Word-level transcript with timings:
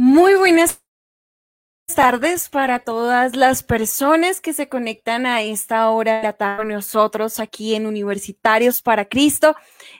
Muy 0.00 0.36
buenas 0.36 0.80
tardes 1.92 2.48
para 2.48 2.78
todas 2.78 3.34
las 3.34 3.64
personas 3.64 4.40
que 4.40 4.52
se 4.52 4.68
conectan 4.68 5.26
a 5.26 5.42
esta 5.42 5.90
hora 5.90 6.18
de 6.18 6.22
la 6.22 6.56
con 6.56 6.68
nosotros 6.68 7.40
aquí 7.40 7.74
en 7.74 7.84
Universitarios 7.84 8.80
para 8.80 9.08
Cristo, 9.08 9.56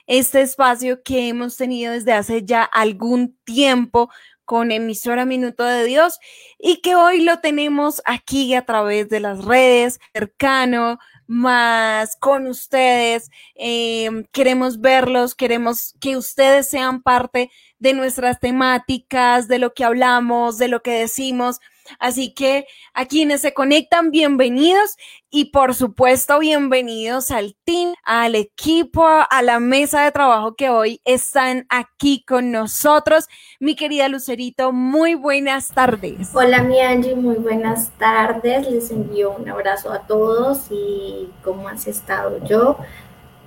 este 0.07 0.39
espacio 0.39 1.03
que 1.03 1.27
hemos 1.27 1.57
tenido 1.57 1.91
desde 1.91 2.13
hace 2.13 2.45
ya 2.45 2.63
algún 2.63 3.37
tiempo 3.43 4.09
con 4.45 4.71
emisora 4.71 5.25
Minuto 5.25 5.65
de 5.65 5.83
Dios 5.83 6.17
y 6.57 6.79
que 6.79 6.95
hoy 6.95 7.19
lo 7.19 7.41
tenemos 7.41 8.01
aquí 8.05 8.55
a 8.55 8.65
través 8.65 9.09
de 9.09 9.19
las 9.19 9.43
redes, 9.43 9.99
cercano, 10.13 10.97
más 11.29 12.15
con 12.17 12.47
ustedes. 12.47 13.29
Eh, 13.55 14.25
queremos 14.31 14.81
verlos, 14.81 15.35
queremos 15.35 15.95
que 16.01 16.17
ustedes 16.17 16.67
sean 16.67 17.03
parte 17.03 17.51
de 17.77 17.93
nuestras 17.93 18.39
temáticas, 18.39 19.47
de 19.47 19.59
lo 19.59 19.73
que 19.73 19.83
hablamos, 19.85 20.57
de 20.57 20.67
lo 20.69 20.81
que 20.81 20.91
decimos. 20.91 21.59
Así 21.97 22.33
que 22.33 22.65
a 22.93 23.05
quienes 23.05 23.41
se 23.41 23.53
conectan, 23.53 24.11
bienvenidos 24.11 24.95
y 25.31 25.45
por 25.45 25.75
supuesto 25.75 26.39
bienvenidos 26.39 27.31
al 27.31 27.55
team, 27.63 27.93
al 28.03 28.35
equipo, 28.35 29.05
a 29.05 29.41
la 29.41 29.59
mesa 29.59 30.03
de 30.03 30.11
trabajo 30.11 30.55
que 30.55 30.69
hoy 30.69 31.01
están 31.05 31.65
aquí 31.69 32.23
con 32.25 32.51
nosotros. 32.51 33.27
Mi 33.59 33.75
querida 33.75 34.09
Lucerito, 34.09 34.71
muy 34.71 35.15
buenas 35.15 35.69
tardes. 35.69 36.29
Hola 36.33 36.63
mi 36.63 36.79
Angie, 36.79 37.15
muy 37.15 37.35
buenas 37.35 37.91
tardes. 37.97 38.69
Les 38.69 38.91
envío 38.91 39.31
un 39.31 39.49
abrazo 39.49 39.91
a 39.91 40.07
todos 40.07 40.67
y 40.71 41.29
cómo 41.43 41.69
has 41.69 41.87
estado 41.87 42.43
yo. 42.45 42.77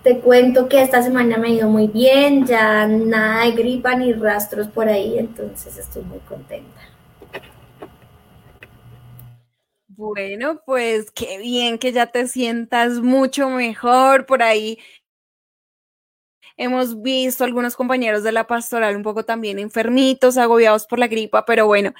Te 0.02 0.18
cuento 0.18 0.68
que 0.68 0.82
esta 0.82 1.00
semana 1.00 1.36
me 1.36 1.48
ha 1.48 1.50
ido 1.50 1.68
muy 1.68 1.86
bien, 1.86 2.44
ya 2.44 2.88
nada 2.88 3.44
de 3.44 3.52
gripa 3.52 3.94
ni 3.94 4.12
rastros 4.12 4.66
por 4.66 4.88
ahí, 4.88 5.16
entonces 5.16 5.76
estoy 5.78 6.02
muy 6.02 6.18
contenta. 6.20 6.91
Bueno, 9.94 10.60
pues 10.64 11.10
qué 11.10 11.36
bien 11.38 11.78
que 11.78 11.92
ya 11.92 12.06
te 12.06 12.26
sientas 12.26 13.00
mucho 13.00 13.50
mejor 13.50 14.24
por 14.26 14.42
ahí. 14.42 14.78
Hemos 16.56 17.00
visto 17.02 17.44
algunos 17.44 17.76
compañeros 17.76 18.22
de 18.22 18.32
la 18.32 18.46
pastoral 18.46 18.96
un 18.96 19.02
poco 19.02 19.24
también 19.24 19.58
enfermitos, 19.58 20.36
agobiados 20.36 20.86
por 20.86 20.98
la 20.98 21.08
gripa, 21.08 21.44
pero 21.44 21.66
bueno, 21.66 21.92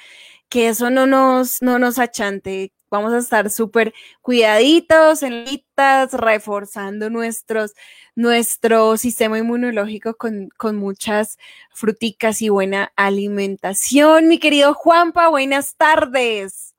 que 0.50 0.68
eso 0.68 0.90
no 0.90 1.06
nos, 1.06 1.62
no 1.62 1.78
nos 1.78 1.98
achante. 1.98 2.72
Vamos 2.90 3.12
a 3.14 3.18
estar 3.18 3.50
súper 3.50 3.94
cuidaditos, 4.22 5.22
en 5.24 5.44
listas, 5.46 6.14
reforzando 6.14 7.10
nuestros, 7.10 7.72
nuestro 8.16 8.96
sistema 8.98 9.38
inmunológico 9.38 10.14
con, 10.16 10.48
con 10.58 10.77
muchas 10.77 11.38
fruticas 11.74 12.42
y 12.42 12.50
buena 12.50 12.92
alimentación. 12.96 14.28
Mi 14.28 14.38
querido 14.38 14.74
Juanpa, 14.74 15.28
buenas 15.28 15.77
tardes. 15.77 16.71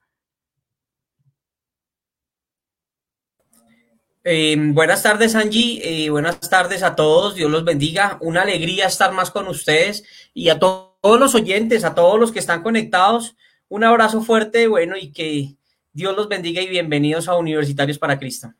Eh, 4.23 4.55
buenas 4.57 5.03
tardes, 5.03 5.35
Angie. 5.35 5.81
Eh, 5.83 6.09
buenas 6.09 6.39
tardes 6.49 6.81
a 6.83 6.95
todos. 6.95 7.35
Dios 7.35 7.51
los 7.51 7.65
bendiga. 7.65 8.17
Una 8.21 8.43
alegría 8.43 8.87
estar 8.87 9.11
más 9.11 9.31
con 9.31 9.47
ustedes 9.47 10.03
y 10.33 10.49
a 10.49 10.59
to 10.59 10.93
todos 11.03 11.19
los 11.19 11.35
oyentes, 11.35 11.83
a 11.83 11.93
todos 11.93 12.17
los 12.17 12.31
que 12.31 12.39
están 12.39 12.63
conectados. 12.63 13.35
Un 13.67 13.83
abrazo 13.83 14.21
fuerte, 14.21 14.67
bueno, 14.67 14.95
y 14.95 15.11
que 15.11 15.57
Dios 15.91 16.15
los 16.15 16.29
bendiga 16.29 16.61
y 16.61 16.69
bienvenidos 16.69 17.27
a 17.27 17.35
Universitarios 17.35 17.99
para 17.99 18.17
Cristo. 18.17 18.53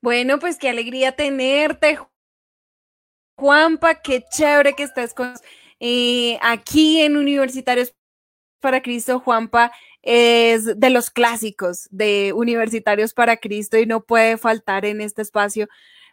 Bueno, 0.00 0.38
pues 0.38 0.58
qué 0.58 0.68
alegría 0.68 1.10
tenerte, 1.16 1.98
Juanpa. 3.34 4.00
Qué 4.00 4.24
chévere 4.30 4.74
que 4.74 4.84
estés 4.84 5.12
con 5.12 5.34
eh, 5.80 6.38
aquí 6.40 7.00
en 7.00 7.16
Universitarios 7.16 7.92
para 8.60 8.80
Cristo, 8.80 9.18
Juanpa 9.18 9.72
es 10.02 10.78
de 10.78 10.90
los 10.90 11.10
clásicos 11.10 11.88
de 11.90 12.32
Universitarios 12.34 13.14
para 13.14 13.36
Cristo 13.36 13.78
y 13.78 13.86
no 13.86 14.02
puede 14.04 14.36
faltar 14.36 14.84
en 14.84 15.00
este 15.00 15.22
espacio 15.22 15.68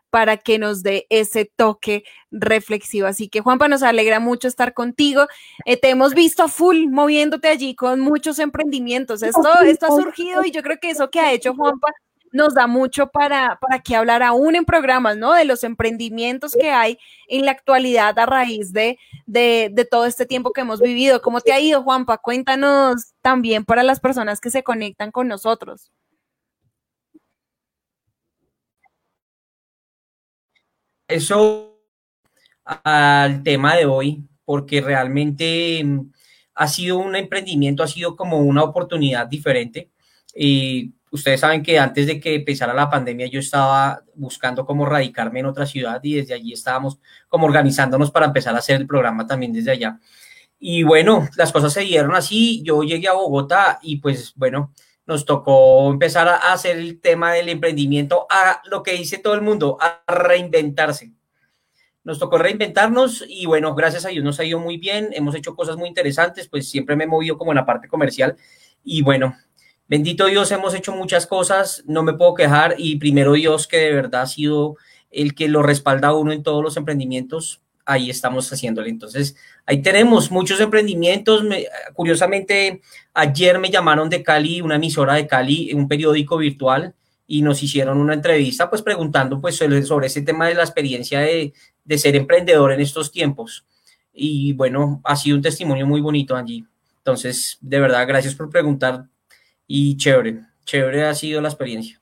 para 0.09 0.37
que 0.37 0.57
nos 0.57 0.81
dé 0.81 1.05
ese 1.09 1.45
toque 1.45 2.03
reflexivo. 2.31 3.07
Así 3.07 3.29
que 3.29 3.41
Juanpa, 3.41 3.67
nos 3.67 3.83
alegra 3.83 4.19
mucho 4.19 4.47
estar 4.47 4.73
contigo. 4.73 5.27
Eh, 5.65 5.77
te 5.77 5.89
hemos 5.89 6.13
visto 6.13 6.47
full 6.47 6.87
moviéndote 6.89 7.47
allí 7.47 7.75
con 7.75 7.99
muchos 7.99 8.39
emprendimientos. 8.39 9.21
Esto, 9.21 9.59
esto 9.61 9.85
ha 9.85 9.89
surgido 9.89 10.43
y 10.43 10.51
yo 10.51 10.63
creo 10.63 10.77
que 10.79 10.89
eso 10.89 11.09
que 11.09 11.19
ha 11.19 11.31
hecho 11.31 11.53
Juanpa 11.53 11.89
nos 12.31 12.53
da 12.53 12.67
mucho 12.67 13.07
para, 13.07 13.57
para 13.59 13.79
que 13.79 13.95
hablar 13.95 14.23
aún 14.23 14.55
en 14.55 14.65
programas, 14.65 15.17
¿no? 15.17 15.33
De 15.33 15.45
los 15.45 15.63
emprendimientos 15.63 16.53
que 16.53 16.69
hay 16.69 16.97
en 17.27 17.45
la 17.45 17.51
actualidad 17.51 18.17
a 18.19 18.25
raíz 18.25 18.71
de, 18.73 18.97
de, 19.25 19.87
todo 19.89 20.05
este 20.05 20.25
tiempo 20.25 20.51
que 20.51 20.61
hemos 20.61 20.81
vivido. 20.81 21.21
¿Cómo 21.21 21.41
te 21.41 21.53
ha 21.53 21.59
ido, 21.59 21.83
Juanpa? 21.83 22.17
Cuéntanos 22.17 23.13
también 23.21 23.65
para 23.65 23.83
las 23.83 23.99
personas 23.99 24.39
que 24.39 24.49
se 24.49 24.63
conectan 24.63 25.11
con 25.11 25.27
nosotros. 25.27 25.91
Eso 31.07 31.69
al 32.83 33.41
tema 33.43 33.75
de 33.75 33.85
hoy, 33.85 34.27
porque 34.45 34.81
realmente 34.81 35.83
mm, 35.83 36.11
ha 36.55 36.67
sido 36.67 36.97
un 36.99 37.15
emprendimiento, 37.15 37.83
ha 37.83 37.87
sido 37.87 38.15
como 38.15 38.39
una 38.39 38.63
oportunidad 38.63 39.27
diferente. 39.27 39.89
Y 40.35 40.93
ustedes 41.11 41.39
saben 41.39 41.63
que 41.63 41.79
antes 41.79 42.07
de 42.07 42.19
que 42.19 42.35
empezara 42.35 42.73
la 42.73 42.89
pandemia 42.89 43.27
yo 43.27 43.39
estaba 43.39 44.03
buscando 44.15 44.65
cómo 44.65 44.85
radicarme 44.85 45.39
en 45.39 45.47
otra 45.47 45.65
ciudad 45.65 45.99
y 46.03 46.15
desde 46.15 46.33
allí 46.33 46.53
estábamos 46.53 46.99
como 47.27 47.45
organizándonos 47.45 48.11
para 48.11 48.27
empezar 48.27 48.55
a 48.55 48.59
hacer 48.59 48.81
el 48.81 48.87
programa 48.87 49.25
también 49.25 49.53
desde 49.53 49.71
allá. 49.71 49.99
Y 50.59 50.83
bueno, 50.83 51.27
las 51.37 51.51
cosas 51.51 51.71
se 51.73 51.81
dieron 51.81 52.15
así, 52.15 52.61
yo 52.63 52.83
llegué 52.83 53.07
a 53.07 53.13
Bogotá 53.13 53.79
y 53.81 53.97
pues 53.97 54.33
bueno, 54.35 54.73
nos 55.05 55.25
tocó 55.25 55.89
empezar 55.89 56.27
a 56.27 56.53
hacer 56.53 56.77
el 56.77 56.99
tema 56.99 57.33
del 57.33 57.49
emprendimiento, 57.49 58.27
a 58.29 58.61
lo 58.69 58.83
que 58.83 58.91
dice 58.91 59.17
todo 59.17 59.33
el 59.33 59.41
mundo, 59.41 59.77
a 59.81 60.03
reinventarse. 60.07 61.13
Nos 62.03 62.19
tocó 62.19 62.37
reinventarnos 62.37 63.25
y 63.27 63.45
bueno, 63.45 63.73
gracias 63.73 64.05
a 64.05 64.09
Dios 64.09 64.23
nos 64.23 64.39
ha 64.39 64.43
ido 64.43 64.59
muy 64.59 64.77
bien, 64.77 65.09
hemos 65.13 65.33
hecho 65.33 65.55
cosas 65.55 65.77
muy 65.77 65.87
interesantes, 65.87 66.47
pues 66.47 66.69
siempre 66.69 66.95
me 66.95 67.05
he 67.05 67.07
movido 67.07 67.37
como 67.37 67.51
en 67.51 67.55
la 67.55 67.65
parte 67.65 67.87
comercial 67.87 68.37
y 68.83 69.01
bueno, 69.01 69.35
Bendito 69.89 70.27
Dios, 70.27 70.51
hemos 70.51 70.75
hecho 70.75 70.95
muchas 70.95 71.25
cosas, 71.25 71.83
no 71.87 72.03
me 72.03 72.13
puedo 72.13 72.35
quejar 72.35 72.75
y 72.77 72.97
primero 72.97 73.33
Dios 73.33 73.65
que 73.65 73.77
de 73.77 73.93
verdad 73.93 74.21
ha 74.21 74.27
sido 74.27 74.77
el 75.09 75.33
que 75.33 75.47
lo 75.47 75.63
respalda 75.63 76.09
a 76.09 76.13
uno 76.13 76.31
en 76.31 76.43
todos 76.43 76.63
los 76.63 76.77
emprendimientos, 76.77 77.59
ahí 77.87 78.11
estamos 78.11 78.53
haciéndole. 78.53 78.89
Entonces, 78.91 79.35
ahí 79.65 79.81
tenemos 79.81 80.29
muchos 80.29 80.59
emprendimientos. 80.59 81.43
curiosamente, 81.95 82.81
ayer 83.15 83.57
me 83.57 83.71
llamaron 83.71 84.11
de 84.11 84.21
Cali, 84.21 84.61
una 84.61 84.75
emisora 84.75 85.15
de 85.15 85.25
Cali, 85.25 85.73
un 85.73 85.87
periódico 85.87 86.37
virtual, 86.37 86.93
y 87.25 87.41
nos 87.41 87.63
hicieron 87.63 87.97
una 87.97 88.13
entrevista, 88.13 88.69
pues 88.69 88.83
preguntando 88.83 89.41
pues 89.41 89.55
sobre, 89.55 89.79
ese 90.05 90.21
tema 90.21 90.47
de 90.47 90.53
la 90.53 90.63
experiencia 90.63 91.21
de, 91.21 91.51
de 91.83 91.97
ser 91.97 92.15
emprendedor 92.15 92.73
en 92.73 92.81
estos 92.81 93.11
tiempos. 93.11 93.65
Y 94.13 94.53
bueno, 94.53 95.01
ha 95.03 95.15
sido 95.15 95.35
un 95.35 95.41
testimonio 95.41 95.87
muy 95.87 95.99
bonito 95.99 96.35
allí. 96.35 96.63
Entonces, 96.97 97.57
de 97.61 97.79
verdad, 97.79 98.07
gracias 98.07 98.35
por 98.35 98.51
preguntar 98.51 99.05
y 99.71 99.95
chévere, 99.97 100.41
chévere 100.65 101.05
ha 101.05 101.13
sido 101.13 101.39
la 101.41 101.47
experiencia. 101.47 102.01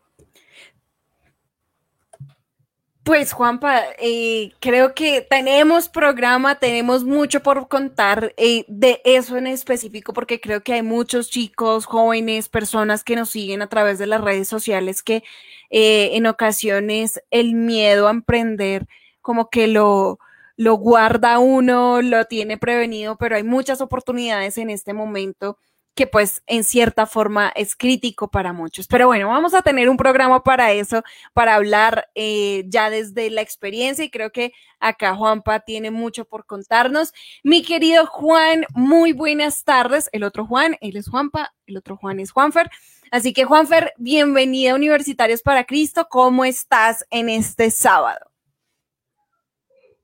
Pues 3.03 3.33
Juanpa, 3.33 3.83
eh, 4.00 4.53
creo 4.59 4.94
que 4.94 5.22
tenemos 5.22 5.89
programa, 5.89 6.59
tenemos 6.59 7.03
mucho 7.03 7.41
por 7.41 7.67
contar 7.67 8.33
eh, 8.38 8.63
de 8.67 9.01
eso 9.06 9.38
en 9.38 9.47
específico, 9.47 10.13
porque 10.13 10.39
creo 10.39 10.61
que 10.63 10.73
hay 10.73 10.81
muchos 10.81 11.29
chicos, 11.29 11.85
jóvenes, 11.85 12.50
personas 12.50 13.03
que 13.03 13.16
nos 13.17 13.29
siguen 13.29 13.61
a 13.61 13.67
través 13.67 14.00
de 14.00 14.07
las 14.07 14.22
redes 14.22 14.47
sociales 14.47 15.03
que 15.03 15.23
eh, 15.69 16.11
en 16.13 16.25
ocasiones 16.25 17.22
el 17.31 17.53
miedo 17.53 18.07
a 18.07 18.11
emprender 18.11 18.88
como 19.22 19.50
que 19.50 19.67
lo, 19.67 20.19
lo 20.56 20.75
guarda 20.75 21.39
uno, 21.39 22.01
lo 22.01 22.25
tiene 22.25 22.57
prevenido, 22.57 23.17
pero 23.17 23.35
hay 23.35 23.44
muchas 23.44 23.81
oportunidades 23.81 24.57
en 24.57 24.69
este 24.69 24.94
momento 24.94 25.57
que 25.97 26.07
pues 26.07 26.44
en 26.45 26.63
cierta 26.63 27.07
forma 27.07 27.51
es 27.55 27.75
crítico 27.75 28.29
para 28.29 28.53
muchos. 28.53 28.88
Pero 28.88 29.07
bueno, 29.07 29.29
vamos 29.29 29.55
a 29.55 29.63
tener 29.63 29.89
un 29.89 29.97
programa 29.97 30.44
para 30.44 30.71
eso, 30.71 31.01
para 31.33 31.55
hablar 31.55 32.07
eh, 32.13 32.63
ya 32.67 32.91
desde 32.91 33.31
la 33.31 33.41
experiencia 33.41 34.05
y 34.05 34.11
creo 34.11 34.31
que 34.31 34.53
acá 34.79 35.15
Juanpa 35.15 35.61
tiene 35.61 35.89
mucho 35.89 36.25
por 36.25 36.45
contarnos. 36.45 37.13
Mi 37.44 37.63
querido 37.63 38.05
Juan, 38.05 38.63
muy 38.75 39.11
buenas 39.11 39.63
tardes. 39.63 40.07
El 40.13 40.23
otro 40.23 40.45
Juan, 40.45 40.77
él 40.81 40.97
es 40.97 41.09
Juanpa, 41.09 41.55
el 41.65 41.77
otro 41.77 41.97
Juan 41.97 42.19
es 42.19 42.31
Juanfer. 42.31 42.69
Así 43.09 43.33
que 43.33 43.45
Juanfer, 43.45 43.94
bienvenido 43.97 44.73
a 44.73 44.75
Universitarios 44.75 45.41
para 45.41 45.65
Cristo. 45.65 46.07
¿Cómo 46.09 46.45
estás 46.45 47.07
en 47.09 47.27
este 47.27 47.71
sábado? 47.71 48.19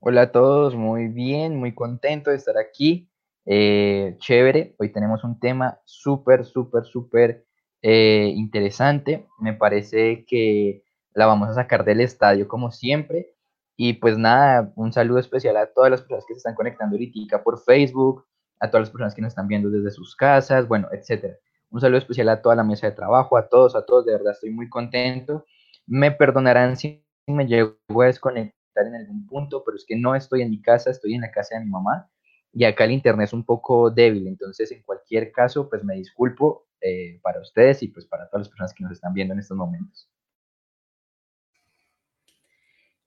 Hola 0.00 0.22
a 0.22 0.32
todos, 0.32 0.74
muy 0.74 1.06
bien, 1.06 1.56
muy 1.56 1.72
contento 1.72 2.30
de 2.30 2.36
estar 2.36 2.58
aquí 2.58 3.08
eh, 3.46 4.16
chévere. 4.18 4.74
Hoy 4.78 4.92
tenemos 4.92 5.24
un 5.24 5.38
tema 5.38 5.78
súper, 5.84 6.44
súper, 6.44 6.84
súper 6.84 7.44
eh, 7.82 8.32
interesante. 8.34 9.26
Me 9.38 9.54
parece 9.54 10.24
que 10.26 10.82
la 11.14 11.26
vamos 11.26 11.48
a 11.48 11.54
sacar 11.54 11.84
del 11.84 12.00
estadio 12.00 12.48
como 12.48 12.70
siempre. 12.70 13.34
Y 13.76 13.94
pues 13.94 14.16
nada, 14.18 14.72
un 14.76 14.92
saludo 14.92 15.18
especial 15.18 15.56
a 15.56 15.66
todas 15.66 15.90
las 15.90 16.00
personas 16.00 16.24
que 16.26 16.34
se 16.34 16.38
están 16.38 16.54
conectando 16.54 16.94
ahorita 16.96 17.42
por 17.42 17.60
Facebook, 17.60 18.24
a 18.60 18.70
todas 18.70 18.82
las 18.82 18.90
personas 18.90 19.14
que 19.14 19.22
nos 19.22 19.30
están 19.32 19.48
viendo 19.48 19.68
desde 19.68 19.90
sus 19.90 20.14
casas, 20.14 20.68
bueno, 20.68 20.88
etcétera. 20.92 21.34
Un 21.70 21.80
saludo 21.80 21.98
especial 21.98 22.28
a 22.28 22.40
toda 22.40 22.54
la 22.54 22.62
mesa 22.62 22.86
de 22.86 22.94
trabajo, 22.94 23.36
a 23.36 23.48
todos, 23.48 23.74
a 23.74 23.84
todos, 23.84 24.06
de 24.06 24.12
verdad 24.12 24.32
estoy 24.32 24.50
muy 24.50 24.68
contento. 24.68 25.44
Me 25.86 26.12
perdonarán 26.12 26.76
si 26.76 27.04
me 27.26 27.46
llego 27.46 27.76
a 28.00 28.06
desconectar 28.06 28.86
en 28.86 28.94
algún 28.94 29.26
punto, 29.26 29.64
pero 29.64 29.76
es 29.76 29.84
que 29.84 29.96
no 29.96 30.14
estoy 30.14 30.42
en 30.42 30.50
mi 30.50 30.62
casa, 30.62 30.90
estoy 30.90 31.14
en 31.14 31.22
la 31.22 31.32
casa 31.32 31.58
de 31.58 31.64
mi 31.64 31.70
mamá 31.70 32.08
y 32.54 32.64
acá 32.64 32.84
el 32.84 32.92
internet 32.92 33.26
es 33.26 33.32
un 33.32 33.44
poco 33.44 33.90
débil, 33.90 34.28
entonces 34.28 34.70
en 34.70 34.82
cualquier 34.82 35.32
caso, 35.32 35.68
pues 35.68 35.82
me 35.82 35.96
disculpo 35.96 36.68
eh, 36.80 37.18
para 37.22 37.40
ustedes 37.40 37.82
y 37.82 37.88
pues 37.88 38.06
para 38.06 38.28
todas 38.28 38.42
las 38.42 38.48
personas 38.48 38.72
que 38.72 38.84
nos 38.84 38.92
están 38.92 39.12
viendo 39.12 39.34
en 39.34 39.40
estos 39.40 39.56
momentos. 39.56 40.08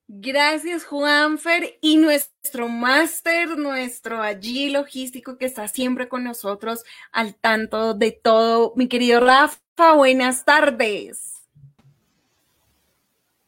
Gracias, 0.10 0.86
Juanfer. 0.86 1.78
Y 1.82 1.98
nuestro 1.98 2.70
máster, 2.70 3.58
nuestro 3.58 4.22
allí 4.22 4.70
logístico 4.70 5.38
que 5.38 5.46
está 5.46 5.68
siempre 5.68 6.08
con 6.08 6.24
nosotros 6.24 6.84
al 7.12 7.36
tanto 7.36 7.94
de 7.94 8.12
todo. 8.12 8.74
Mi 8.78 8.88
querido 8.88 9.20
Rafa, 9.20 9.96
buenas 9.96 10.46
tardes. 10.46 11.46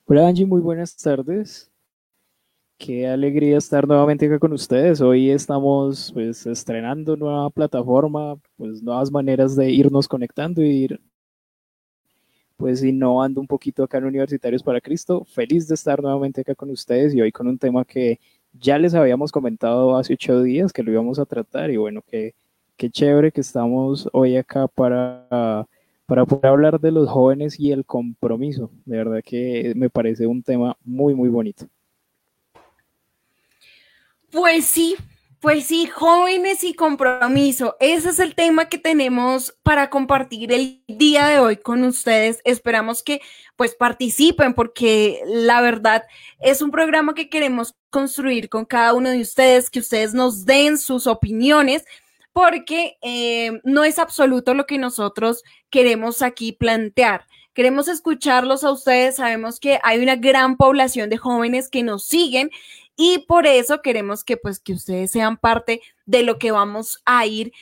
Hola 0.05 0.27
Angie, 0.27 0.45
muy 0.45 0.59
buenas 0.59 0.97
tardes. 0.97 1.68
Qué 2.79 3.05
alegría 3.07 3.57
estar 3.57 3.85
nuevamente 3.85 4.25
acá 4.25 4.39
con 4.39 4.53
ustedes. 4.53 5.01
Hoy 5.01 5.29
estamos 5.31 6.11
pues 6.13 6.45
estrenando 6.45 7.17
nueva 7.17 7.49
plataforma, 7.49 8.37
pues 8.55 8.81
nuevas 8.81 9.11
maneras 9.11 9.53
de 9.57 9.69
irnos 9.69 10.07
conectando 10.07 10.63
y 10.63 10.69
ir 10.85 11.01
pues 12.55 12.81
innovando 12.81 13.41
un 13.41 13.47
poquito 13.47 13.83
acá 13.83 13.97
en 13.97 14.05
Universitarios 14.05 14.63
para 14.63 14.79
Cristo. 14.79 15.25
Feliz 15.25 15.67
de 15.67 15.75
estar 15.75 16.01
nuevamente 16.01 16.39
acá 16.39 16.55
con 16.55 16.69
ustedes 16.69 17.13
y 17.13 17.19
hoy 17.21 17.33
con 17.33 17.47
un 17.47 17.57
tema 17.57 17.83
que 17.83 18.17
ya 18.53 18.77
les 18.79 18.93
habíamos 18.93 19.33
comentado 19.33 19.97
hace 19.97 20.13
ocho 20.13 20.41
días 20.41 20.71
que 20.71 20.81
lo 20.81 20.91
íbamos 20.93 21.19
a 21.19 21.25
tratar 21.25 21.71
y 21.71 21.75
bueno, 21.75 22.01
qué, 22.07 22.33
qué 22.77 22.89
chévere 22.89 23.33
que 23.33 23.41
estamos 23.41 24.09
hoy 24.13 24.37
acá 24.37 24.69
para, 24.69 25.67
para 26.05 26.25
poder 26.25 26.45
hablar 26.45 26.79
de 26.79 26.91
los 26.91 27.09
jóvenes 27.09 27.59
y 27.59 27.73
el 27.73 27.85
compromiso. 27.85 28.71
De 28.85 28.97
verdad 28.97 29.21
que 29.23 29.73
me 29.75 29.89
parece 29.89 30.27
un 30.27 30.43
tema 30.43 30.77
muy, 30.85 31.13
muy 31.13 31.27
bonito. 31.27 31.67
Pues 34.31 34.65
sí, 34.65 34.95
pues 35.39 35.65
sí, 35.65 35.87
jóvenes 35.87 36.63
y 36.63 36.73
compromiso. 36.75 37.75
Ese 37.79 38.09
es 38.09 38.19
el 38.19 38.35
tema 38.35 38.69
que 38.69 38.77
tenemos 38.77 39.55
para 39.63 39.89
compartir 39.89 40.51
el 40.51 40.83
día 40.87 41.27
de 41.27 41.39
hoy 41.39 41.57
con 41.57 41.83
ustedes. 41.83 42.39
Esperamos 42.43 43.01
que 43.01 43.21
pues 43.55 43.73
participen 43.73 44.53
porque 44.53 45.21
la 45.25 45.61
verdad 45.61 46.03
es 46.39 46.61
un 46.61 46.69
programa 46.69 47.15
que 47.15 47.29
queremos 47.29 47.75
construir 47.89 48.49
con 48.49 48.65
cada 48.65 48.93
uno 48.93 49.09
de 49.09 49.21
ustedes, 49.21 49.69
que 49.69 49.79
ustedes 49.79 50.13
nos 50.13 50.45
den 50.45 50.77
sus 50.77 51.07
opiniones 51.07 51.85
porque 52.31 52.97
eh, 53.01 53.59
no 53.63 53.83
es 53.83 53.97
absoluto 53.97 54.53
lo 54.53 54.65
que 54.67 54.77
nosotros 54.77 55.43
queremos 55.71 56.21
aquí 56.21 56.51
plantear. 56.51 57.25
Queremos 57.53 57.87
escucharlos 57.87 58.63
a 58.63 58.71
ustedes. 58.71 59.15
Sabemos 59.15 59.59
que 59.59 59.79
hay 59.83 59.99
una 59.99 60.15
gran 60.15 60.55
población 60.55 61.09
de 61.09 61.17
jóvenes 61.17 61.69
que 61.69 61.83
nos 61.83 62.05
siguen 62.05 62.51
y 63.01 63.19
por 63.19 63.47
eso 63.47 63.81
queremos 63.81 64.25
que 64.25 64.35
pues 64.35 64.59
que 64.59 64.73
ustedes 64.73 65.11
sean 65.11 65.37
parte 65.37 65.81
de 66.05 66.21
lo 66.21 66.37
que 66.37 66.51
vamos 66.51 67.01
a 67.05 67.25
ir 67.25 67.53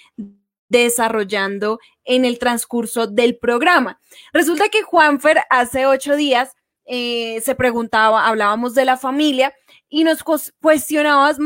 desarrollando 0.67 1.79
en 2.05 2.25
el 2.25 2.39
transcurso 2.39 3.05
del 3.05 3.37
programa. 3.37 3.99
Resulta 4.33 4.69
que 4.69 4.81
Juanfer 4.81 5.43
hace 5.51 5.85
ocho 5.85 6.15
días 6.15 6.55
eh, 6.85 7.39
se 7.41 7.53
preguntaba, 7.53 8.25
hablábamos 8.25 8.73
de 8.73 8.85
la 8.85 8.97
familia 8.97 9.53
y 9.89 10.05
nos 10.05 10.23
cuestionábamos, 10.59 11.37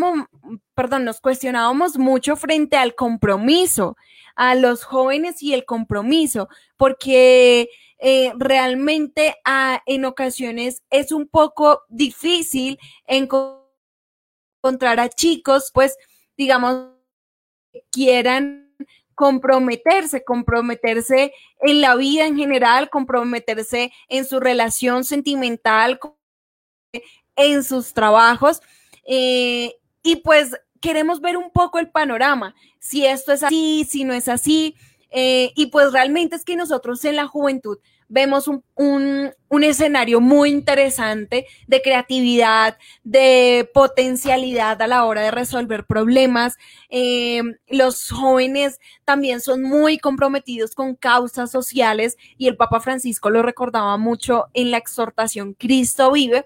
perdón, 0.74 1.04
nos 1.04 1.20
cuestionábamos 1.20 1.98
mucho 1.98 2.38
frente 2.38 2.78
al 2.78 2.96
compromiso, 2.96 3.98
a 4.38 4.56
los 4.56 4.86
jóvenes 4.86 5.44
y 5.44 5.54
el 5.54 5.66
compromiso, 5.66 6.48
porque 6.78 7.70
eh, 8.00 8.32
realmente 8.38 9.36
ah, 9.44 9.82
en 9.86 10.06
ocasiones 10.06 10.82
es 10.90 11.12
un 11.12 11.28
poco 11.28 11.82
difícil 11.90 12.80
encontrar 13.06 13.61
encontrar 14.62 15.00
a 15.00 15.10
chicos, 15.10 15.72
pues, 15.74 15.98
digamos, 16.38 16.90
quieran 17.92 18.76
comprometerse, 19.16 20.24
comprometerse 20.24 21.34
en 21.60 21.82
la 21.82 21.96
vida 21.96 22.26
en 22.26 22.38
general, 22.38 22.90
comprometerse 22.90 23.92
en 24.08 24.26
su 24.26 24.40
relación 24.40 25.04
sentimental, 25.04 26.00
en 27.36 27.64
sus 27.64 27.94
trabajos. 27.94 28.62
Eh, 29.06 29.76
y 30.04 30.18
pues 30.18 30.56
queremos 30.80 31.22
ver 31.22 31.38
un 31.38 31.52
poco 31.52 31.80
el 31.80 31.90
panorama, 31.90 32.56
si 32.80 33.06
esto 33.06 33.32
es 33.32 33.44
así, 33.44 33.86
si 33.88 34.04
no 34.04 34.14
es 34.14 34.28
así. 34.28 34.76
Eh, 35.12 35.52
y 35.56 35.68
pues 35.68 35.92
realmente 35.92 36.36
es 36.36 36.46
que 36.46 36.56
nosotros 36.56 37.04
en 37.06 37.18
la 37.18 37.28
juventud 37.28 37.78
vemos 38.12 38.50
un, 38.76 39.34
escenario 39.64 40.20
muy 40.20 40.50
interesante 40.50 41.48
de 41.68 41.82
creatividad, 41.82 42.78
de 43.04 43.70
potencialidad 43.74 44.82
a 44.82 44.88
la 44.88 45.06
hora 45.06 45.22
de 45.22 45.32
resolver 45.32 45.86
problemas. 45.86 46.58
Eh, 46.90 47.42
los 47.68 48.10
jóvenes 48.10 48.80
también 49.06 49.40
son 49.40 49.64
muy 49.64 49.98
comprometidos 49.98 50.76
con 50.76 50.96
causas 50.96 51.52
sociales 51.52 52.18
y 52.38 52.48
el 52.48 52.58
Papa 52.58 52.82
Francisco 52.82 53.30
lo 53.30 53.44
recordaba 53.44 53.98
mucho 53.98 54.48
en 54.54 54.72
la 54.72 54.78
exhortación 54.78 55.54
Cristo 55.54 56.12
vive. 56.12 56.44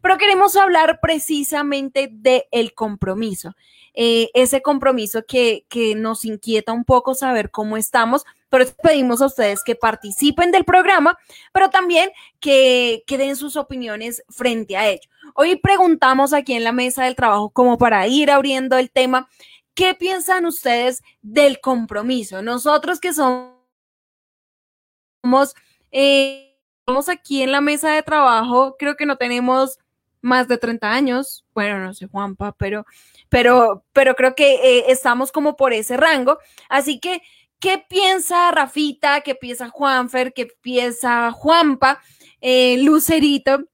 Pero 0.00 0.16
queremos 0.16 0.56
hablar 0.56 0.98
precisamente 1.00 2.08
del 2.10 2.44
el 2.50 2.72
compromiso, 2.72 3.54
eh, 3.92 4.30
ese 4.32 4.62
compromiso 4.62 5.24
que, 5.26 5.66
que 5.68 5.94
nos 5.94 6.24
inquieta 6.24 6.72
un 6.72 6.84
poco 6.84 7.14
saber 7.14 7.50
cómo 7.50 7.76
estamos, 7.76 8.24
pero 8.52 8.66
pedimos 8.82 9.22
a 9.22 9.26
ustedes 9.26 9.64
que 9.64 9.74
participen 9.74 10.50
del 10.50 10.66
programa, 10.66 11.18
pero 11.54 11.70
también 11.70 12.10
que, 12.38 13.02
que 13.06 13.16
den 13.16 13.34
sus 13.34 13.56
opiniones 13.56 14.22
frente 14.28 14.76
a 14.76 14.90
ello. 14.90 15.08
Hoy 15.34 15.56
preguntamos 15.56 16.34
aquí 16.34 16.52
en 16.52 16.62
la 16.62 16.72
mesa 16.72 17.04
del 17.04 17.16
trabajo, 17.16 17.48
como 17.48 17.78
para 17.78 18.06
ir 18.06 18.30
abriendo 18.30 18.76
el 18.76 18.90
tema, 18.90 19.26
¿qué 19.74 19.94
piensan 19.94 20.44
ustedes 20.44 21.02
del 21.22 21.60
compromiso? 21.60 22.42
Nosotros 22.42 23.00
que 23.00 23.14
somos, 23.14 23.54
eh, 25.90 26.54
aquí 27.08 27.42
en 27.42 27.52
la 27.52 27.62
mesa 27.62 27.92
de 27.92 28.02
trabajo, 28.02 28.76
creo 28.78 28.96
que 28.96 29.06
no 29.06 29.16
tenemos 29.16 29.78
más 30.20 30.46
de 30.46 30.58
30 30.58 30.92
años, 30.92 31.46
bueno, 31.54 31.78
no 31.78 31.94
sé, 31.94 32.06
Juanpa, 32.06 32.52
pero, 32.58 32.84
pero, 33.30 33.86
pero 33.94 34.14
creo 34.14 34.34
que 34.34 34.56
eh, 34.56 34.84
estamos 34.88 35.32
como 35.32 35.56
por 35.56 35.72
ese 35.72 35.96
rango. 35.96 36.38
Así 36.68 37.00
que 37.00 37.22
¿Qué 37.62 37.80
piensa 37.88 38.50
Rafita? 38.50 39.20
¿Qué 39.20 39.36
piensa 39.36 39.68
Juanfer? 39.68 40.32
¿Qué 40.32 40.48
piensa 40.62 41.30
Juanpa? 41.30 42.00
Eh, 42.40 42.82
Lucerito, 42.82 43.66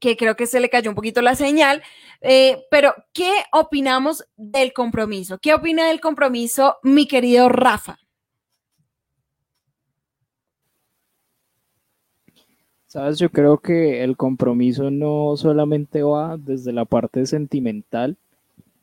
que 0.00 0.18
creo 0.18 0.36
que 0.36 0.44
se 0.46 0.60
le 0.60 0.68
cayó 0.68 0.90
un 0.90 0.94
poquito 0.94 1.22
la 1.22 1.34
señal. 1.34 1.82
Eh, 2.20 2.66
pero, 2.70 2.94
¿qué 3.14 3.32
opinamos 3.52 4.26
del 4.36 4.74
compromiso? 4.74 5.38
¿Qué 5.38 5.54
opina 5.54 5.88
del 5.88 5.98
compromiso 5.98 6.76
mi 6.82 7.08
querido 7.08 7.48
Rafa? 7.48 7.96
Sabes, 12.86 13.18
yo 13.18 13.30
creo 13.30 13.60
que 13.60 14.04
el 14.04 14.18
compromiso 14.18 14.90
no 14.90 15.38
solamente 15.38 16.02
va 16.02 16.36
desde 16.36 16.74
la 16.74 16.84
parte 16.84 17.24
sentimental, 17.24 18.18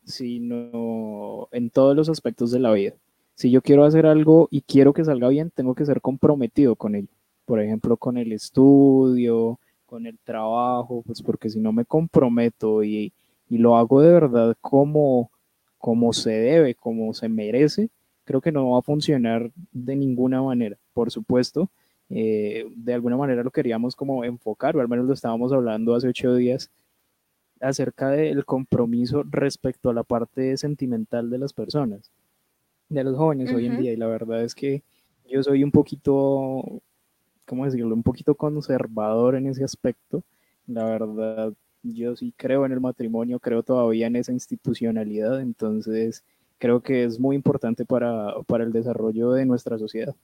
sino 0.06 1.50
en 1.52 1.70
todos 1.70 1.96
los 1.96 2.10
aspectos 2.10 2.50
de 2.50 2.60
la 2.60 2.72
vida 2.72 2.96
si 3.40 3.50
yo 3.52 3.62
quiero 3.62 3.86
hacer 3.86 4.06
algo 4.06 4.50
y 4.52 4.64
quiero 4.64 4.92
que 4.92 5.06
salga 5.06 5.30
bien, 5.30 5.50
tengo 5.50 5.74
que 5.74 5.86
ser 5.86 6.02
comprometido 6.02 6.76
con 6.76 6.94
ello. 6.94 7.08
Por 7.46 7.62
ejemplo, 7.62 7.96
con 7.96 8.18
el 8.18 8.34
estudio, 8.34 9.58
con 9.86 10.06
el 10.06 10.20
trabajo, 10.20 11.04
pues 11.06 11.22
porque 11.22 11.50
si 11.50 11.58
no 11.58 11.72
me 11.72 11.86
comprometo 11.86 12.84
y, 12.84 13.14
lo 13.48 13.78
hago 13.78 14.02
de 14.02 14.12
verdad 14.12 14.58
como, 14.60 15.32
como 15.78 16.12
se 16.12 16.32
debe, 16.32 16.76
como 16.76 17.14
se 17.14 17.30
merece, 17.30 17.90
creo 18.26 18.42
que 18.42 18.52
no 18.52 18.72
va 18.72 18.80
a 18.80 18.82
funcionar 18.82 19.52
de 19.72 19.96
ninguna 19.96 20.44
manera. 20.44 20.78
Por 20.94 21.10
supuesto, 21.10 21.70
eh, 22.10 22.66
de 22.76 22.94
alguna 22.94 23.16
manera 23.16 23.42
lo 23.42 23.52
queríamos 23.52 23.96
como 23.96 24.26
enfocar, 24.26 24.76
o 24.76 24.82
al 24.82 24.90
menos 24.90 25.06
lo 25.06 25.14
estábamos 25.14 25.54
hablando 25.54 25.96
hace 25.96 26.10
ocho 26.10 26.36
días, 26.36 26.72
acerca 27.62 28.10
del 28.10 28.44
compromiso 28.44 29.24
respecto 29.24 29.90
a 29.90 29.94
la 29.94 30.04
parte 30.04 30.58
sentimental 30.58 31.30
de 31.30 31.38
las 31.38 31.54
personas 31.54 32.12
de 32.90 33.04
los 33.04 33.16
jóvenes 33.16 33.54
hoy 33.54 33.68
en 33.68 33.80
día 33.80 33.94
y 33.94 33.96
la 33.96 34.08
verdad 34.08 34.44
es 34.44 34.56
que 34.56 34.84
yo 35.30 35.42
soy 35.44 35.64
un 35.64 35.72
poquito, 35.72 36.82
¿cómo 37.46 37.66
decirlo? 37.66 37.94
Un 37.94 38.04
poquito 38.04 38.36
conservador 38.36 39.36
en 39.36 39.48
ese 39.48 39.64
aspecto. 39.64 40.24
La 40.66 40.86
verdad, 40.86 41.54
yo 41.84 42.16
sí 42.16 42.34
creo 42.36 42.66
en 42.66 42.72
el 42.72 42.82
matrimonio, 42.82 43.40
creo 43.40 43.64
todavía 43.64 44.08
en 44.08 44.16
esa 44.16 44.32
institucionalidad, 44.32 45.40
entonces 45.40 46.24
creo 46.58 46.82
que 46.82 47.04
es 47.04 47.20
muy 47.20 47.36
importante 47.36 47.86
para, 47.86 48.34
para 48.48 48.64
el 48.64 48.72
desarrollo 48.72 49.32
de 49.32 49.46
nuestra 49.46 49.78
sociedad. 49.78 50.16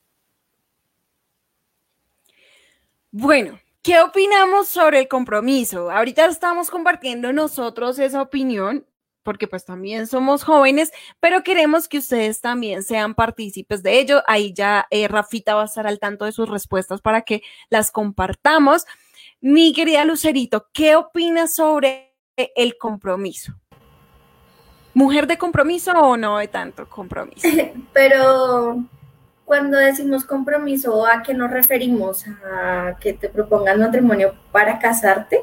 Bueno, 3.12 3.60
¿Qué 3.86 4.02
opinamos 4.02 4.68
sobre 4.68 5.02
el 5.02 5.08
compromiso? 5.08 5.92
Ahorita 5.92 6.26
estamos 6.26 6.72
compartiendo 6.72 7.32
nosotros 7.32 8.00
esa 8.00 8.20
opinión 8.20 8.84
porque 9.26 9.48
pues 9.48 9.66
también 9.66 10.06
somos 10.06 10.44
jóvenes, 10.44 10.94
pero 11.20 11.44
queremos 11.44 11.90
que 11.90 11.98
ustedes 11.98 12.40
también 12.40 12.84
sean 12.84 13.16
partícipes 13.16 13.82
de 13.82 14.00
ello. 14.00 14.22
Ahí 14.28 14.54
ya 14.54 14.86
eh, 14.92 15.08
Rafita 15.08 15.56
va 15.56 15.64
a 15.64 15.66
estar 15.66 15.88
al 15.88 16.00
tanto 16.00 16.26
de 16.26 16.32
sus 16.32 16.48
respuestas 16.48 17.02
para 17.02 17.24
que 17.24 17.42
las 17.70 17.92
compartamos. 17.92 18.86
Mi 19.42 19.74
querida 19.74 20.06
Lucerito, 20.06 20.68
¿qué 20.72 20.96
opinas 20.96 21.56
sobre 21.56 22.14
el 22.38 22.78
compromiso? 22.78 23.54
¿Mujer 24.94 25.26
de 25.26 25.38
compromiso 25.40 25.92
o 25.92 26.16
no 26.16 26.38
de 26.38 26.48
tanto 26.48 26.88
compromiso? 26.88 27.48
Pero 27.94 28.86
cuando 29.44 29.78
decimos 29.78 30.24
compromiso, 30.24 31.06
¿a 31.08 31.24
qué 31.24 31.34
nos 31.34 31.50
referimos? 31.50 32.26
¿A 32.28 32.96
que 33.02 33.14
te 33.14 33.28
propongan 33.28 33.80
matrimonio 33.80 34.36
para 34.52 34.78
casarte? 34.78 35.40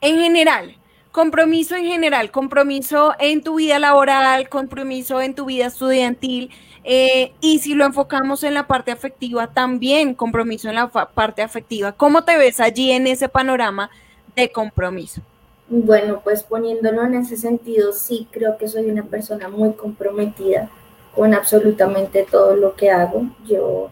En 0.00 0.18
general, 0.18 0.76
compromiso 1.12 1.76
en 1.76 1.84
general, 1.84 2.30
compromiso 2.30 3.14
en 3.18 3.42
tu 3.42 3.56
vida 3.56 3.78
laboral, 3.78 4.48
compromiso 4.48 5.20
en 5.20 5.34
tu 5.34 5.44
vida 5.44 5.66
estudiantil. 5.66 6.50
Eh, 6.84 7.32
y 7.40 7.60
si 7.60 7.74
lo 7.74 7.84
enfocamos 7.84 8.42
en 8.42 8.54
la 8.54 8.66
parte 8.66 8.90
afectiva, 8.90 9.46
también 9.46 10.14
compromiso 10.14 10.68
en 10.68 10.74
la 10.74 10.88
parte 10.88 11.42
afectiva. 11.42 11.92
¿Cómo 11.92 12.24
te 12.24 12.36
ves 12.36 12.58
allí 12.58 12.90
en 12.90 13.06
ese 13.06 13.28
panorama 13.28 13.90
de 14.34 14.50
compromiso? 14.50 15.20
Bueno, 15.68 16.20
pues 16.24 16.42
poniéndolo 16.42 17.04
en 17.04 17.14
ese 17.14 17.36
sentido, 17.36 17.92
sí 17.92 18.26
creo 18.30 18.56
que 18.58 18.66
soy 18.66 18.90
una 18.90 19.04
persona 19.04 19.48
muy 19.48 19.74
comprometida 19.74 20.68
con 21.14 21.34
absolutamente 21.34 22.26
todo 22.28 22.56
lo 22.56 22.74
que 22.74 22.90
hago. 22.90 23.26
Yo 23.46 23.90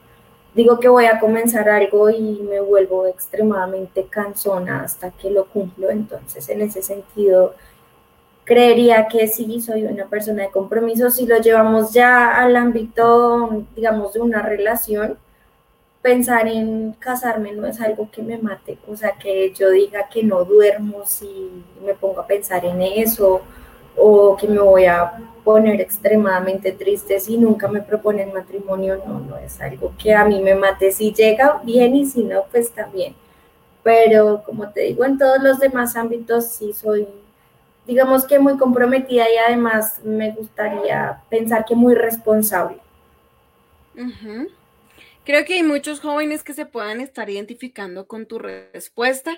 digo 0.54 0.80
que 0.80 0.88
voy 0.88 1.06
a 1.06 1.20
comenzar 1.20 1.68
algo 1.68 2.10
y 2.10 2.40
me 2.48 2.60
vuelvo 2.60 3.06
extremadamente 3.06 4.06
cansona 4.08 4.82
hasta 4.82 5.10
que 5.10 5.30
lo 5.30 5.46
cumplo. 5.46 5.90
Entonces, 5.90 6.48
en 6.48 6.62
ese 6.62 6.82
sentido, 6.82 7.54
creería 8.44 9.06
que 9.08 9.28
sí, 9.28 9.60
soy 9.60 9.84
una 9.84 10.06
persona 10.06 10.42
de 10.44 10.50
compromiso. 10.50 11.10
Si 11.10 11.26
lo 11.26 11.38
llevamos 11.38 11.92
ya 11.92 12.36
al 12.42 12.56
ámbito, 12.56 13.64
digamos, 13.76 14.12
de 14.12 14.20
una 14.20 14.42
relación, 14.42 15.18
pensar 16.02 16.48
en 16.48 16.92
casarme 16.94 17.52
no 17.52 17.66
es 17.66 17.80
algo 17.80 18.10
que 18.10 18.22
me 18.22 18.38
mate. 18.38 18.78
O 18.88 18.96
sea, 18.96 19.12
que 19.12 19.52
yo 19.52 19.70
diga 19.70 20.08
que 20.08 20.22
no 20.22 20.44
duermo 20.44 21.04
si 21.06 21.64
me 21.84 21.94
pongo 21.94 22.20
a 22.20 22.26
pensar 22.26 22.64
en 22.64 22.82
eso 22.82 23.42
o 23.96 24.36
que 24.36 24.48
me 24.48 24.60
voy 24.60 24.86
a 24.86 25.12
poner 25.44 25.80
extremadamente 25.80 26.72
triste 26.72 27.18
si 27.18 27.36
nunca 27.36 27.68
me 27.68 27.82
proponen 27.82 28.32
matrimonio, 28.32 29.02
no, 29.06 29.20
no 29.20 29.36
es 29.36 29.60
algo 29.60 29.92
que 29.98 30.14
a 30.14 30.24
mí 30.24 30.40
me 30.40 30.54
mate. 30.54 30.92
Si 30.92 31.12
llega 31.12 31.60
bien 31.64 31.96
y 31.96 32.06
si 32.06 32.24
no, 32.24 32.44
pues 32.50 32.70
también. 32.72 33.14
Pero 33.82 34.42
como 34.44 34.70
te 34.70 34.82
digo, 34.82 35.04
en 35.04 35.18
todos 35.18 35.42
los 35.42 35.58
demás 35.58 35.96
ámbitos 35.96 36.46
sí 36.48 36.72
soy, 36.72 37.08
digamos 37.86 38.24
que 38.26 38.38
muy 38.38 38.58
comprometida 38.58 39.24
y 39.28 39.36
además 39.38 40.00
me 40.04 40.32
gustaría 40.32 41.22
pensar 41.30 41.64
que 41.64 41.74
muy 41.74 41.94
responsable. 41.94 42.78
Creo 45.24 45.44
que 45.44 45.54
hay 45.54 45.62
muchos 45.62 46.00
jóvenes 46.00 46.42
que 46.42 46.54
se 46.54 46.66
puedan 46.66 47.00
estar 47.00 47.28
identificando 47.28 48.06
con 48.06 48.26
tu 48.26 48.38
respuesta, 48.38 49.36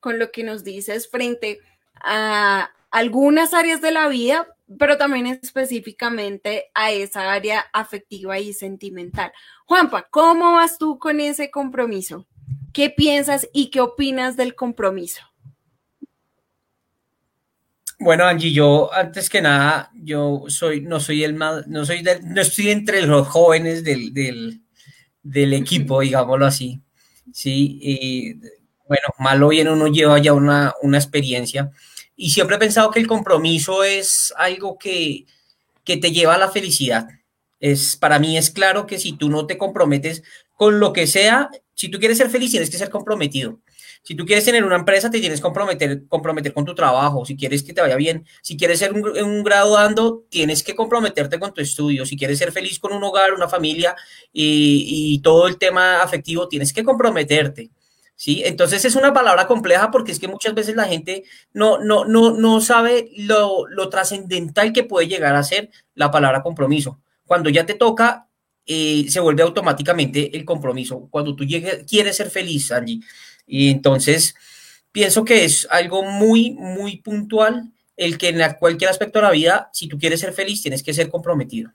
con 0.00 0.18
lo 0.18 0.30
que 0.30 0.44
nos 0.44 0.64
dices 0.64 1.08
frente 1.08 1.60
a 2.02 2.70
algunas 2.92 3.54
áreas 3.54 3.80
de 3.80 3.90
la 3.90 4.06
vida, 4.06 4.46
pero 4.78 4.96
también 4.98 5.26
específicamente 5.26 6.70
a 6.74 6.92
esa 6.92 7.32
área 7.32 7.64
afectiva 7.72 8.38
y 8.38 8.52
sentimental. 8.52 9.32
Juanpa, 9.64 10.06
¿cómo 10.10 10.52
vas 10.52 10.78
tú 10.78 10.98
con 10.98 11.18
ese 11.18 11.50
compromiso? 11.50 12.26
¿Qué 12.72 12.90
piensas 12.90 13.48
y 13.52 13.70
qué 13.70 13.80
opinas 13.80 14.36
del 14.36 14.54
compromiso? 14.54 15.22
Bueno, 17.98 18.24
Angie, 18.24 18.52
yo 18.52 18.92
antes 18.92 19.30
que 19.30 19.40
nada, 19.40 19.90
yo 19.94 20.44
soy, 20.48 20.82
no 20.82 21.00
soy 21.00 21.24
el 21.24 21.34
más, 21.34 21.66
no 21.68 21.86
soy 21.86 22.04
no 22.24 22.40
estoy 22.40 22.70
entre 22.70 23.06
los 23.06 23.28
jóvenes 23.28 23.84
del, 23.84 24.12
del, 24.12 25.52
equipo, 25.54 26.00
digámoslo 26.00 26.44
así. 26.44 26.82
Sí, 27.32 27.78
y 27.80 28.34
bueno, 28.86 29.08
malo 29.18 29.48
bien 29.48 29.68
uno 29.68 29.86
lleva 29.86 30.18
ya 30.18 30.32
una, 30.32 30.74
una 30.82 30.98
experiencia 30.98 31.70
y 32.22 32.30
siempre 32.30 32.54
he 32.54 32.58
pensado 32.60 32.92
que 32.92 33.00
el 33.00 33.08
compromiso 33.08 33.82
es 33.82 34.32
algo 34.36 34.78
que, 34.78 35.26
que 35.82 35.96
te 35.96 36.12
lleva 36.12 36.36
a 36.36 36.38
la 36.38 36.52
felicidad. 36.52 37.08
Es, 37.58 37.96
para 37.96 38.20
mí 38.20 38.38
es 38.38 38.48
claro 38.50 38.86
que 38.86 39.00
si 39.00 39.14
tú 39.14 39.28
no 39.28 39.44
te 39.44 39.58
comprometes 39.58 40.22
con 40.56 40.78
lo 40.78 40.92
que 40.92 41.08
sea, 41.08 41.50
si 41.74 41.88
tú 41.88 41.98
quieres 41.98 42.18
ser 42.18 42.30
feliz, 42.30 42.52
tienes 42.52 42.70
que 42.70 42.78
ser 42.78 42.90
comprometido. 42.90 43.58
Si 44.04 44.14
tú 44.14 44.24
quieres 44.24 44.44
tener 44.44 44.62
una 44.62 44.76
empresa, 44.76 45.10
te 45.10 45.18
tienes 45.18 45.40
que 45.40 45.42
comprometer, 45.42 46.06
comprometer 46.06 46.54
con 46.54 46.64
tu 46.64 46.76
trabajo. 46.76 47.24
Si 47.24 47.36
quieres 47.36 47.64
que 47.64 47.72
te 47.72 47.80
vaya 47.80 47.96
bien, 47.96 48.24
si 48.40 48.56
quieres 48.56 48.78
ser 48.78 48.92
un, 48.92 49.42
graduando, 49.42 50.22
tienes 50.28 50.62
que 50.62 50.76
comprometerte 50.76 51.40
con 51.40 51.52
tu 51.52 51.60
estudio. 51.60 52.06
Si 52.06 52.16
quieres 52.16 52.38
ser 52.38 52.52
feliz 52.52 52.78
con 52.78 52.92
un 52.92 53.02
hogar, 53.02 53.32
una 53.32 53.48
familia 53.48 53.96
y, 54.32 55.14
y 55.14 55.18
todo 55.22 55.48
el 55.48 55.58
tema 55.58 56.02
afectivo, 56.02 56.46
tienes 56.46 56.72
que 56.72 56.84
comprometerte. 56.84 57.72
¿Sí? 58.22 58.40
Entonces 58.44 58.84
es 58.84 58.94
una 58.94 59.12
palabra 59.12 59.48
compleja 59.48 59.90
porque 59.90 60.12
es 60.12 60.20
que 60.20 60.28
muchas 60.28 60.54
veces 60.54 60.76
la 60.76 60.84
gente 60.84 61.24
no, 61.52 61.80
no, 61.80 62.04
no, 62.04 62.30
no 62.30 62.60
sabe 62.60 63.10
lo, 63.16 63.66
lo 63.66 63.88
trascendental 63.88 64.72
que 64.72 64.84
puede 64.84 65.08
llegar 65.08 65.34
a 65.34 65.42
ser 65.42 65.70
la 65.96 66.12
palabra 66.12 66.40
compromiso. 66.40 67.00
Cuando 67.26 67.50
ya 67.50 67.66
te 67.66 67.74
toca, 67.74 68.28
eh, 68.64 69.06
se 69.08 69.18
vuelve 69.18 69.42
automáticamente 69.42 70.36
el 70.36 70.44
compromiso. 70.44 71.08
Cuando 71.10 71.34
tú 71.34 71.44
llegues, 71.44 71.84
quieres 71.88 72.16
ser 72.16 72.30
feliz, 72.30 72.70
Angie. 72.70 73.00
Y 73.44 73.70
entonces 73.70 74.36
pienso 74.92 75.24
que 75.24 75.44
es 75.44 75.66
algo 75.68 76.04
muy, 76.04 76.52
muy 76.52 76.98
puntual 76.98 77.72
el 77.96 78.18
que 78.18 78.28
en 78.28 78.40
cualquier 78.54 78.88
aspecto 78.88 79.18
de 79.18 79.24
la 79.24 79.32
vida, 79.32 79.68
si 79.72 79.88
tú 79.88 79.98
quieres 79.98 80.20
ser 80.20 80.32
feliz, 80.32 80.62
tienes 80.62 80.84
que 80.84 80.94
ser 80.94 81.10
comprometido. 81.10 81.72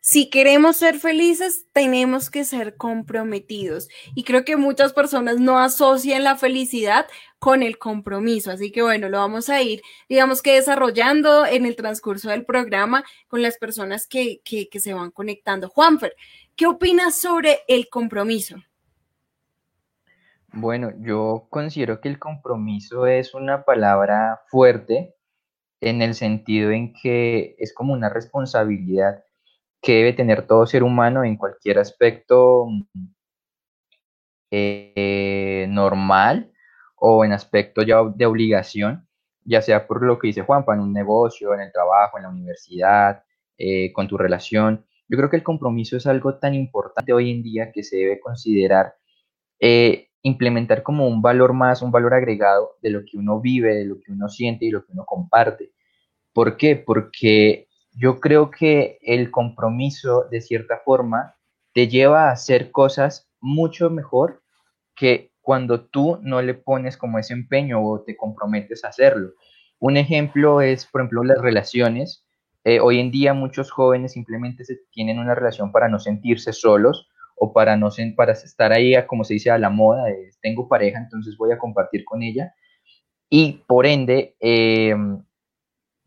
Si 0.00 0.30
queremos 0.30 0.78
ser 0.78 0.98
felices, 0.98 1.66
tenemos 1.72 2.30
que 2.30 2.44
ser 2.44 2.76
comprometidos. 2.76 3.88
Y 4.14 4.24
creo 4.24 4.46
que 4.46 4.56
muchas 4.56 4.94
personas 4.94 5.38
no 5.40 5.58
asocian 5.58 6.24
la 6.24 6.36
felicidad 6.36 7.06
con 7.38 7.62
el 7.62 7.78
compromiso. 7.78 8.50
Así 8.50 8.72
que 8.72 8.82
bueno, 8.82 9.10
lo 9.10 9.18
vamos 9.18 9.50
a 9.50 9.60
ir, 9.60 9.82
digamos 10.08 10.40
que 10.40 10.54
desarrollando 10.54 11.44
en 11.44 11.66
el 11.66 11.76
transcurso 11.76 12.30
del 12.30 12.46
programa 12.46 13.04
con 13.28 13.42
las 13.42 13.58
personas 13.58 14.06
que, 14.06 14.40
se 14.72 14.94
van 14.94 15.10
conectando. 15.10 15.68
Juanfer, 15.68 16.16
¿qué 16.56 16.66
opinas 16.66 17.18
sobre 17.18 17.60
el 17.68 17.90
compromiso? 17.90 18.56
Bueno, 20.52 20.92
yo 21.00 21.46
considero 21.50 22.00
que 22.00 22.08
el 22.08 22.18
compromiso 22.18 23.06
es 23.06 23.34
una 23.34 23.64
palabra 23.64 24.40
fuerte 24.48 25.14
en 25.80 26.02
el 26.02 26.14
sentido 26.14 26.70
en 26.70 26.92
que 26.94 27.54
es 27.58 27.72
como 27.72 27.92
una 27.92 28.08
responsabilidad 28.08 29.22
que 29.80 29.94
debe 29.94 30.12
tener 30.12 30.46
todo 30.46 30.66
ser 30.66 30.82
humano 30.82 31.24
en 31.24 31.36
cualquier 31.36 31.78
aspecto 31.78 32.66
eh, 34.50 35.66
normal 35.70 36.52
o 36.96 37.24
en 37.24 37.32
aspecto 37.32 37.82
ya 37.82 38.02
de 38.14 38.26
obligación, 38.26 39.08
ya 39.44 39.62
sea 39.62 39.86
por 39.86 40.02
lo 40.02 40.18
que 40.18 40.28
dice 40.28 40.42
Juanpa, 40.42 40.74
en 40.74 40.80
un 40.80 40.92
negocio, 40.92 41.54
en 41.54 41.60
el 41.60 41.72
trabajo, 41.72 42.18
en 42.18 42.24
la 42.24 42.28
universidad, 42.28 43.22
eh, 43.56 43.92
con 43.92 44.06
tu 44.08 44.18
relación. 44.18 44.84
Yo 45.08 45.16
creo 45.16 45.30
que 45.30 45.36
el 45.36 45.42
compromiso 45.42 45.96
es 45.96 46.06
algo 46.06 46.38
tan 46.38 46.54
importante 46.54 47.12
hoy 47.12 47.30
en 47.30 47.42
día 47.42 47.72
que 47.72 47.82
se 47.82 47.96
debe 47.96 48.20
considerar 48.20 48.94
eh, 49.60 50.08
implementar 50.22 50.82
como 50.82 51.08
un 51.08 51.22
valor 51.22 51.52
más, 51.54 51.82
un 51.82 51.90
valor 51.90 52.14
agregado 52.14 52.76
de 52.82 52.90
lo 52.90 53.00
que 53.04 53.16
uno 53.16 53.40
vive, 53.40 53.74
de 53.74 53.84
lo 53.86 53.98
que 54.00 54.12
uno 54.12 54.28
siente 54.28 54.66
y 54.66 54.70
lo 54.70 54.84
que 54.84 54.92
uno 54.92 55.04
comparte. 55.06 55.72
¿Por 56.32 56.56
qué? 56.56 56.76
Porque 56.76 57.68
yo 57.92 58.20
creo 58.20 58.50
que 58.50 58.98
el 59.02 59.30
compromiso, 59.30 60.24
de 60.30 60.40
cierta 60.40 60.80
forma, 60.84 61.34
te 61.72 61.88
lleva 61.88 62.28
a 62.28 62.32
hacer 62.32 62.70
cosas 62.70 63.30
mucho 63.40 63.90
mejor 63.90 64.42
que 64.94 65.32
cuando 65.40 65.86
tú 65.86 66.18
no 66.22 66.42
le 66.42 66.54
pones 66.54 66.96
como 66.96 67.18
ese 67.18 67.32
empeño 67.32 67.82
o 67.82 68.02
te 68.02 68.16
comprometes 68.16 68.84
a 68.84 68.88
hacerlo. 68.88 69.32
Un 69.78 69.96
ejemplo 69.96 70.60
es, 70.60 70.86
por 70.86 71.00
ejemplo, 71.00 71.24
las 71.24 71.40
relaciones. 71.40 72.26
Eh, 72.64 72.80
hoy 72.80 73.00
en 73.00 73.10
día 73.10 73.32
muchos 73.32 73.70
jóvenes 73.70 74.12
simplemente 74.12 74.64
se 74.64 74.78
tienen 74.92 75.18
una 75.18 75.34
relación 75.34 75.72
para 75.72 75.88
no 75.88 75.98
sentirse 75.98 76.52
solos 76.52 77.08
o 77.36 77.54
para 77.54 77.76
no 77.76 77.88
para 78.14 78.32
estar 78.32 78.72
ahí, 78.72 78.94
como 79.06 79.24
se 79.24 79.34
dice, 79.34 79.50
a 79.50 79.58
la 79.58 79.70
moda, 79.70 80.04
de, 80.04 80.30
tengo 80.42 80.68
pareja, 80.68 80.98
entonces 80.98 81.38
voy 81.38 81.52
a 81.52 81.58
compartir 81.58 82.04
con 82.04 82.22
ella. 82.22 82.54
Y 83.30 83.64
por 83.66 83.86
ende, 83.86 84.36
eh, 84.40 84.94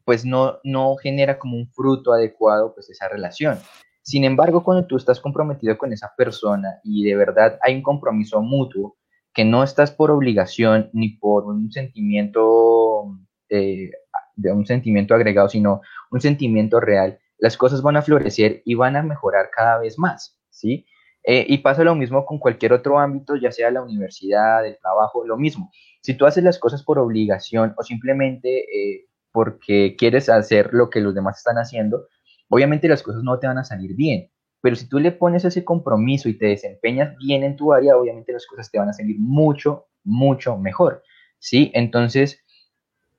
pues 0.05 0.25
no, 0.25 0.59
no 0.63 0.95
genera 0.97 1.39
como 1.39 1.57
un 1.57 1.69
fruto 1.71 2.13
adecuado 2.13 2.73
pues 2.73 2.89
esa 2.89 3.07
relación. 3.07 3.59
Sin 4.01 4.25
embargo, 4.25 4.63
cuando 4.63 4.85
tú 4.85 4.97
estás 4.97 5.19
comprometido 5.19 5.77
con 5.77 5.93
esa 5.93 6.13
persona 6.17 6.79
y 6.83 7.05
de 7.05 7.15
verdad 7.15 7.57
hay 7.61 7.75
un 7.75 7.83
compromiso 7.83 8.41
mutuo, 8.41 8.97
que 9.33 9.45
no 9.45 9.63
estás 9.63 9.91
por 9.91 10.11
obligación 10.11 10.89
ni 10.93 11.09
por 11.09 11.45
un 11.45 11.71
sentimiento 11.71 13.17
eh, 13.49 13.91
de 14.35 14.51
un 14.51 14.65
sentimiento 14.65 15.15
agregado, 15.15 15.49
sino 15.49 15.81
un 16.11 16.21
sentimiento 16.21 16.79
real, 16.79 17.19
las 17.37 17.57
cosas 17.57 17.81
van 17.81 17.97
a 17.97 18.01
florecer 18.01 18.61
y 18.65 18.75
van 18.75 18.95
a 18.95 19.03
mejorar 19.03 19.49
cada 19.55 19.79
vez 19.79 19.97
más, 19.97 20.39
¿sí? 20.49 20.85
Eh, 21.23 21.45
y 21.47 21.59
pasa 21.59 21.83
lo 21.83 21.95
mismo 21.95 22.25
con 22.25 22.37
cualquier 22.37 22.73
otro 22.73 22.99
ámbito, 22.99 23.35
ya 23.35 23.51
sea 23.51 23.71
la 23.71 23.81
universidad, 23.81 24.65
el 24.65 24.77
trabajo, 24.77 25.25
lo 25.25 25.37
mismo. 25.37 25.71
Si 26.01 26.15
tú 26.15 26.25
haces 26.25 26.43
las 26.43 26.59
cosas 26.59 26.83
por 26.83 26.99
obligación 26.99 27.73
o 27.77 27.83
simplemente 27.83 28.49
eh, 28.59 29.05
porque 29.33 29.95
quieres 29.97 30.29
hacer 30.29 30.69
lo 30.71 30.89
que 30.89 31.01
los 31.01 31.13
demás 31.13 31.39
están 31.39 31.57
haciendo, 31.57 32.07
obviamente 32.47 32.87
las 32.87 33.03
cosas 33.03 33.23
no 33.23 33.37
te 33.39 33.47
van 33.47 33.57
a 33.57 33.65
salir 33.65 33.95
bien. 33.95 34.29
Pero 34.61 34.77
si 34.77 34.87
tú 34.87 34.99
le 34.99 35.11
pones 35.11 35.43
ese 35.43 35.65
compromiso 35.65 36.29
y 36.29 36.37
te 36.37 36.45
desempeñas 36.45 37.17
bien 37.17 37.43
en 37.43 37.57
tu 37.57 37.73
área, 37.73 37.97
obviamente 37.97 38.31
las 38.31 38.45
cosas 38.45 38.71
te 38.71 38.79
van 38.79 38.87
a 38.87 38.93
salir 38.93 39.17
mucho, 39.19 39.87
mucho 40.05 40.57
mejor. 40.57 41.03
¿Sí? 41.39 41.71
Entonces, 41.73 42.39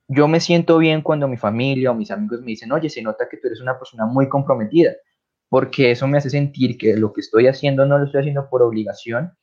yo 0.07 0.27
me 0.27 0.39
siento 0.39 0.77
bien 0.77 1.01
cuando 1.01 1.27
mi 1.27 1.37
familia 1.37 1.91
o 1.91 1.93
mis 1.93 2.09
amigos 2.09 2.39
me 2.39 2.47
dicen, 2.47 2.71
oye, 2.71 2.89
se 2.89 3.01
nota 3.01 3.27
que 3.29 3.37
tú 3.37 3.47
eres 3.47 3.61
una 3.61 3.77
persona 3.77 4.05
muy 4.05 4.29
comprometida, 4.29 4.93
porque 5.49 5.91
eso 5.91 6.07
me 6.07 6.17
hace 6.17 6.29
sentir 6.29 6.77
que 6.77 6.95
lo 6.95 7.13
que 7.13 7.21
estoy 7.21 7.47
haciendo 7.47 7.85
no 7.85 7.99
lo 7.99 8.05
estoy 8.05 8.21
haciendo 8.21 8.49
por 8.49 8.63
obligación, 8.63 9.33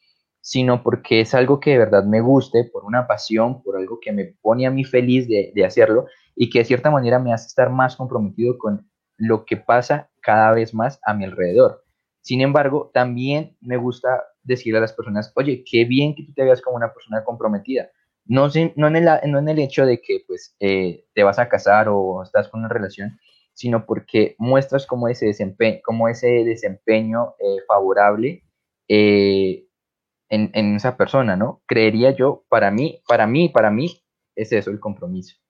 sino 0.41 0.83
porque 0.83 1.21
es 1.21 1.35
algo 1.35 1.61
que 1.61 1.71
de 1.71 1.79
verdad 1.79 2.05
me 2.05 2.21
guste, 2.21 2.65
por 2.65 2.85
una 2.85 3.07
pasión, 3.07 3.63
por 3.63 3.77
algo 3.77 4.01
que 4.01 4.11
me 4.11 4.35
pone 4.41 4.67
a 4.67 4.71
mí 4.71 4.85
feliz 4.85 5.29
de, 5.29 5.53
de 5.55 5.65
hacerlo 5.65 6.07
y 6.35 6.51
que 6.51 6.61
de 6.61 6.65
cierta 6.65 6.91
manera 6.91 7.19
me 7.19 7.33
hace 7.33 7.47
estar 7.47 7.71
más 7.71 7.97
comprometido 7.97 8.59
con 8.59 8.91
lo 9.17 9.45
que 9.45 9.57
pasa 9.57 10.11
cada 10.21 10.53
vez 10.53 10.75
más 10.75 10.99
a 11.05 11.15
mi 11.15 11.25
alrededor. 11.25 11.85
Sin 12.23 12.41
embargo, 12.41 12.91
también 12.95 13.57
me 13.61 13.77
gusta 13.77 14.25
decirle 14.43 14.79
a 14.79 14.83
las 14.83 14.93
personas, 14.93 15.33
oye, 15.35 15.65
qué 15.69 15.85
bien 15.85 16.15
que 16.15 16.25
tú 16.25 16.33
te 16.33 16.45
veas 16.45 16.63
como 16.63 16.77
una 16.77 16.93
persona 16.93 17.25
comprometida. 17.25 17.91
No, 18.25 18.49
no, 18.77 18.87
en, 18.87 18.97
el, 18.97 19.09
no 19.31 19.39
en 19.39 19.49
el 19.49 19.59
hecho 19.59 19.85
de 19.85 20.01
que 20.01 20.23
pues, 20.27 20.55
eh, 20.61 21.05
te 21.15 21.25
vas 21.25 21.39
a 21.39 21.49
casar 21.49 21.89
o 21.89 22.23
estás 22.23 22.49
con 22.49 22.61
una 22.61 22.69
relación, 22.69 23.19
sino 23.55 23.85
porque 23.85 24.37
muestras 24.39 24.87
como 24.87 25.09
ese 25.09 25.27
desempeño, 25.27 25.81
como 25.85 26.09
ese 26.09 26.45
desempeño 26.45 27.35
eh, 27.41 27.63
favorable 27.67 28.45
eh, 28.89 29.67
en, 30.29 30.51
en, 30.55 30.77
esa 30.77 30.97
persona, 30.97 31.37
¿no? 31.37 31.63
Creería 31.67 32.13
yo, 32.13 32.45
para 32.49 32.71
mí, 32.71 33.03
para 33.09 33.27
mí, 33.27 33.49
para 33.49 33.71
mí, 33.71 34.03
es 34.37 34.53
eso 34.53 34.71
el 34.71 34.81
compromiso. 34.81 35.42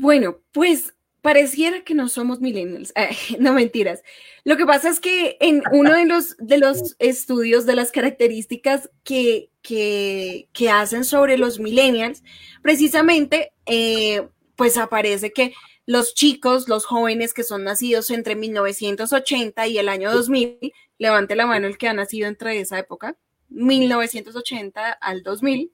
Bueno, 0.00 0.38
pues 0.52 0.94
pareciera 1.22 1.82
que 1.82 1.92
no 1.92 2.08
somos 2.08 2.40
millennials, 2.40 2.92
no 3.40 3.52
mentiras. 3.52 4.04
Lo 4.44 4.56
que 4.56 4.64
pasa 4.64 4.90
es 4.90 5.00
que 5.00 5.36
en 5.40 5.60
uno 5.72 5.92
de 5.92 6.06
los, 6.06 6.36
de 6.38 6.58
los 6.58 6.94
estudios 7.00 7.66
de 7.66 7.74
las 7.74 7.90
características 7.90 8.90
que, 9.02 9.50
que, 9.60 10.48
que 10.52 10.70
hacen 10.70 11.02
sobre 11.04 11.36
los 11.36 11.58
millennials, 11.58 12.22
precisamente, 12.62 13.50
eh, 13.66 14.28
pues 14.54 14.76
aparece 14.76 15.32
que 15.32 15.52
los 15.84 16.14
chicos, 16.14 16.68
los 16.68 16.84
jóvenes 16.84 17.34
que 17.34 17.42
son 17.42 17.64
nacidos 17.64 18.10
entre 18.10 18.36
1980 18.36 19.66
y 19.66 19.78
el 19.78 19.88
año 19.88 20.12
2000, 20.12 20.72
levante 20.98 21.34
la 21.34 21.46
mano 21.46 21.66
el 21.66 21.76
que 21.76 21.88
ha 21.88 21.92
nacido 21.92 22.28
entre 22.28 22.60
esa 22.60 22.78
época, 22.78 23.16
1980 23.48 24.92
al 24.92 25.24
2000, 25.24 25.72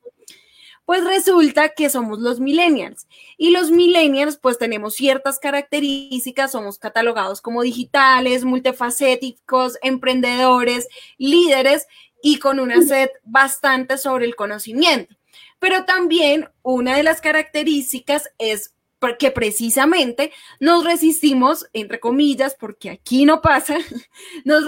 pues 0.84 1.04
resulta 1.04 1.70
que 1.70 1.88
somos 1.88 2.18
los 2.18 2.40
millennials. 2.40 3.06
Y 3.36 3.50
los 3.50 3.70
millennials, 3.70 4.36
pues 4.36 4.58
tenemos 4.58 4.94
ciertas 4.94 5.38
características, 5.38 6.52
somos 6.52 6.78
catalogados 6.78 7.40
como 7.40 7.62
digitales, 7.62 8.44
multifacéticos, 8.44 9.78
emprendedores, 9.82 10.88
líderes 11.16 11.86
y 12.22 12.38
con 12.38 12.60
una 12.60 12.82
sed 12.82 13.08
bastante 13.24 13.98
sobre 13.98 14.26
el 14.26 14.36
conocimiento. 14.36 15.14
Pero 15.58 15.84
también 15.84 16.48
una 16.62 16.96
de 16.96 17.02
las 17.02 17.20
características 17.20 18.30
es 18.38 18.74
que 19.18 19.30
precisamente 19.30 20.32
nos 20.60 20.84
resistimos, 20.84 21.66
entre 21.74 22.00
comillas, 22.00 22.56
porque 22.58 22.88
aquí 22.88 23.26
no 23.26 23.42
pasa, 23.42 23.76
nos, 24.44 24.64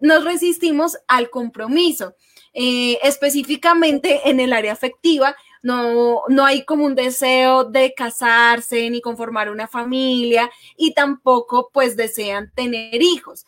nos 0.00 0.24
resistimos 0.24 0.98
al 1.06 1.30
compromiso. 1.30 2.14
Eh, 2.58 2.98
específicamente 3.02 4.30
en 4.30 4.40
el 4.40 4.54
área 4.54 4.72
afectiva, 4.72 5.36
no, 5.66 6.22
no 6.28 6.46
hay 6.46 6.64
como 6.64 6.84
un 6.84 6.94
deseo 6.94 7.64
de 7.64 7.92
casarse 7.92 8.88
ni 8.88 9.00
conformar 9.00 9.50
una 9.50 9.66
familia 9.66 10.48
y 10.76 10.94
tampoco 10.94 11.70
pues 11.72 11.96
desean 11.96 12.52
tener 12.54 13.02
hijos. 13.02 13.46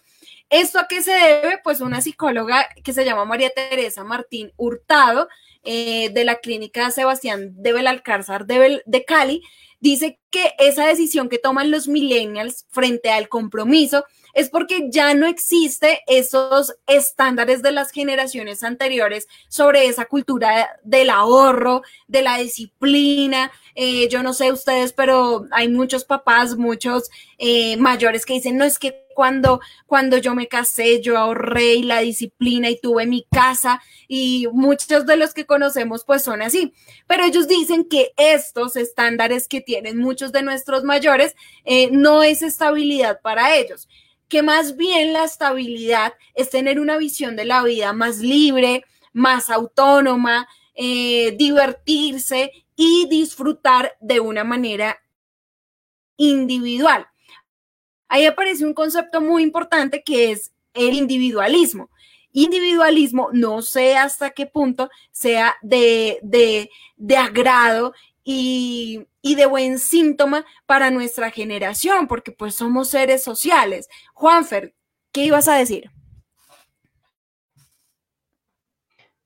¿Esto 0.51 0.81
a 0.81 0.89
qué 0.89 1.01
se 1.01 1.13
debe? 1.13 1.61
Pues 1.63 1.81
una 1.81 2.01
psicóloga 2.01 2.69
que 2.83 2.93
se 2.93 3.05
llama 3.05 3.25
María 3.25 3.51
Teresa 3.51 4.03
Martín 4.03 4.53
Hurtado, 4.57 5.29
eh, 5.63 6.11
de 6.11 6.25
la 6.25 6.41
clínica 6.41 6.91
Sebastián 6.91 7.53
de 7.55 7.73
Belalcázar 7.73 8.47
de, 8.47 8.83
de 8.85 9.05
Cali, 9.05 9.43
dice 9.79 10.19
que 10.31 10.55
esa 10.59 10.87
decisión 10.87 11.29
que 11.29 11.39
toman 11.39 11.71
los 11.71 11.89
millennials 11.89 12.67
frente 12.71 13.11
al 13.11 13.29
compromiso 13.29 14.05
es 14.35 14.51
porque 14.51 14.89
ya 14.91 15.15
no 15.15 15.27
existe 15.27 16.03
esos 16.07 16.75
estándares 16.87 17.63
de 17.63 17.73
las 17.73 17.91
generaciones 17.91 18.63
anteriores 18.63 19.27
sobre 19.49 19.87
esa 19.87 20.05
cultura 20.05 20.69
del 20.85 21.11
ahorro, 21.11 21.83
de 22.07 22.23
la 22.23 22.39
disciplina. 22.39 23.51
Eh, 23.75 24.09
yo 24.09 24.23
no 24.23 24.33
sé 24.33 24.53
ustedes, 24.53 24.93
pero 24.93 25.47
hay 25.51 25.69
muchos 25.69 26.05
papás, 26.05 26.57
muchos 26.57 27.11
eh, 27.39 27.77
mayores 27.79 28.25
que 28.27 28.35
dicen, 28.35 28.57
no 28.57 28.65
es 28.65 28.79
que 28.79 29.09
cuando, 29.19 29.61
cuando 29.87 30.17
yo 30.19 30.37
me 30.37 30.47
casé, 30.47 31.01
yo 31.01 31.19
ahorré 31.19 31.75
y 31.75 31.83
la 31.83 31.99
disciplina 31.99 32.71
y 32.71 32.79
tuve 32.79 33.05
mi 33.05 33.27
casa 33.29 33.83
y 34.07 34.47
muchos 34.53 35.07
de 35.07 35.17
los 35.17 35.35
que 35.35 35.45
conocemos 35.45 36.05
pues 36.05 36.23
son 36.23 36.41
así. 36.41 36.73
Pero 37.09 37.25
ellos 37.25 37.49
dicen 37.49 37.89
que 37.89 38.13
estos 38.17 38.77
estándares 38.77 39.49
que 39.49 39.61
tienen 39.61 39.99
muchos 39.99 40.18
de 40.27 40.43
nuestros 40.43 40.85
mayores 40.85 41.35
eh, 41.65 41.89
no 41.91 42.23
es 42.23 42.43
estabilidad 42.43 43.21
para 43.23 43.55
ellos 43.55 43.89
que 44.29 44.43
más 44.43 44.77
bien 44.77 45.13
la 45.13 45.25
estabilidad 45.25 46.13
es 46.35 46.51
tener 46.51 46.79
una 46.79 46.99
visión 46.99 47.35
de 47.35 47.47
la 47.47 47.63
vida 47.63 47.93
más 47.93 48.19
libre, 48.19 48.85
más 49.13 49.51
autónoma, 49.51 50.47
eh, 50.75 51.35
divertirse 51.37 52.53
y 52.77 53.09
disfrutar 53.09 53.97
de 54.01 54.21
una 54.21 54.45
manera 54.45 54.99
individual. 56.17 57.07
Ahí 58.07 58.27
aparece 58.27 58.65
un 58.65 58.75
concepto 58.75 59.21
muy 59.21 59.43
importante 59.43 60.03
que 60.03 60.33
es 60.33 60.53
el 60.75 60.95
individualismo. 60.95 61.91
Individualismo, 62.33 63.31
no 63.33 63.63
sé 63.63 63.97
hasta 63.97 64.31
qué 64.31 64.47
punto 64.47 64.91
sea 65.11 65.57
de, 65.63 66.19
de, 66.23 66.71
de 66.97 67.17
agrado 67.17 67.95
y, 68.23 69.07
de 69.35 69.47
buen 69.47 69.79
síntoma 69.79 70.45
para 70.67 70.91
nuestra 70.91 71.31
generación, 71.31 72.07
porque 72.09 72.33
pues 72.33 72.55
somos 72.55 72.89
seres 72.89 73.23
sociales. 73.23 73.89
Juanfer, 74.15 74.75
¿qué 75.13 75.25
ibas 75.25 75.49
a 75.49 75.57
decir? 75.57 75.91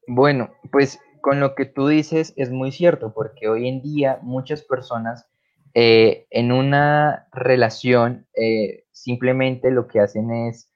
Bueno, 0.07 0.53
pues 0.71 0.99
con 1.21 1.41
lo 1.41 1.55
que 1.55 1.65
tú 1.65 1.87
dices 1.87 2.35
es 2.37 2.51
muy 2.51 2.73
cierto, 2.73 3.15
porque 3.15 3.49
hoy 3.49 3.69
en 3.69 3.81
día 3.83 4.19
muchas 4.23 4.63
personas 4.63 5.27
eh, 5.75 6.27
en 6.31 6.53
una 6.53 7.29
relación 7.33 8.27
eh, 8.35 8.85
simplemente 8.91 9.71
lo 9.71 9.87
que 9.89 10.01
hacen 10.01 10.31
es 10.31 10.71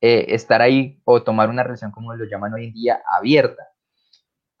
eh, 0.00 0.26
estar 0.34 0.62
ahí 0.62 1.00
o 1.04 1.22
tomar 1.22 1.50
una 1.50 1.62
relación, 1.62 1.92
como 1.92 2.14
lo 2.14 2.24
llaman 2.24 2.54
hoy 2.54 2.66
en 2.66 2.72
día, 2.72 3.02
abierta. 3.16 3.69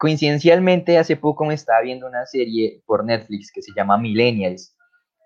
Coincidencialmente, 0.00 0.96
hace 0.96 1.14
poco 1.14 1.44
me 1.44 1.52
estaba 1.52 1.82
viendo 1.82 2.06
una 2.06 2.24
serie 2.24 2.82
por 2.86 3.04
Netflix 3.04 3.52
que 3.52 3.60
se 3.60 3.72
llama 3.76 3.98
Millennials. 3.98 4.74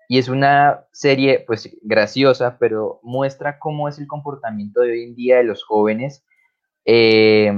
Y 0.09 0.17
es 0.17 0.27
una 0.27 0.85
serie, 0.91 1.45
pues, 1.47 1.73
graciosa, 1.81 2.57
pero 2.59 2.99
muestra 3.01 3.57
cómo 3.57 3.87
es 3.87 3.99
el 3.99 4.07
comportamiento 4.07 4.81
de 4.81 4.91
hoy 4.91 5.03
en 5.05 5.15
día 5.15 5.37
de 5.37 5.45
los 5.45 5.63
jóvenes 5.63 6.25
eh, 6.83 7.53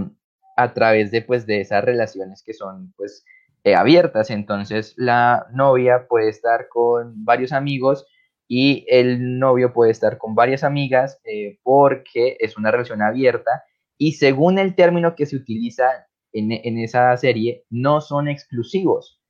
a 0.57 0.73
través 0.75 1.09
de, 1.09 1.23
pues, 1.23 1.47
de 1.47 1.61
esas 1.61 1.83
relaciones 1.83 2.43
que 2.45 2.53
son, 2.53 2.93
pues, 2.95 3.25
eh, 3.63 3.73
abiertas. 3.73 4.29
Entonces, 4.29 4.93
la 4.95 5.47
novia 5.51 6.05
puede 6.07 6.29
estar 6.29 6.67
con 6.69 7.25
varios 7.25 7.51
amigos 7.51 8.05
y 8.47 8.85
el 8.89 9.39
novio 9.39 9.73
puede 9.73 9.89
estar 9.89 10.19
con 10.19 10.35
varias 10.35 10.63
amigas 10.63 11.19
eh, 11.23 11.57
porque 11.63 12.37
es 12.41 12.57
una 12.57 12.69
relación 12.69 13.01
abierta. 13.01 13.63
Y 13.97 14.11
según 14.13 14.59
el 14.59 14.75
término 14.75 15.15
que 15.15 15.25
se 15.25 15.35
utiliza 15.35 16.06
en, 16.39 16.77
esa 16.77 17.15
serie 17.17 17.63
no 17.69 18.01
son 18.01 18.27
exclusivos. 18.27 19.21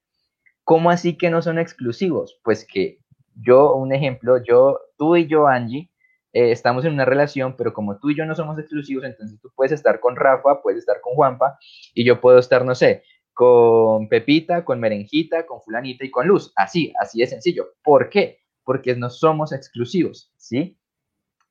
¿Cómo 0.64 0.90
así 0.90 1.18
que 1.18 1.30
no 1.30 1.42
son 1.42 1.60
exclusivos? 1.60 2.40
Pues 2.44 2.66
que 2.66 3.00
yo, 3.36 3.76
un 3.76 3.94
ejemplo, 3.94 4.44
yo, 4.44 4.80
tú 4.98 5.16
y 5.16 5.28
yo, 5.28 5.48
Angie, 5.48 5.90
eh, 6.34 6.52
estamos 6.52 6.84
en 6.86 6.94
una 6.94 7.06
relación, 7.06 7.56
pero 7.58 7.74
como 7.74 8.00
tú 8.00 8.10
y 8.10 8.16
yo 8.18 8.26
no 8.26 8.36
somos 8.36 8.60
exclusivos, 8.60 9.06
entonces 9.06 9.40
tú 9.40 9.50
puedes 9.56 9.72
estar 9.72 10.00
con 10.00 10.16
Rafa, 10.16 10.62
puedes 10.62 10.80
estar 10.80 11.00
con 11.02 11.14
Juanpa, 11.14 11.58
y 11.94 12.04
yo 12.04 12.20
puedo 12.20 12.40
estar, 12.40 12.66
no 12.66 12.76
sé, 12.76 13.04
con 13.34 14.10
Pepita, 14.10 14.66
con 14.66 14.80
Merenjita, 14.80 15.46
con 15.46 15.62
Fulanita 15.62 16.04
y 16.04 16.12
con 16.12 16.28
Luz. 16.28 16.52
Así, 16.56 16.92
así 17.00 17.20
de 17.20 17.28
sencillo. 17.28 17.68
¿Por 17.84 18.10
qué? 18.10 18.40
Porque 18.64 18.96
no 18.96 19.10
somos 19.10 19.54
exclusivos, 19.54 20.34
¿sí? 20.38 20.78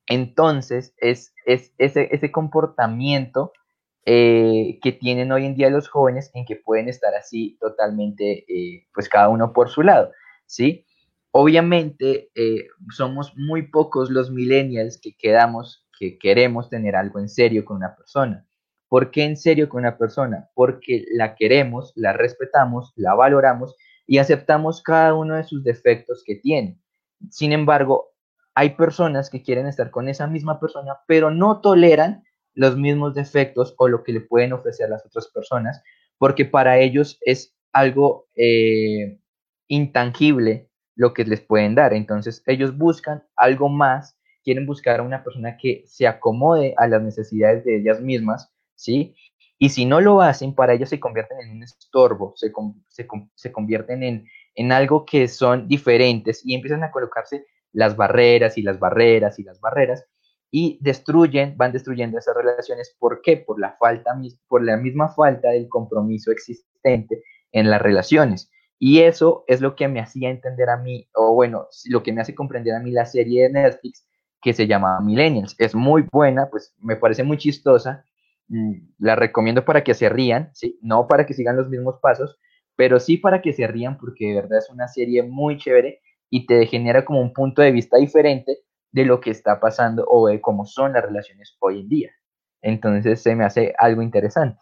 Entonces, 0.05 0.93
es, 0.97 1.33
es 1.45 1.73
ese, 1.77 2.09
ese 2.11 2.31
comportamiento 2.31 3.53
eh, 4.09 4.79
que 4.81 4.93
tienen 4.93 5.33
hoy 5.33 5.45
en 5.45 5.55
día 5.55 5.69
los 5.69 5.89
jóvenes 5.89 6.31
en 6.33 6.45
que 6.45 6.55
pueden 6.55 6.87
estar 6.87 7.13
así 7.13 7.57
totalmente, 7.59 8.45
eh, 8.47 8.87
pues 8.93 9.09
cada 9.09 9.27
uno 9.27 9.51
por 9.51 9.69
su 9.69 9.83
lado, 9.83 10.11
¿sí? 10.45 10.85
obviamente 11.31 12.31
eh, 12.33 12.67
somos 12.89 13.33
muy 13.35 13.63
pocos 13.69 14.09
los 14.09 14.31
millennials 14.31 14.99
que 14.99 15.15
quedamos, 15.15 15.85
que 15.99 16.17
queremos 16.17 16.69
tener 16.69 16.95
algo 16.95 17.19
en 17.19 17.29
serio 17.29 17.63
con 17.63 17.77
una 17.77 17.95
persona. 17.95 18.47
¿Por 18.87 19.11
qué 19.11 19.25
en 19.25 19.37
serio 19.37 19.69
con 19.69 19.81
una 19.81 19.97
persona? 19.97 20.49
Porque 20.55 21.05
la 21.11 21.35
queremos, 21.35 21.93
la 21.95 22.13
respetamos, 22.13 22.93
la 22.95 23.13
valoramos 23.13 23.75
y 24.07 24.17
aceptamos 24.17 24.81
cada 24.81 25.13
uno 25.13 25.35
de 25.35 25.43
sus 25.43 25.63
defectos 25.63 26.23
que 26.25 26.35
tiene. 26.35 26.79
Sin 27.29 27.51
embargo, 27.51 28.13
hay 28.55 28.71
personas 28.71 29.29
que 29.29 29.43
quieren 29.43 29.67
estar 29.67 29.91
con 29.91 30.07
esa 30.07 30.25
misma 30.25 30.59
persona, 30.59 30.97
pero 31.05 31.29
no 31.29 31.61
toleran 31.61 32.23
los 32.57 32.75
mismos 32.75 33.13
defectos 33.13 33.75
o 33.77 33.87
lo 33.87 34.03
que 34.03 34.11
le 34.11 34.21
pueden 34.21 34.51
ofrecer 34.51 34.89
las 34.89 35.05
otras 35.05 35.27
personas, 35.27 35.81
porque 36.17 36.43
para 36.43 36.79
ellos 36.79 37.19
es 37.21 37.55
algo 37.71 38.27
eh, 38.35 39.19
intangible 39.67 40.67
lo 40.95 41.13
que 41.13 41.23
les 41.23 41.39
pueden 41.39 41.75
dar. 41.75 41.93
Entonces 41.93 42.41
ellos 42.47 42.75
buscan 42.75 43.23
algo 43.35 43.69
más, 43.69 44.17
quieren 44.43 44.65
buscar 44.65 44.99
a 44.99 45.03
una 45.03 45.23
persona 45.23 45.55
que 45.55 45.83
se 45.85 46.07
acomode 46.07 46.73
a 46.77 46.87
las 46.87 47.03
necesidades 47.03 47.63
de 47.63 47.77
ellas 47.77 48.01
mismas, 48.01 48.51
¿sí? 48.73 49.15
Y 49.59 49.69
si 49.69 49.85
no 49.85 50.01
lo 50.01 50.21
hacen, 50.21 50.55
para 50.55 50.73
ellos 50.73 50.89
se 50.89 50.99
convierten 50.99 51.39
en 51.39 51.51
un 51.51 51.63
estorbo, 51.63 52.33
se, 52.35 52.51
se, 53.35 53.51
convierten 53.51 54.01
en, 54.01 54.27
en 54.55 54.71
algo 54.71 55.05
que 55.05 55.27
son 55.27 55.67
diferentes 55.67 56.41
y 56.43 56.55
empiezan 56.55 56.83
a 56.83 56.91
colocarse 56.91 57.45
las 57.71 57.95
barreras 57.95 58.57
y 58.57 58.63
las 58.63 58.79
barreras 58.79 59.37
y 59.37 59.43
las 59.43 59.59
barreras 59.59 60.07
y 60.51 60.77
destruyen, 60.81 61.55
van 61.57 61.71
destruyendo 61.71 62.17
esas 62.17 62.35
relaciones. 62.35 62.95
¿Por 62.97 63.21
qué? 63.21 63.37
Por 63.37 63.59
la 63.59 63.75
falta, 63.77 64.11
por 64.47 64.63
la 64.63 64.77
misma 64.77 65.09
falta 65.09 65.49
del 65.49 65.67
compromiso 65.67 66.31
existente 66.31 67.23
en 67.51 67.69
las 67.69 67.81
relaciones. 67.81 68.49
Y 68.79 69.01
eso 69.01 69.43
es 69.47 69.61
lo 69.61 69.75
que 69.75 69.87
me 69.87 69.99
hacía 69.99 70.29
entender 70.29 70.69
a 70.69 70.77
mí, 70.77 71.09
o 71.15 71.33
bueno, 71.33 71.67
lo 71.85 72.03
que 72.03 72.13
me 72.13 72.21
hace 72.21 72.35
comprender 72.35 72.75
a 72.75 72.79
mí 72.79 72.91
la 72.91 73.05
serie 73.05 73.43
de 73.43 73.49
Netflix 73.49 74.07
que 74.41 74.53
se 74.53 74.67
llama 74.67 74.99
Millennials. 75.01 75.55
Es 75.57 75.73
muy 75.73 76.05
buena, 76.11 76.49
pues 76.49 76.75
me 76.79 76.95
parece 76.95 77.23
muy 77.23 77.37
chistosa. 77.37 78.05
Mm, 78.49 78.73
la 78.99 79.15
recomiendo 79.15 79.65
para 79.65 79.83
que 79.83 79.93
se 79.93 80.09
rían, 80.09 80.51
¿sí? 80.53 80.79
No 80.81 81.07
para 81.07 81.25
que 81.25 81.33
sigan 81.33 81.57
los 81.57 81.69
mismos 81.69 81.99
pasos, 82.01 82.39
pero 82.75 82.99
sí 82.99 83.17
para 83.17 83.41
que 83.41 83.51
se 83.51 83.67
rían 83.67 83.97
porque 83.97 84.27
de 84.27 84.35
verdad 84.35 84.59
es 84.59 84.69
una 84.69 84.87
serie 84.87 85.23
muy 85.23 85.57
chévere 85.57 86.01
y 86.29 86.45
te 86.45 86.65
genera 86.67 87.03
como 87.03 87.19
un 87.21 87.33
punto 87.33 87.61
de 87.61 87.71
vista 87.71 87.97
diferente 87.97 88.59
de 88.91 89.05
lo 89.05 89.19
que 89.19 89.31
está 89.31 89.59
pasando 89.59 90.05
o 90.07 90.27
de 90.27 90.41
cómo 90.41 90.65
son 90.65 90.93
las 90.93 91.03
relaciones 91.03 91.55
hoy 91.59 91.81
en 91.81 91.89
día. 91.89 92.11
Entonces 92.61 93.21
se 93.21 93.35
me 93.35 93.45
hace 93.45 93.73
algo 93.77 94.01
interesante. 94.01 94.59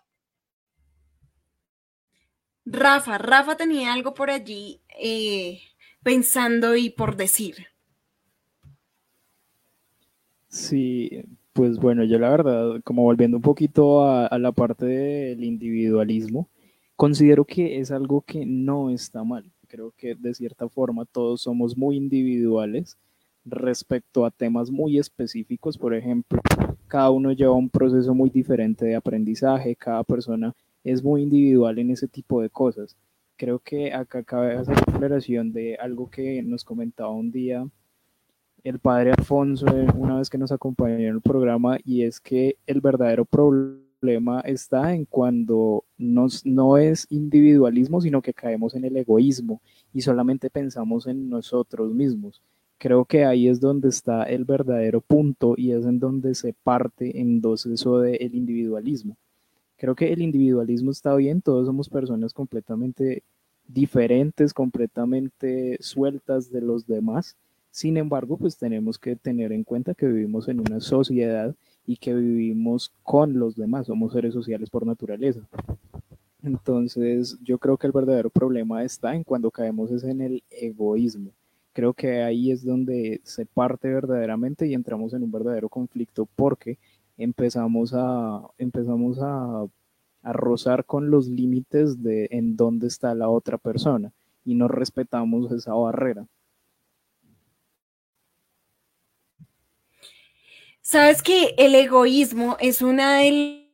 Rafa, 2.65 3.17
Rafa 3.17 3.55
tenía 3.55 3.93
algo 3.93 4.13
por 4.13 4.29
allí 4.29 4.81
eh, 4.99 5.59
pensando 6.03 6.75
y 6.75 6.89
por 6.89 7.15
decir. 7.15 7.67
Sí, 10.47 11.23
pues 11.53 11.77
bueno, 11.77 12.03
yo 12.03 12.17
la 12.17 12.29
verdad, 12.29 12.81
como 12.83 13.03
volviendo 13.03 13.37
un 13.37 13.43
poquito 13.43 14.03
a, 14.03 14.25
a 14.25 14.39
la 14.39 14.51
parte 14.51 14.85
del 14.85 15.43
individualismo, 15.43 16.49
considero 16.95 17.45
que 17.45 17.79
es 17.79 17.91
algo 17.91 18.21
que 18.21 18.45
no 18.45 18.89
está 18.89 19.23
mal. 19.23 19.51
Creo 19.67 19.91
que 19.95 20.15
de 20.15 20.33
cierta 20.33 20.67
forma 20.69 21.05
todos 21.05 21.41
somos 21.41 21.77
muy 21.77 21.97
individuales 21.97 22.97
respecto 23.45 24.25
a 24.25 24.31
temas 24.31 24.71
muy 24.71 24.97
específicos. 24.97 25.77
Por 25.77 25.93
ejemplo, 25.93 26.41
cada 26.87 27.11
uno 27.11 27.31
lleva 27.31 27.53
un 27.53 27.69
proceso 27.69 28.13
muy 28.13 28.29
diferente 28.29 28.85
de 28.85 28.95
aprendizaje, 28.95 29.75
cada 29.75 30.03
persona 30.03 30.53
es 30.83 31.03
muy 31.03 31.23
individual 31.23 31.79
en 31.79 31.91
ese 31.91 32.07
tipo 32.07 32.41
de 32.41 32.49
cosas. 32.49 32.97
Creo 33.37 33.59
que 33.59 33.93
acá 33.93 34.23
cabe 34.23 34.55
hacer 34.55 34.75
declaración 34.85 35.51
de 35.51 35.75
algo 35.75 36.09
que 36.09 36.41
nos 36.43 36.63
comentaba 36.63 37.11
un 37.11 37.31
día 37.31 37.67
el 38.63 38.79
padre 38.79 39.11
Alfonso 39.11 39.67
una 39.95 40.17
vez 40.17 40.29
que 40.29 40.39
nos 40.39 40.51
acompañó 40.51 40.95
en 40.95 41.05
el 41.05 41.21
programa 41.21 41.77
y 41.83 42.01
es 42.01 42.19
que 42.19 42.57
el 42.65 42.81
verdadero 42.81 43.23
problema 43.23 44.41
está 44.41 44.95
en 44.95 45.05
cuando 45.05 45.85
no 45.97 46.77
es 46.77 47.05
individualismo, 47.11 48.01
sino 48.01 48.23
que 48.23 48.33
caemos 48.33 48.73
en 48.73 48.85
el 48.85 48.97
egoísmo 48.97 49.61
y 49.93 50.01
solamente 50.01 50.49
pensamos 50.49 51.05
en 51.05 51.29
nosotros 51.29 51.93
mismos. 51.93 52.41
Creo 52.77 53.05
que 53.05 53.25
ahí 53.25 53.47
es 53.47 53.59
donde 53.59 53.89
está 53.89 54.23
el 54.23 54.45
verdadero 54.45 55.01
punto 55.01 55.55
y 55.57 55.71
es 55.71 55.85
en 55.85 55.99
donde 55.99 56.35
se 56.35 56.53
parte 56.53 57.19
en 57.19 57.41
dos 57.41 57.65
eso 57.65 57.99
del 57.99 58.35
individualismo 58.35 59.17
creo 59.77 59.95
que 59.95 60.11
el 60.11 60.21
individualismo 60.21 60.91
está 60.91 61.15
bien, 61.15 61.41
todos 61.41 61.67
somos 61.67 61.89
personas 61.89 62.33
completamente 62.33 63.23
diferentes, 63.67 64.53
completamente 64.53 65.77
sueltas 65.79 66.51
de 66.51 66.61
los 66.61 66.87
demás. 66.87 67.35
Sin 67.71 67.97
embargo, 67.97 68.37
pues 68.37 68.57
tenemos 68.57 68.97
que 68.97 69.15
tener 69.15 69.51
en 69.51 69.63
cuenta 69.63 69.93
que 69.93 70.07
vivimos 70.07 70.47
en 70.47 70.61
una 70.61 70.79
sociedad 70.79 71.53
y 71.85 71.97
que 71.97 72.13
vivimos 72.13 72.91
con 73.03 73.37
los 73.37 73.55
demás, 73.55 73.87
somos 73.87 74.13
seres 74.13 74.33
sociales 74.33 74.69
por 74.69 74.85
naturaleza. 74.85 75.41
Entonces, 76.41 77.37
yo 77.43 77.57
creo 77.57 77.77
que 77.77 77.87
el 77.87 77.93
verdadero 77.93 78.29
problema 78.29 78.83
está 78.83 79.15
en 79.15 79.23
cuando 79.23 79.51
caemos 79.51 79.91
es 79.91 80.03
en 80.03 80.21
el 80.21 80.43
egoísmo. 80.49 81.31
Creo 81.75 81.93
que 81.93 82.23
ahí 82.23 82.51
es 82.51 82.63
donde 82.63 83.19
se 83.25 83.45
parte 83.45 83.89
verdaderamente 83.89 84.65
y 84.65 84.73
entramos 84.73 85.13
en 85.13 85.23
un 85.23 85.31
verdadero 85.31 85.67
conflicto 85.67 86.25
porque 86.25 86.79
empezamos 87.17 87.93
a, 87.93 88.47
empezamos 88.57 89.19
a, 89.21 89.67
rozar 90.23 90.85
con 90.85 91.11
los 91.11 91.27
límites 91.27 92.01
de 92.01 92.29
en 92.31 92.55
dónde 92.55 92.87
está 92.87 93.13
la 93.13 93.27
otra 93.27 93.57
persona 93.57 94.13
y 94.45 94.55
no 94.55 94.69
respetamos 94.69 95.51
esa 95.51 95.73
barrera. 95.73 96.25
Sabes 100.81 101.21
que 101.21 101.55
el 101.57 101.75
egoísmo 101.75 102.55
es 102.61 102.81
una 102.81 103.17
de 103.17 103.65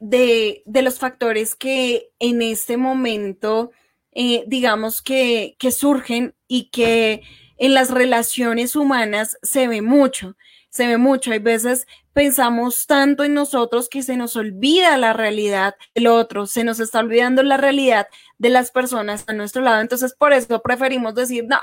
de, 0.00 0.62
los 0.82 0.98
factores 0.98 1.54
que 1.54 2.12
en 2.18 2.42
este 2.42 2.76
momento, 2.76 3.70
eh, 4.14 4.44
digamos 4.46 5.02
que, 5.02 5.56
que 5.58 5.70
surgen 5.70 6.34
y 6.48 6.70
que 6.70 7.22
en 7.56 7.74
las 7.74 7.90
relaciones 7.90 8.76
humanas 8.76 9.38
se 9.42 9.68
ve 9.68 9.82
mucho 9.82 10.36
se 10.74 10.88
ve 10.88 10.98
mucho. 10.98 11.30
Hay 11.30 11.38
veces 11.38 11.86
pensamos 12.12 12.88
tanto 12.88 13.22
en 13.22 13.32
nosotros 13.32 13.88
que 13.88 14.02
se 14.02 14.16
nos 14.16 14.34
olvida 14.34 14.98
la 14.98 15.12
realidad 15.12 15.76
del 15.94 16.08
otro, 16.08 16.46
se 16.46 16.64
nos 16.64 16.80
está 16.80 16.98
olvidando 16.98 17.44
la 17.44 17.56
realidad 17.56 18.08
de 18.38 18.50
las 18.50 18.72
personas 18.72 19.24
a 19.28 19.34
nuestro 19.34 19.62
lado. 19.62 19.80
Entonces, 19.80 20.14
por 20.18 20.32
eso 20.32 20.60
preferimos 20.62 21.14
decir, 21.14 21.44
no, 21.48 21.60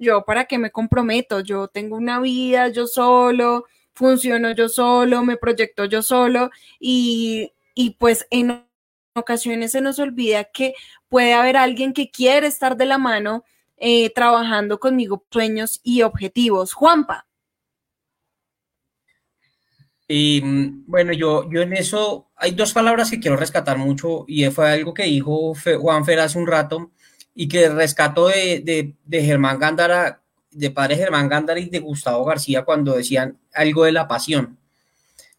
yo 0.00 0.24
para 0.24 0.46
qué 0.46 0.58
me 0.58 0.72
comprometo, 0.72 1.38
yo 1.38 1.68
tengo 1.68 1.96
una 1.96 2.18
vida 2.18 2.66
yo 2.68 2.88
solo, 2.88 3.66
funciono 3.92 4.50
yo 4.50 4.68
solo, 4.68 5.22
me 5.22 5.36
proyecto 5.36 5.84
yo 5.84 6.02
solo 6.02 6.50
y, 6.80 7.52
y 7.76 7.90
pues 8.00 8.26
en 8.30 8.64
ocasiones 9.14 9.72
se 9.72 9.80
nos 9.80 9.98
olvida 9.98 10.44
que 10.44 10.74
puede 11.08 11.34
haber 11.34 11.56
alguien 11.56 11.92
que 11.92 12.10
quiere 12.10 12.46
estar 12.46 12.76
de 12.76 12.86
la 12.86 12.98
mano 12.98 13.44
eh, 13.76 14.10
trabajando 14.10 14.78
conmigo 14.78 15.24
sueños 15.30 15.80
y 15.82 16.02
objetivos. 16.02 16.72
Juanpa. 16.72 17.26
Y 20.06 20.40
bueno, 20.86 21.12
yo, 21.12 21.48
yo 21.50 21.62
en 21.62 21.72
eso 21.72 22.30
hay 22.34 22.50
dos 22.50 22.72
palabras 22.72 23.10
que 23.10 23.20
quiero 23.20 23.36
rescatar 23.36 23.78
mucho 23.78 24.24
y 24.26 24.44
fue 24.46 24.72
algo 24.72 24.92
que 24.92 25.04
dijo 25.04 25.54
Juan 25.80 26.04
Fer 26.04 26.18
hace 26.18 26.36
un 26.36 26.48
rato 26.48 26.90
y 27.32 27.46
que 27.46 27.68
rescato 27.68 28.26
de, 28.26 28.94
de, 29.04 29.22
Germán 29.22 29.60
Gándara, 29.60 30.20
de 30.50 30.70
padre 30.72 30.96
Germán 30.96 31.28
Gándara 31.28 31.60
y 31.60 31.68
de 31.68 31.78
Gustavo 31.78 32.24
García 32.24 32.64
cuando 32.64 32.96
decían 32.96 33.38
algo 33.54 33.84
de 33.84 33.92
la 33.92 34.08
pasión. 34.08 34.58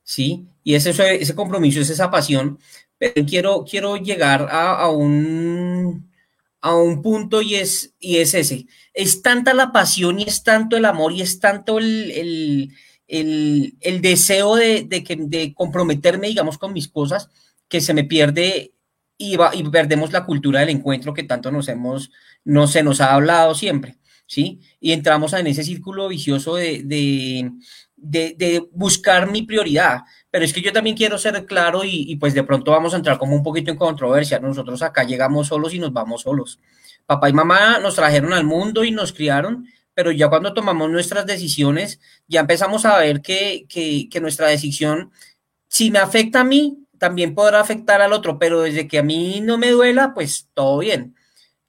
¿Sí? 0.03 0.47
Y 0.63 0.75
ese, 0.75 0.91
ese 1.15 1.36
compromiso 1.36 1.81
es 1.81 1.89
esa 1.89 2.10
pasión, 2.10 2.57
pero 3.02 3.26
quiero, 3.26 3.66
quiero 3.66 3.98
llegar 3.98 4.48
a, 4.52 4.76
a 4.76 4.92
un, 4.92 6.12
a 6.62 6.76
un 6.76 7.02
punto 7.02 7.42
y 7.42 7.56
es, 7.56 7.96
y 8.00 8.18
es 8.18 8.36
ese. 8.36 8.68
Es 8.94 9.24
tanta 9.24 9.56
la 9.56 9.72
pasión 9.72 10.20
y 10.20 10.24
es 10.24 10.44
tanto 10.44 10.78
el 10.78 10.86
amor 10.86 11.12
y 11.12 11.22
es 11.22 11.40
tanto 11.40 11.80
el 11.80 12.72
el, 13.12 14.02
deseo 14.02 14.56
de, 14.56 14.88
que, 15.06 15.18
de 15.20 15.54
comprometerme, 15.54 16.28
digamos, 16.28 16.58
con 16.58 16.74
mis 16.74 16.88
cosas, 16.88 17.30
que 17.68 17.82
se 17.82 17.94
me 17.94 18.06
pierde 18.06 18.74
y, 19.18 19.36
va, 19.36 19.54
y 19.54 19.64
perdemos 19.64 20.12
la 20.12 20.26
cultura 20.26 20.62
del 20.62 20.70
encuentro 20.70 21.14
que 21.14 21.24
tanto 21.24 21.52
nos 21.52 21.68
hemos, 21.68 22.12
no 22.44 22.68
se 22.68 22.84
nos 22.84 23.02
ha 23.02 23.14
hablado 23.14 23.54
siempre, 23.54 23.98
¿sí? 24.26 24.62
Y 24.80 24.94
entramos 24.94 25.34
en 25.34 25.48
ese 25.48 25.64
círculo 25.64 26.08
vicioso 26.08 26.56
de, 26.56 26.82
de, 27.98 28.64
buscar 28.72 29.30
mi 29.30 29.44
prioridad. 29.44 30.02
Pero 30.32 30.46
es 30.46 30.54
que 30.54 30.62
yo 30.62 30.72
también 30.72 30.96
quiero 30.96 31.17
ser 31.17 31.46
claro 31.46 31.82
y, 31.84 32.15
pues 32.15 32.34
de 32.34 32.44
pronto 32.44 32.72
vamos 32.72 32.94
a 32.94 32.98
entrar 32.98 33.17
como 33.17 33.36
un 33.36 33.44
poquito 33.44 33.70
en 33.70 33.78
controversia. 33.78 34.39
Nosotros 34.39 34.82
acá 34.82 35.04
llegamos 35.04 35.48
solos 35.48 35.74
y 35.74 35.80
nos 35.80 35.91
vamos 35.91 36.22
solos. 36.22 36.58
Papá 37.06 37.30
y 37.30 37.34
mamá 37.34 37.80
nos 37.80 37.96
trajeron 37.96 38.32
al 38.32 38.46
mundo 38.46 38.86
y 38.86 38.91
nos 38.91 39.12
criaron, 39.12 39.67
pero 39.94 40.12
ya 40.12 40.30
cuando 40.30 40.54
tomamos 40.54 40.89
nuestras 40.89 41.26
decisiones, 41.26 42.00
ya 42.28 42.39
empezamos 42.39 42.86
a 42.86 42.98
ver 42.98 43.22
que, 43.22 43.67
nuestra 44.22 44.48
decisión, 44.48 45.12
si 45.67 45.91
me 45.91 46.00
afecta 46.00 46.39
a 46.39 46.44
mí, 46.46 46.88
también 46.98 47.36
podrá 47.36 47.60
afectar 47.60 48.02
al 48.02 48.13
otro, 48.13 48.39
pero 48.39 48.62
desde 48.62 48.88
que 48.88 49.00
a 49.00 49.04
mí 49.04 49.41
no 49.41 49.58
me 49.58 49.72
duela, 49.72 50.13
pues 50.13 50.48
todo 50.54 50.80
bien. 50.80 51.15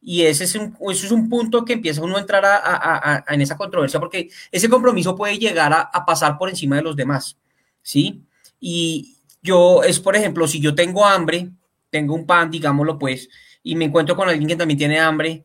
Y 0.00 0.22
ese 0.22 0.44
es 0.44 0.54
un, 0.54 0.76
eso 0.90 1.06
es 1.06 1.12
un 1.12 1.28
punto 1.28 1.64
que 1.64 1.72
empieza 1.72 2.02
uno 2.02 2.16
a 2.16 2.20
entrar 2.20 2.44
a, 2.44 2.60
a, 2.62 3.24
en 3.34 3.40
esa 3.40 3.56
controversia, 3.56 3.98
porque 3.98 4.30
ese 4.52 4.68
compromiso 4.68 5.16
puede 5.16 5.38
llegar 5.38 5.72
a, 5.72 6.04
pasar 6.04 6.38
por 6.38 6.48
encima 6.48 6.76
de 6.76 6.82
los 6.82 6.94
demás, 6.94 7.38
¿sí? 7.82 8.22
Y 8.64 9.18
yo, 9.42 9.82
es 9.82 9.98
por 9.98 10.14
ejemplo, 10.14 10.46
si 10.46 10.60
yo 10.60 10.76
tengo 10.76 11.04
hambre, 11.04 11.50
tengo 11.90 12.14
un 12.14 12.26
pan, 12.26 12.48
digámoslo 12.48 12.96
pues, 12.96 13.28
y 13.60 13.74
me 13.74 13.86
encuentro 13.86 14.14
con 14.14 14.28
alguien 14.28 14.46
que 14.46 14.54
también 14.54 14.78
tiene 14.78 15.00
hambre, 15.00 15.44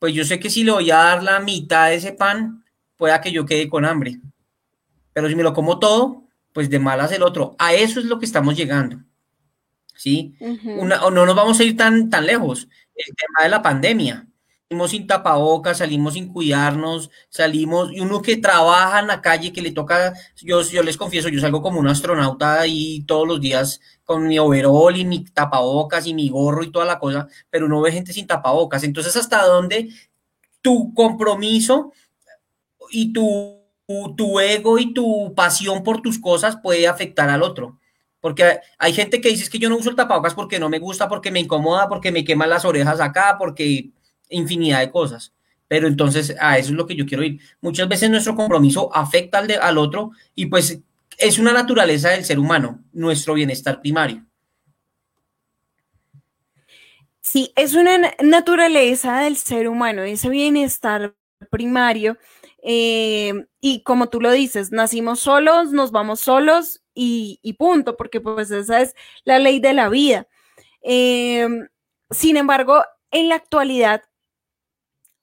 pues 0.00 0.12
yo 0.12 0.24
sé 0.24 0.40
que 0.40 0.50
si 0.50 0.64
le 0.64 0.72
voy 0.72 0.90
a 0.90 0.96
dar 0.96 1.22
la 1.22 1.38
mitad 1.38 1.88
de 1.88 1.94
ese 1.94 2.12
pan, 2.12 2.64
pueda 2.96 3.20
que 3.20 3.30
yo 3.30 3.46
quede 3.46 3.68
con 3.68 3.84
hambre. 3.84 4.18
Pero 5.12 5.28
si 5.28 5.36
me 5.36 5.44
lo 5.44 5.54
como 5.54 5.78
todo, 5.78 6.24
pues 6.52 6.68
de 6.68 6.80
malas 6.80 7.12
el 7.12 7.22
otro. 7.22 7.54
A 7.60 7.72
eso 7.72 8.00
es 8.00 8.06
lo 8.06 8.18
que 8.18 8.26
estamos 8.26 8.56
llegando. 8.56 8.98
¿Sí? 9.94 10.34
Una, 10.40 11.04
o 11.04 11.10
no 11.12 11.24
nos 11.24 11.36
vamos 11.36 11.60
a 11.60 11.64
ir 11.64 11.76
tan, 11.76 12.10
tan 12.10 12.26
lejos. 12.26 12.68
El 12.96 13.14
tema 13.14 13.44
de 13.44 13.48
la 13.48 13.62
pandemia. 13.62 14.26
Salimos 14.68 14.90
sin 14.90 15.06
tapabocas, 15.06 15.78
salimos 15.78 16.14
sin 16.14 16.32
cuidarnos, 16.32 17.08
salimos, 17.28 17.92
y 17.92 18.00
uno 18.00 18.20
que 18.20 18.36
trabaja 18.36 18.98
en 18.98 19.06
la 19.06 19.22
calle, 19.22 19.52
que 19.52 19.62
le 19.62 19.70
toca, 19.70 20.12
yo, 20.42 20.60
yo 20.62 20.82
les 20.82 20.96
confieso, 20.96 21.28
yo 21.28 21.40
salgo 21.40 21.62
como 21.62 21.78
un 21.78 21.86
astronauta 21.86 22.60
ahí 22.62 23.04
todos 23.06 23.28
los 23.28 23.40
días 23.40 23.80
con 24.04 24.26
mi 24.26 24.40
overol 24.40 24.96
y 24.96 25.04
mi 25.04 25.24
tapabocas 25.24 26.08
y 26.08 26.14
mi 26.14 26.28
gorro 26.30 26.64
y 26.64 26.72
toda 26.72 26.84
la 26.84 26.98
cosa, 26.98 27.28
pero 27.48 27.66
uno 27.66 27.80
ve 27.80 27.92
gente 27.92 28.12
sin 28.12 28.26
tapabocas. 28.26 28.82
Entonces, 28.82 29.14
¿hasta 29.14 29.44
dónde 29.44 29.88
tu 30.62 30.92
compromiso 30.94 31.92
y 32.90 33.12
tu, 33.12 33.60
tu 34.16 34.40
ego 34.40 34.80
y 34.80 34.92
tu 34.92 35.32
pasión 35.36 35.84
por 35.84 36.02
tus 36.02 36.18
cosas 36.18 36.56
puede 36.60 36.88
afectar 36.88 37.30
al 37.30 37.44
otro? 37.44 37.78
Porque 38.20 38.58
hay 38.78 38.92
gente 38.92 39.20
que 39.20 39.28
dice 39.28 39.48
que 39.48 39.60
yo 39.60 39.68
no 39.68 39.76
uso 39.76 39.90
el 39.90 39.96
tapabocas 39.96 40.34
porque 40.34 40.58
no 40.58 40.68
me 40.68 40.80
gusta, 40.80 41.08
porque 41.08 41.30
me 41.30 41.38
incomoda, 41.38 41.88
porque 41.88 42.10
me 42.10 42.24
queman 42.24 42.50
las 42.50 42.64
orejas 42.64 43.00
acá, 43.00 43.36
porque 43.38 43.90
infinidad 44.30 44.80
de 44.80 44.90
cosas. 44.90 45.32
Pero 45.68 45.88
entonces 45.88 46.34
a 46.40 46.58
eso 46.58 46.70
es 46.70 46.76
lo 46.76 46.86
que 46.86 46.94
yo 46.94 47.06
quiero 47.06 47.24
ir. 47.24 47.40
Muchas 47.60 47.88
veces 47.88 48.10
nuestro 48.10 48.36
compromiso 48.36 48.94
afecta 48.94 49.38
al, 49.38 49.48
de, 49.48 49.56
al 49.56 49.78
otro 49.78 50.12
y 50.34 50.46
pues 50.46 50.80
es 51.18 51.38
una 51.38 51.52
naturaleza 51.52 52.10
del 52.10 52.24
ser 52.24 52.38
humano, 52.38 52.84
nuestro 52.92 53.34
bienestar 53.34 53.80
primario. 53.80 54.24
Sí, 57.20 57.52
es 57.56 57.74
una 57.74 58.14
naturaleza 58.22 59.20
del 59.22 59.36
ser 59.36 59.68
humano, 59.68 60.02
ese 60.02 60.28
bienestar 60.28 61.16
primario. 61.50 62.16
Eh, 62.62 63.32
y 63.60 63.82
como 63.82 64.08
tú 64.08 64.20
lo 64.20 64.30
dices, 64.30 64.72
nacimos 64.72 65.20
solos, 65.20 65.72
nos 65.72 65.90
vamos 65.90 66.20
solos 66.20 66.82
y, 66.94 67.56
punto, 67.58 67.96
porque 67.96 68.20
pues 68.20 68.50
esa 68.50 68.80
es 68.80 68.94
la 69.24 69.38
ley 69.38 69.60
de 69.60 69.72
la 69.72 69.88
vida. 69.88 70.28
Eh, 70.82 71.48
sin 72.10 72.36
embargo, 72.36 72.82
en 73.10 73.28
la 73.28 73.34
actualidad, 73.34 74.02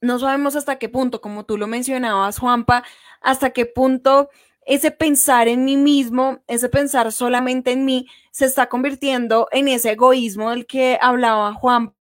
no 0.04 0.18
sabemos 0.18 0.56
hasta 0.56 0.78
qué 0.78 0.88
punto, 0.88 1.20
como 1.20 1.44
tú 1.44 1.58
lo 1.58 1.66
mencionabas, 1.66 2.38
Juanpa, 2.38 2.84
hasta 3.20 3.50
qué 3.50 3.66
punto 3.66 4.28
ese 4.66 4.90
pensar 4.90 5.48
en 5.48 5.64
mí 5.64 5.76
mismo, 5.76 6.42
ese 6.46 6.68
pensar 6.68 7.12
solamente 7.12 7.72
en 7.72 7.84
mí, 7.84 8.06
se 8.30 8.46
está 8.46 8.68
convirtiendo 8.68 9.48
en 9.52 9.68
ese 9.68 9.92
egoísmo 9.92 10.50
del 10.50 10.66
que 10.66 10.98
hablaba 11.00 11.52
Juan 11.54 11.94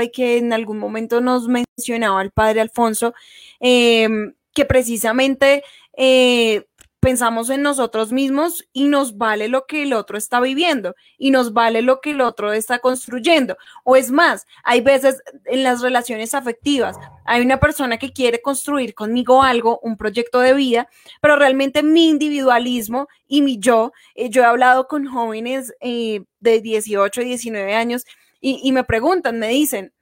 y 0.00 0.10
que 0.10 0.38
en 0.38 0.52
algún 0.52 0.78
momento 0.78 1.20
nos 1.20 1.48
mencionaba 1.48 2.22
el 2.22 2.30
padre 2.30 2.60
Alfonso, 2.60 3.14
em, 3.60 4.34
que 4.54 4.64
precisamente 4.64 5.62
eh, 5.96 6.66
pensamos 7.02 7.50
en 7.50 7.62
nosotros 7.62 8.12
mismos 8.12 8.64
y 8.72 8.84
nos 8.84 9.18
vale 9.18 9.48
lo 9.48 9.66
que 9.66 9.82
el 9.82 9.92
otro 9.92 10.16
está 10.16 10.38
viviendo 10.38 10.94
y 11.18 11.32
nos 11.32 11.52
vale 11.52 11.82
lo 11.82 12.00
que 12.00 12.12
el 12.12 12.20
otro 12.20 12.52
está 12.52 12.78
construyendo. 12.78 13.56
O 13.82 13.96
es 13.96 14.12
más, 14.12 14.46
hay 14.62 14.82
veces 14.82 15.20
en 15.46 15.64
las 15.64 15.82
relaciones 15.82 16.32
afectivas, 16.32 16.96
hay 17.24 17.42
una 17.42 17.58
persona 17.58 17.98
que 17.98 18.12
quiere 18.12 18.40
construir 18.40 18.94
conmigo 18.94 19.42
algo, 19.42 19.80
un 19.82 19.96
proyecto 19.96 20.38
de 20.38 20.54
vida, 20.54 20.88
pero 21.20 21.34
realmente 21.34 21.82
mi 21.82 22.08
individualismo 22.08 23.08
y 23.26 23.42
mi 23.42 23.58
yo, 23.58 23.90
eh, 24.14 24.30
yo 24.30 24.42
he 24.42 24.46
hablado 24.46 24.86
con 24.86 25.04
jóvenes 25.04 25.74
eh, 25.80 26.22
de 26.38 26.60
18, 26.60 27.20
19 27.20 27.74
años 27.74 28.04
y, 28.40 28.70
me 28.70 28.84
preguntan, 28.84 29.40
me 29.40 29.48
dicen, 29.48 29.92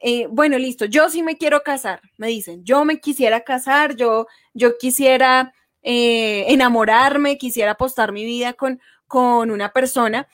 eh, 0.00 0.26
bueno, 0.30 0.58
listo, 0.58 0.84
yo 0.84 1.08
sí 1.08 1.22
me 1.22 1.38
quiero 1.38 1.62
casar, 1.62 2.02
me 2.18 2.28
dicen, 2.28 2.64
yo 2.64 2.84
me 2.84 3.00
quisiera 3.00 3.40
casar, 3.40 3.96
yo, 3.96 4.26
yo 4.52 4.76
quisiera 4.78 5.54
eh, 5.82 6.46
enamorarme, 6.48 7.38
quisiera 7.38 7.72
apostar 7.72 8.12
mi 8.12 8.24
vida 8.24 8.52
con, 8.52 8.80
con 9.06 9.50
una 9.50 9.72
persona, 9.72 10.28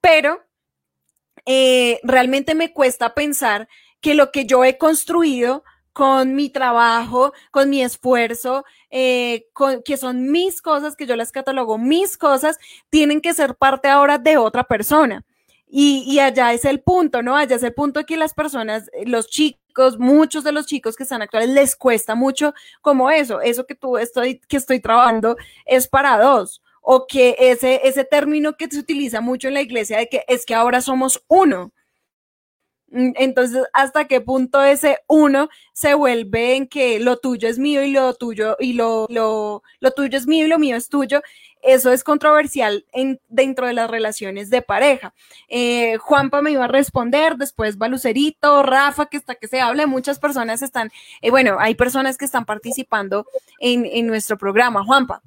pero 0.00 0.42
eh, 1.46 2.00
realmente 2.02 2.54
me 2.54 2.72
cuesta 2.72 3.14
pensar 3.14 3.68
que 4.00 4.14
lo 4.14 4.30
que 4.30 4.46
yo 4.46 4.64
he 4.64 4.78
construido 4.78 5.64
con 5.92 6.34
mi 6.34 6.48
trabajo, 6.48 7.32
con 7.50 7.68
mi 7.68 7.82
esfuerzo, 7.82 8.64
eh, 8.90 9.46
que 9.84 9.96
son 9.96 10.30
mis 10.30 10.62
cosas, 10.62 10.96
que 10.96 11.06
yo 11.06 11.16
las 11.16 11.32
catalogo 11.32 11.78
mis 11.78 12.16
cosas, 12.16 12.58
tienen 12.90 13.20
que 13.20 13.34
ser 13.34 13.54
parte 13.56 13.88
ahora 13.88 14.18
de 14.18 14.36
otra 14.36 14.64
persona. 14.64 15.24
Y, 15.74 16.18
allá 16.18 16.52
es 16.52 16.66
el 16.66 16.82
punto, 16.82 17.22
¿no? 17.22 17.34
Allá 17.34 17.56
es 17.56 17.62
el 17.62 17.72
punto 17.72 18.04
que 18.04 18.18
las 18.18 18.34
personas, 18.34 18.90
los 19.06 19.26
chicos, 19.28 19.61
muchos 19.98 20.44
de 20.44 20.52
los 20.52 20.66
chicos 20.66 20.96
que 20.96 21.02
están 21.04 21.22
actuales 21.22 21.50
les 21.50 21.76
cuesta 21.76 22.14
mucho 22.14 22.54
como 22.80 23.10
eso, 23.10 23.40
eso 23.40 23.66
que 23.66 23.74
tú 23.74 23.98
estoy, 23.98 24.40
que 24.40 24.56
estoy 24.56 24.80
trabajando 24.80 25.36
es 25.66 25.88
para 25.88 26.18
dos. 26.18 26.62
O 26.80 27.06
que 27.06 27.36
ese, 27.38 27.80
ese 27.84 28.04
término 28.04 28.56
que 28.56 28.68
se 28.68 28.78
utiliza 28.78 29.20
mucho 29.20 29.48
en 29.48 29.54
la 29.54 29.60
iglesia 29.62 29.98
de 29.98 30.08
que 30.08 30.24
es 30.26 30.44
que 30.44 30.54
ahora 30.54 30.80
somos 30.80 31.22
uno. 31.28 31.72
Mm, 32.92 33.12
entonces, 33.16 33.64
¿hasta 33.72 34.06
qué 34.06 34.20
punto 34.20 34.62
ese 34.62 34.98
uno 35.08 35.48
se 35.72 35.94
vuelve 35.94 36.56
en 36.56 36.66
que 36.68 37.00
lo 37.00 37.16
tuyo 37.18 37.48
es 37.48 37.58
mío 37.58 37.82
y 37.82 37.90
lo 37.92 38.12
tuyo 38.14 38.56
y 38.60 38.74
lo, 38.74 39.06
lo, 39.10 39.62
lo 39.80 39.90
tuyo 39.92 40.18
es 40.18 40.26
mío 40.26 40.44
y 40.46 40.48
lo 40.48 40.58
mío 40.58 40.76
es 40.76 40.88
tuyo? 40.88 41.22
Eso 41.62 41.92
es 41.92 42.04
controversial 42.04 42.84
en, 42.92 43.20
dentro 43.28 43.66
de 43.66 43.72
las 43.72 43.88
relaciones 43.90 44.50
de 44.50 44.62
pareja. 44.62 45.14
Eh, 45.48 45.96
Juanpa 45.98 46.42
me 46.42 46.50
iba 46.50 46.64
a 46.64 46.68
responder, 46.68 47.36
después 47.36 47.78
Balucerito, 47.78 48.62
Rafa, 48.62 49.06
que 49.06 49.16
está 49.16 49.36
que 49.36 49.48
se 49.48 49.60
hable, 49.60 49.86
muchas 49.86 50.18
personas 50.18 50.62
están, 50.62 50.90
eh, 51.20 51.30
bueno, 51.30 51.56
hay 51.60 51.74
personas 51.74 52.18
que 52.18 52.24
están 52.24 52.44
participando 52.44 53.26
en, 53.60 54.06
nuestro 54.06 54.36
programa. 54.36 54.84
Juanpa. 54.84 55.22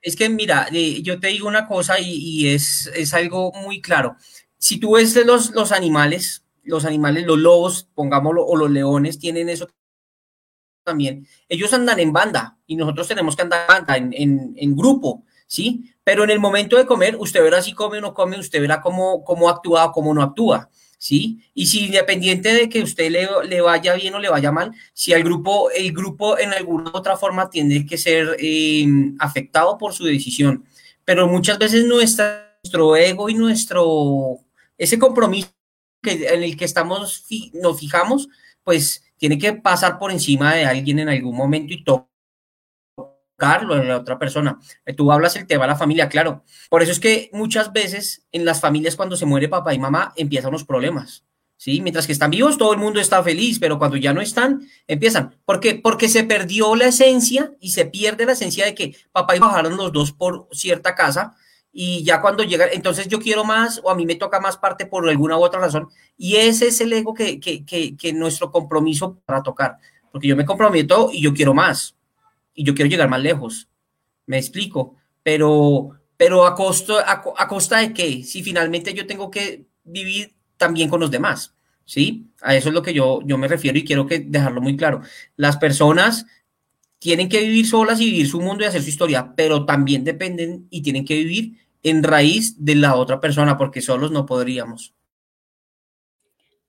Es 0.00 0.16
que 0.16 0.30
mira, 0.30 0.68
eh, 0.72 1.02
yo 1.02 1.20
te 1.20 1.28
digo 1.28 1.46
una 1.46 1.68
cosa 1.68 1.96
y, 2.00 2.48
es, 2.48 2.90
es, 2.94 3.12
algo 3.12 3.52
muy 3.52 3.82
claro. 3.82 4.16
Si 4.56 4.80
tú 4.80 4.94
ves 4.94 5.14
los, 5.26 5.50
los 5.50 5.72
animales, 5.72 6.44
los 6.62 6.86
animales, 6.86 7.26
los 7.26 7.38
lobos, 7.38 7.88
pongámoslo, 7.94 8.44
o 8.46 8.56
los 8.56 8.70
leones, 8.70 9.18
tienen 9.18 9.50
eso 9.50 9.68
también, 10.84 11.26
ellos 11.48 11.72
andan 11.72 11.98
en 12.00 12.12
banda 12.12 12.58
y 12.66 12.76
nosotros 12.76 13.08
tenemos 13.08 13.36
que 13.36 13.42
andar 13.42 13.62
en 13.62 13.66
banda, 13.68 13.96
en, 13.96 14.54
en, 14.56 14.76
grupo, 14.76 15.24
¿sí? 15.46 15.92
Pero 16.04 16.24
en 16.24 16.30
el 16.30 16.40
momento 16.40 16.76
de 16.76 16.86
comer, 16.86 17.16
usted 17.16 17.42
verá 17.42 17.62
si 17.62 17.72
come 17.72 17.98
o 17.98 18.00
no 18.00 18.14
come, 18.14 18.38
usted 18.38 18.60
verá 18.60 18.80
cómo, 18.80 19.24
cómo 19.24 19.48
actúa 19.48 19.86
o 19.86 19.92
cómo 19.92 20.14
no 20.14 20.22
actúa, 20.22 20.70
¿sí? 20.98 21.40
Y 21.54 21.66
si 21.66 21.86
independiente 21.86 22.52
de 22.52 22.68
que 22.68 22.82
usted 22.82 23.10
le, 23.10 23.28
le, 23.46 23.60
vaya 23.60 23.94
bien 23.94 24.14
o 24.14 24.18
le 24.18 24.28
vaya 24.28 24.52
mal, 24.52 24.72
si 24.92 25.12
el 25.12 25.24
grupo, 25.24 25.70
el 25.70 25.92
grupo 25.92 26.38
en 26.38 26.52
alguna 26.52 26.90
otra 26.94 27.16
forma 27.16 27.50
tiene 27.50 27.86
que 27.86 27.98
ser 27.98 28.36
eh, 28.38 28.86
afectado 29.18 29.78
por 29.78 29.92
su 29.92 30.04
decisión. 30.04 30.64
Pero 31.04 31.26
muchas 31.26 31.58
veces 31.58 31.86
nuestro 31.86 32.96
ego 32.96 33.28
y 33.28 33.34
nuestro, 33.34 34.38
ese 34.76 34.98
compromiso 34.98 35.50
que, 36.02 36.28
en 36.28 36.42
el 36.42 36.56
que 36.56 36.64
estamos, 36.64 37.26
nos 37.54 37.78
fijamos, 37.78 38.28
pues 38.62 39.02
tiene 39.20 39.38
que 39.38 39.52
pasar 39.52 39.98
por 39.98 40.10
encima 40.10 40.54
de 40.54 40.64
alguien 40.64 40.98
en 40.98 41.10
algún 41.10 41.36
momento 41.36 41.74
y 41.74 41.84
tocarlo 41.84 43.74
a 43.74 43.84
la 43.84 43.98
otra 43.98 44.18
persona. 44.18 44.58
Eh, 44.86 44.94
tú 44.94 45.12
hablas 45.12 45.36
el 45.36 45.46
tema 45.46 45.64
de 45.64 45.72
la 45.72 45.76
familia, 45.76 46.08
claro. 46.08 46.42
Por 46.70 46.82
eso 46.82 46.90
es 46.90 46.98
que 46.98 47.28
muchas 47.34 47.70
veces 47.70 48.26
en 48.32 48.46
las 48.46 48.62
familias 48.62 48.96
cuando 48.96 49.16
se 49.16 49.26
muere 49.26 49.46
papá 49.46 49.74
y 49.74 49.78
mamá 49.78 50.14
empiezan 50.16 50.52
los 50.52 50.64
problemas. 50.64 51.26
¿Sí? 51.58 51.82
Mientras 51.82 52.06
que 52.06 52.14
están 52.14 52.30
vivos, 52.30 52.56
todo 52.56 52.72
el 52.72 52.78
mundo 52.78 52.98
está 52.98 53.22
feliz, 53.22 53.58
pero 53.58 53.78
cuando 53.78 53.98
ya 53.98 54.14
no 54.14 54.22
están, 54.22 54.66
empiezan. 54.86 55.36
¿Por 55.44 55.60
qué? 55.60 55.74
Porque 55.74 56.08
se 56.08 56.24
perdió 56.24 56.74
la 56.74 56.86
esencia 56.86 57.52
y 57.60 57.72
se 57.72 57.84
pierde 57.84 58.24
la 58.24 58.32
esencia 58.32 58.64
de 58.64 58.74
que 58.74 58.96
papá 59.12 59.36
y 59.36 59.40
bajaron 59.40 59.76
los 59.76 59.92
dos 59.92 60.12
por 60.12 60.48
cierta 60.52 60.94
casa 60.94 61.36
y 61.72 62.02
ya 62.02 62.20
cuando 62.20 62.42
llega, 62.42 62.66
entonces 62.72 63.06
yo 63.06 63.20
quiero 63.20 63.44
más 63.44 63.80
o 63.84 63.90
a 63.90 63.94
mí 63.94 64.04
me 64.04 64.16
toca 64.16 64.40
más 64.40 64.56
parte 64.56 64.86
por 64.86 65.08
alguna 65.08 65.38
u 65.38 65.42
otra 65.42 65.60
razón. 65.60 65.88
Y 66.16 66.36
ese 66.36 66.68
es 66.68 66.80
el 66.80 66.92
ego 66.92 67.14
que, 67.14 67.38
que, 67.38 67.64
que, 67.64 68.12
nuestro 68.12 68.50
compromiso 68.50 69.20
para 69.24 69.42
tocar, 69.42 69.78
porque 70.10 70.26
yo 70.26 70.36
me 70.36 70.44
comprometo 70.44 71.10
y 71.12 71.22
yo 71.22 71.32
quiero 71.32 71.54
más 71.54 71.96
y 72.54 72.64
yo 72.64 72.74
quiero 72.74 72.90
llegar 72.90 73.08
más 73.08 73.20
lejos. 73.20 73.68
Me 74.26 74.38
explico, 74.38 74.96
pero, 75.22 75.90
pero 76.16 76.44
a, 76.44 76.54
costo, 76.54 76.98
a, 76.98 77.48
costa 77.48 77.78
de 77.78 77.92
qué? 77.92 78.24
Si 78.24 78.42
finalmente 78.42 78.92
yo 78.92 79.06
tengo 79.06 79.30
que 79.30 79.66
vivir 79.84 80.34
también 80.56 80.88
con 80.88 81.00
los 81.00 81.10
demás. 81.10 81.54
¿Sí? 81.84 82.30
A 82.40 82.54
eso 82.54 82.68
es 82.68 82.74
lo 82.74 82.82
que 82.82 82.94
yo, 82.94 83.18
yo 83.24 83.36
me 83.36 83.48
refiero 83.48 83.76
y 83.76 83.84
quiero 83.84 84.06
que 84.06 84.20
dejarlo 84.20 84.60
muy 84.60 84.76
claro. 84.76 85.00
Las 85.34 85.56
personas 85.56 86.24
tienen 87.00 87.28
que 87.28 87.40
vivir 87.40 87.66
solas 87.66 88.00
y 88.00 88.04
vivir 88.04 88.28
su 88.28 88.40
mundo 88.40 88.62
y 88.62 88.66
hacer 88.66 88.82
su 88.82 88.90
historia, 88.90 89.32
pero 89.34 89.64
también 89.64 90.04
dependen 90.04 90.68
y 90.70 90.82
tienen 90.82 91.04
que 91.04 91.14
vivir 91.14 91.56
en 91.82 92.02
raíz 92.02 92.62
de 92.62 92.74
la 92.74 92.94
otra 92.94 93.20
persona, 93.20 93.56
porque 93.56 93.80
solos 93.80 94.12
no 94.12 94.26
podríamos. 94.26 94.94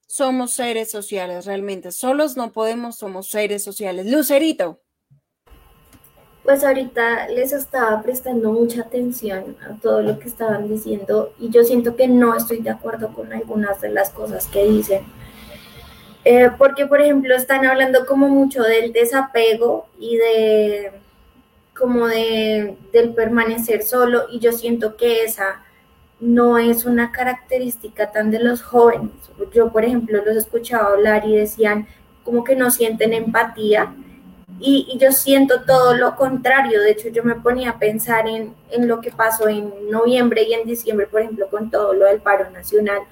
somos 0.06 0.52
seres 0.52 0.90
sociales 0.90 1.46
realmente. 1.46 1.92
Solos 1.92 2.36
no 2.36 2.50
podemos, 2.52 2.96
somos 2.96 3.28
seres 3.28 3.62
sociales. 3.62 4.06
Lucerito. 4.10 4.80
Pues 6.42 6.64
ahorita 6.64 7.28
les 7.28 7.52
estaba 7.52 8.02
prestando 8.02 8.52
mucha 8.52 8.82
atención 8.82 9.56
a 9.68 9.80
todo 9.80 10.02
lo 10.02 10.18
que 10.18 10.28
estaban 10.28 10.68
diciendo 10.68 11.32
y 11.38 11.50
yo 11.50 11.62
siento 11.62 11.94
que 11.94 12.08
no 12.08 12.34
estoy 12.36 12.58
de 12.62 12.70
acuerdo 12.70 13.14
con 13.14 13.32
algunas 13.32 13.80
de 13.80 13.90
las 13.90 14.10
cosas 14.10 14.48
que 14.48 14.64
dicen. 14.64 15.04
Eh, 16.24 16.50
porque, 16.56 16.86
por 16.86 17.00
ejemplo, 17.00 17.34
están 17.34 17.66
hablando 17.66 18.06
como 18.06 18.28
mucho 18.28 18.62
del 18.62 18.92
desapego 18.92 19.88
y 19.98 20.16
de 20.16 20.92
como 21.76 22.06
de, 22.06 22.76
del 22.92 23.14
permanecer 23.14 23.82
solo 23.82 24.26
y 24.30 24.38
yo 24.38 24.52
siento 24.52 24.96
que 24.96 25.24
esa 25.24 25.62
no 26.20 26.58
es 26.58 26.84
una 26.84 27.10
característica 27.10 28.12
tan 28.12 28.30
de 28.30 28.38
los 28.38 28.62
jóvenes. 28.62 29.10
Yo, 29.52 29.72
por 29.72 29.84
ejemplo, 29.84 30.22
los 30.24 30.36
escuchaba 30.36 30.92
hablar 30.92 31.26
y 31.26 31.36
decían 31.36 31.88
como 32.22 32.44
que 32.44 32.54
no 32.54 32.70
sienten 32.70 33.12
empatía 33.12 33.92
y, 34.60 34.96
yo 34.98 35.10
siento 35.10 35.62
todo 35.66 35.96
lo 35.96 36.14
contrario. 36.14 36.80
De 36.80 36.92
hecho, 36.92 37.08
yo 37.08 37.24
me 37.24 37.34
ponía 37.34 37.70
a 37.70 37.78
pensar 37.80 38.28
en, 38.28 38.54
en, 38.70 38.86
lo 38.86 39.00
que 39.00 39.10
pasó 39.10 39.48
en 39.48 39.90
noviembre 39.90 40.44
y 40.44 40.54
en 40.54 40.66
diciembre, 40.66 41.08
por 41.08 41.22
ejemplo, 41.22 41.48
con 41.48 41.70
todo 41.70 41.92
lo 41.94 42.06
del 42.06 42.20
paro 42.20 42.48
nacional. 42.50 43.02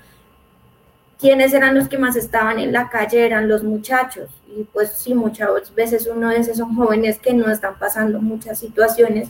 ¿Quiénes 1.20 1.52
eran 1.52 1.74
los 1.74 1.88
que 1.88 1.98
más 1.98 2.16
estaban 2.16 2.58
en 2.58 2.72
la 2.72 2.88
calle? 2.88 3.26
Eran 3.26 3.46
los 3.46 3.62
muchachos. 3.62 4.30
Y 4.56 4.64
pues 4.64 4.92
sí, 4.92 5.14
muchas 5.14 5.74
veces 5.74 6.08
uno 6.12 6.30
de 6.30 6.38
esos 6.38 6.56
son 6.56 6.74
jóvenes 6.74 7.18
que 7.18 7.34
no 7.34 7.50
están 7.50 7.78
pasando 7.78 8.20
muchas 8.20 8.58
situaciones, 8.58 9.28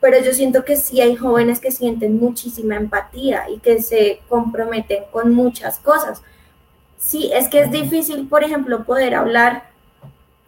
pero 0.00 0.18
yo 0.20 0.32
siento 0.32 0.64
que 0.64 0.76
sí 0.76 1.00
hay 1.00 1.14
jóvenes 1.14 1.60
que 1.60 1.70
sienten 1.70 2.18
muchísima 2.18 2.74
empatía 2.76 3.48
y 3.50 3.58
que 3.58 3.80
se 3.80 4.20
comprometen 4.28 5.04
con 5.12 5.32
muchas 5.32 5.78
cosas. 5.78 6.22
Sí, 6.98 7.30
es 7.32 7.48
que 7.48 7.60
es 7.60 7.70
difícil, 7.70 8.26
por 8.26 8.42
ejemplo, 8.42 8.84
poder 8.84 9.14
hablar 9.14 9.70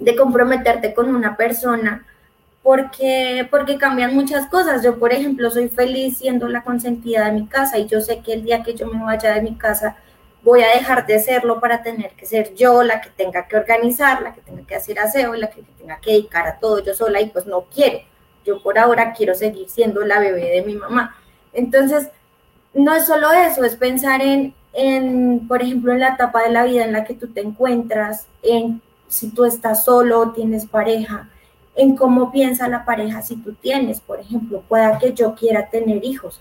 de 0.01 0.17
comprometerte 0.17 0.93
con 0.93 1.15
una 1.15 1.37
persona 1.37 2.05
porque, 2.65 3.47
porque 3.49 3.79
cambian 3.79 4.15
muchas 4.15 4.49
cosas. 4.49 4.83
Yo, 4.83 4.99
por 4.99 5.13
ejemplo, 5.13 5.51
soy 5.51 5.69
feliz 5.69 6.19
siendo 6.19 6.49
la 6.49 6.65
consentida 6.65 7.27
de 7.27 7.33
mi 7.33 7.47
casa 7.47 7.79
y 7.79 7.87
yo 7.87 8.01
sé 8.01 8.21
que 8.21 8.33
el 8.33 8.43
día 8.43 8.65
que 8.65 8.75
yo 8.75 8.89
me 8.89 9.03
vaya 9.03 9.35
de 9.35 9.43
mi 9.43 9.55
casa 9.55 9.97
voy 10.43 10.63
a 10.63 10.69
dejar 10.69 11.07
de 11.07 11.19
serlo 11.19 11.61
para 11.61 11.83
tener 11.83 12.13
que 12.13 12.27
ser 12.27 12.55
yo 12.55 12.83
la 12.83 13.01
que 13.01 13.11
tenga 13.11 13.47
que 13.47 13.57
organizar, 13.57 14.23
la 14.23 14.33
que 14.33 14.41
tenga 14.41 14.67
que 14.67 14.75
hacer 14.75 14.99
aseo, 14.99 15.35
la 15.35 15.51
que 15.51 15.63
tenga 15.79 16.01
que 16.01 16.13
dedicar 16.13 16.47
a 16.47 16.59
todo 16.59 16.83
yo 16.83 16.95
sola 16.95 17.21
y 17.21 17.27
pues 17.27 17.47
no 17.47 17.67
quiero. 17.73 18.01
Yo 18.45 18.63
por 18.63 18.79
ahora 18.79 19.13
quiero 19.13 19.35
seguir 19.35 19.69
siendo 19.69 20.03
la 20.03 20.19
bebé 20.19 20.51
de 20.51 20.63
mi 20.63 20.75
mamá. 20.75 21.17
Entonces, 21.53 22.09
no 22.73 22.95
es 22.95 23.07
solo 23.07 23.33
eso, 23.33 23.65
es 23.65 23.77
pensar 23.77 24.23
en, 24.23 24.55
en, 24.73 25.47
por 25.47 25.63
ejemplo, 25.63 25.93
en 25.93 26.01
la 26.01 26.15
etapa 26.15 26.43
de 26.43 26.51
la 26.51 26.65
vida 26.65 26.85
en 26.85 26.93
la 26.93 27.05
que 27.05 27.15
tú 27.15 27.29
te 27.29 27.41
encuentras, 27.41 28.27
en 28.43 28.81
si 29.09 29.31
tú 29.31 29.45
estás 29.45 29.85
solo 29.85 30.21
o 30.21 30.31
tienes 30.31 30.67
pareja, 30.67 31.29
en 31.75 31.97
cómo 31.97 32.31
piensa 32.31 32.69
la 32.69 32.85
pareja 32.85 33.23
si 33.23 33.37
tú 33.37 33.55
tienes, 33.55 34.01
por 34.01 34.21
ejemplo, 34.21 34.63
pueda 34.69 34.99
que 34.99 35.13
yo 35.13 35.35
quiera 35.35 35.69
tener 35.69 36.05
hijos, 36.05 36.41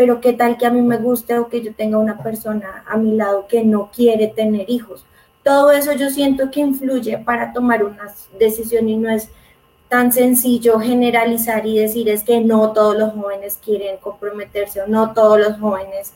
pero 0.00 0.18
qué 0.22 0.32
tal 0.32 0.56
que 0.56 0.64
a 0.64 0.70
mí 0.70 0.80
me 0.80 0.96
guste 0.96 1.38
o 1.38 1.48
que 1.48 1.60
yo 1.60 1.74
tenga 1.74 1.98
una 1.98 2.22
persona 2.22 2.84
a 2.88 2.96
mi 2.96 3.16
lado 3.16 3.46
que 3.46 3.62
no 3.62 3.90
quiere 3.94 4.28
tener 4.28 4.70
hijos. 4.70 5.04
Todo 5.42 5.72
eso 5.72 5.92
yo 5.92 6.08
siento 6.08 6.50
que 6.50 6.60
influye 6.60 7.18
para 7.18 7.52
tomar 7.52 7.84
una 7.84 8.10
decisión 8.38 8.88
y 8.88 8.96
no 8.96 9.10
es 9.10 9.28
tan 9.90 10.10
sencillo 10.10 10.80
generalizar 10.80 11.66
y 11.66 11.78
decir 11.78 12.08
es 12.08 12.22
que 12.22 12.40
no 12.40 12.72
todos 12.72 12.96
los 12.96 13.12
jóvenes 13.12 13.58
quieren 13.62 13.98
comprometerse 13.98 14.80
o 14.80 14.86
no 14.86 15.12
todos 15.12 15.38
los 15.38 15.58
jóvenes 15.58 16.14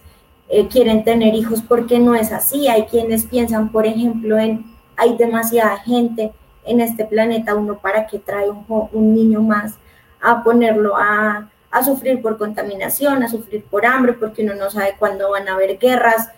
eh, 0.48 0.66
quieren 0.66 1.04
tener 1.04 1.34
hijos 1.34 1.60
porque 1.60 1.98
no 1.98 2.14
es 2.14 2.32
así. 2.32 2.68
Hay 2.68 2.84
quienes 2.84 3.26
piensan, 3.26 3.70
por 3.70 3.84
ejemplo, 3.86 4.38
en 4.38 4.64
hay 4.96 5.14
demasiada 5.18 5.76
gente 5.76 6.32
en 6.64 6.80
este 6.80 7.04
planeta, 7.04 7.54
uno 7.54 7.76
para 7.76 8.06
que 8.06 8.18
trae 8.18 8.48
un, 8.48 9.14
niño 9.14 9.42
más 9.42 9.74
a 10.22 10.42
ponerlo 10.42 10.96
a, 10.96 11.50
a, 11.74 11.84
sufrir 11.84 12.22
por 12.22 12.38
contaminación, 12.38 13.22
a 13.22 13.28
sufrir 13.28 13.64
por 13.64 13.84
hambre, 13.84 14.12
porque 14.14 14.44
uno 14.44 14.54
no 14.54 14.70
sabe 14.70 14.94
cuándo 14.98 15.30
van 15.30 15.48
a 15.48 15.54
haber 15.54 15.78
guerras. 15.78 16.28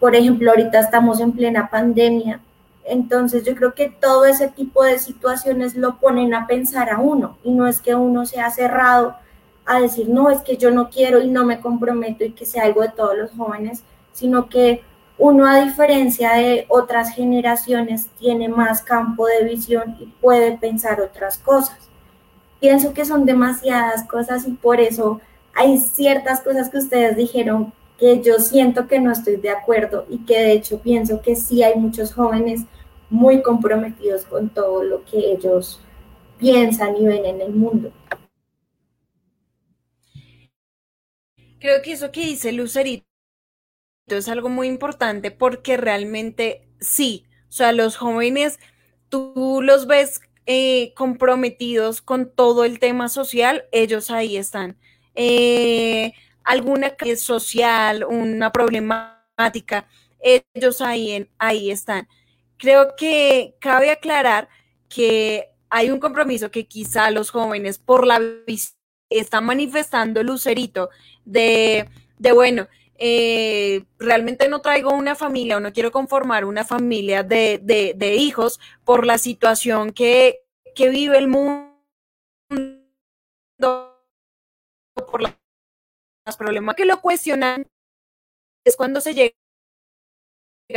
Por 0.00 0.14
ejemplo, 0.14 0.50
ahorita 0.50 0.80
estamos 0.80 1.20
en 1.20 1.32
plena 1.32 1.68
pandemia. 1.70 2.40
Entonces 2.84 3.44
yo 3.44 3.54
creo 3.54 3.74
que 3.74 3.88
todo 3.88 4.24
ese 4.26 4.48
tipo 4.48 4.84
de 4.84 4.98
situaciones 4.98 5.74
lo 5.74 5.98
ponen 5.98 6.34
a 6.34 6.46
pensar 6.46 6.90
a 6.90 6.98
uno 6.98 7.36
y 7.42 7.50
no 7.50 7.66
es 7.66 7.80
que 7.80 7.94
uno 7.94 8.26
sea 8.26 8.50
cerrado 8.50 9.16
a 9.64 9.80
decir, 9.80 10.08
no, 10.08 10.30
es 10.30 10.40
que 10.42 10.56
yo 10.56 10.70
no 10.70 10.88
quiero 10.88 11.20
y 11.20 11.28
no 11.28 11.44
me 11.44 11.60
comprometo 11.60 12.24
y 12.24 12.30
que 12.30 12.46
sea 12.46 12.62
algo 12.62 12.82
de 12.82 12.90
todos 12.90 13.18
los 13.18 13.32
jóvenes, 13.32 13.82
sino 14.12 14.48
que 14.48 14.82
uno 15.18 15.46
a 15.46 15.60
diferencia 15.60 16.34
de 16.34 16.66
otras 16.68 17.10
generaciones 17.10 18.06
tiene 18.18 18.48
más 18.48 18.82
campo 18.82 19.26
de 19.26 19.44
visión 19.44 19.96
y 19.98 20.06
puede 20.06 20.56
pensar 20.56 21.00
otras 21.00 21.38
cosas. 21.38 21.86
Pienso 22.60 22.94
que 22.94 23.04
son 23.04 23.26
demasiadas 23.26 24.06
cosas 24.08 24.46
y 24.46 24.52
por 24.52 24.80
eso 24.80 25.20
hay 25.54 25.78
ciertas 25.78 26.40
cosas 26.40 26.68
que 26.68 26.78
ustedes 26.78 27.16
dijeron 27.16 27.72
que 27.98 28.22
yo 28.22 28.38
siento 28.38 28.88
que 28.88 29.00
no 29.00 29.10
estoy 29.10 29.36
de 29.36 29.50
acuerdo 29.50 30.06
y 30.08 30.18
que 30.18 30.38
de 30.38 30.52
hecho 30.52 30.80
pienso 30.80 31.22
que 31.22 31.34
sí 31.36 31.62
hay 31.62 31.76
muchos 31.76 32.12
jóvenes 32.12 32.62
muy 33.08 33.42
comprometidos 33.42 34.24
con 34.24 34.50
todo 34.50 34.82
lo 34.82 35.04
que 35.04 35.32
ellos 35.32 35.80
piensan 36.38 36.96
y 36.96 37.06
ven 37.06 37.24
en 37.24 37.40
el 37.40 37.52
mundo. 37.52 37.92
Creo 41.58 41.82
que 41.82 41.92
eso 41.92 42.12
que 42.12 42.20
dice 42.20 42.52
Lucerito 42.52 43.06
es 44.06 44.28
algo 44.28 44.48
muy 44.48 44.68
importante 44.68 45.30
porque 45.30 45.76
realmente 45.76 46.68
sí, 46.80 47.24
o 47.48 47.52
sea, 47.52 47.72
los 47.72 47.96
jóvenes, 47.96 48.58
tú 49.08 49.60
los 49.62 49.86
ves 49.86 50.20
eh, 50.46 50.92
comprometidos 50.94 52.00
con 52.00 52.30
todo 52.30 52.64
el 52.64 52.78
tema 52.78 53.08
social, 53.08 53.64
ellos 53.72 54.10
ahí 54.10 54.36
están. 54.36 54.78
Eh, 55.14 56.12
alguna 56.44 56.96
crisis 56.96 57.22
social, 57.22 58.04
una 58.04 58.52
problemática, 58.52 59.88
ellos 60.20 60.80
ahí, 60.80 61.28
ahí 61.38 61.70
están. 61.70 62.08
Creo 62.58 62.94
que 62.96 63.56
cabe 63.60 63.90
aclarar 63.90 64.48
que 64.88 65.48
hay 65.68 65.90
un 65.90 66.00
compromiso 66.00 66.50
que 66.50 66.66
quizá 66.66 67.10
los 67.10 67.30
jóvenes 67.30 67.78
por 67.78 68.06
la 68.06 68.20
están 69.10 69.44
manifestando 69.44 70.22
Lucerito 70.22 70.90
de, 71.24 71.88
de 72.18 72.32
bueno, 72.32 72.68
eh, 72.98 73.84
realmente 73.98 74.48
no 74.48 74.60
traigo 74.60 74.92
una 74.92 75.14
familia 75.14 75.56
o 75.56 75.60
no 75.60 75.72
quiero 75.72 75.92
conformar 75.92 76.44
una 76.44 76.64
familia 76.64 77.22
de, 77.22 78.16
hijos 78.18 78.60
por 78.84 79.06
la 79.06 79.18
situación 79.18 79.92
que, 79.92 80.42
vive 80.76 81.18
el 81.18 81.28
mundo, 81.28 81.72
por 84.94 85.22
los 85.22 86.36
problemas 86.36 86.74
que 86.74 86.84
lo 86.84 87.00
cuestionan, 87.00 87.66
es 88.64 88.76
cuando 88.76 89.00
se 89.00 89.14
llega 89.14 89.34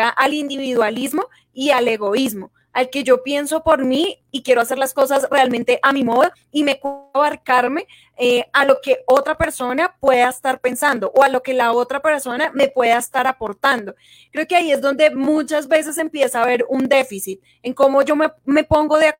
al 0.10 0.34
individualismo 0.34 1.28
y 1.54 1.72
al 1.72 1.88
egoísmo 1.88 2.52
al 2.74 2.90
que 2.90 3.04
yo 3.04 3.24
pienso 3.24 3.64
por 3.64 3.86
mí 3.86 4.24
y 4.32 4.44
quiero 4.44 4.62
hacer 4.62 4.78
las 4.78 4.94
cosas 4.94 5.28
realmente 5.30 5.80
a 5.82 5.92
mi 5.92 6.04
modo 6.04 6.30
y 6.52 6.64
me 6.64 6.76
puedo 6.76 7.10
abarcarme 7.14 7.88
eh, 8.18 8.46
a 8.54 8.66
lo 8.66 8.80
que 8.82 9.04
otra 9.08 9.38
persona 9.38 9.96
pueda 10.00 10.30
estar 10.30 10.60
pensando 10.60 11.12
o 11.16 11.24
a 11.24 11.30
lo 11.30 11.42
que 11.42 11.54
la 11.54 11.72
otra 11.72 12.02
persona 12.02 12.52
me 12.54 12.68
pueda 12.68 12.98
estar 12.98 13.28
aportando. 13.28 13.96
Creo 14.32 14.48
que 14.48 14.56
ahí 14.56 14.72
es 14.72 14.82
donde 14.82 15.14
muchas 15.16 15.68
veces 15.68 15.98
empieza 15.98 16.40
a 16.40 16.44
haber 16.44 16.66
un 16.70 16.88
déficit 16.88 17.42
en 17.64 17.74
cómo 17.74 18.02
yo 18.02 18.16
me, 18.16 18.32
me 18.46 18.64
pongo 18.64 18.98
de 18.98 19.16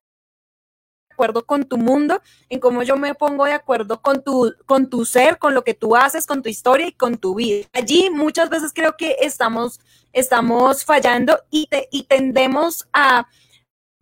acuerdo 1.20 1.46
con 1.46 1.66
tu 1.66 1.78
mundo, 1.78 2.22
en 2.48 2.62
cómo 2.62 2.82
yo 2.82 2.96
me 2.96 3.14
pongo 3.14 3.44
de 3.44 3.52
acuerdo 3.52 4.02
con 4.02 4.24
tu, 4.24 4.54
con 4.66 4.90
tu 4.90 5.04
ser, 5.04 5.38
con 5.38 5.54
lo 5.54 5.66
que 5.66 5.74
tú 5.74 5.98
haces, 5.98 6.26
con 6.26 6.42
tu 6.42 6.48
historia 6.48 6.88
y 6.88 6.94
con 6.94 7.18
tu 7.18 7.36
vida. 7.36 7.68
Allí 7.74 8.10
muchas 8.10 8.50
veces 8.50 8.72
creo 8.74 8.96
que 8.96 9.18
estamos, 9.20 9.82
estamos 10.14 10.86
fallando 10.86 11.38
y, 11.52 11.68
y 11.92 12.04
tendemos 12.04 12.88
a, 12.94 13.28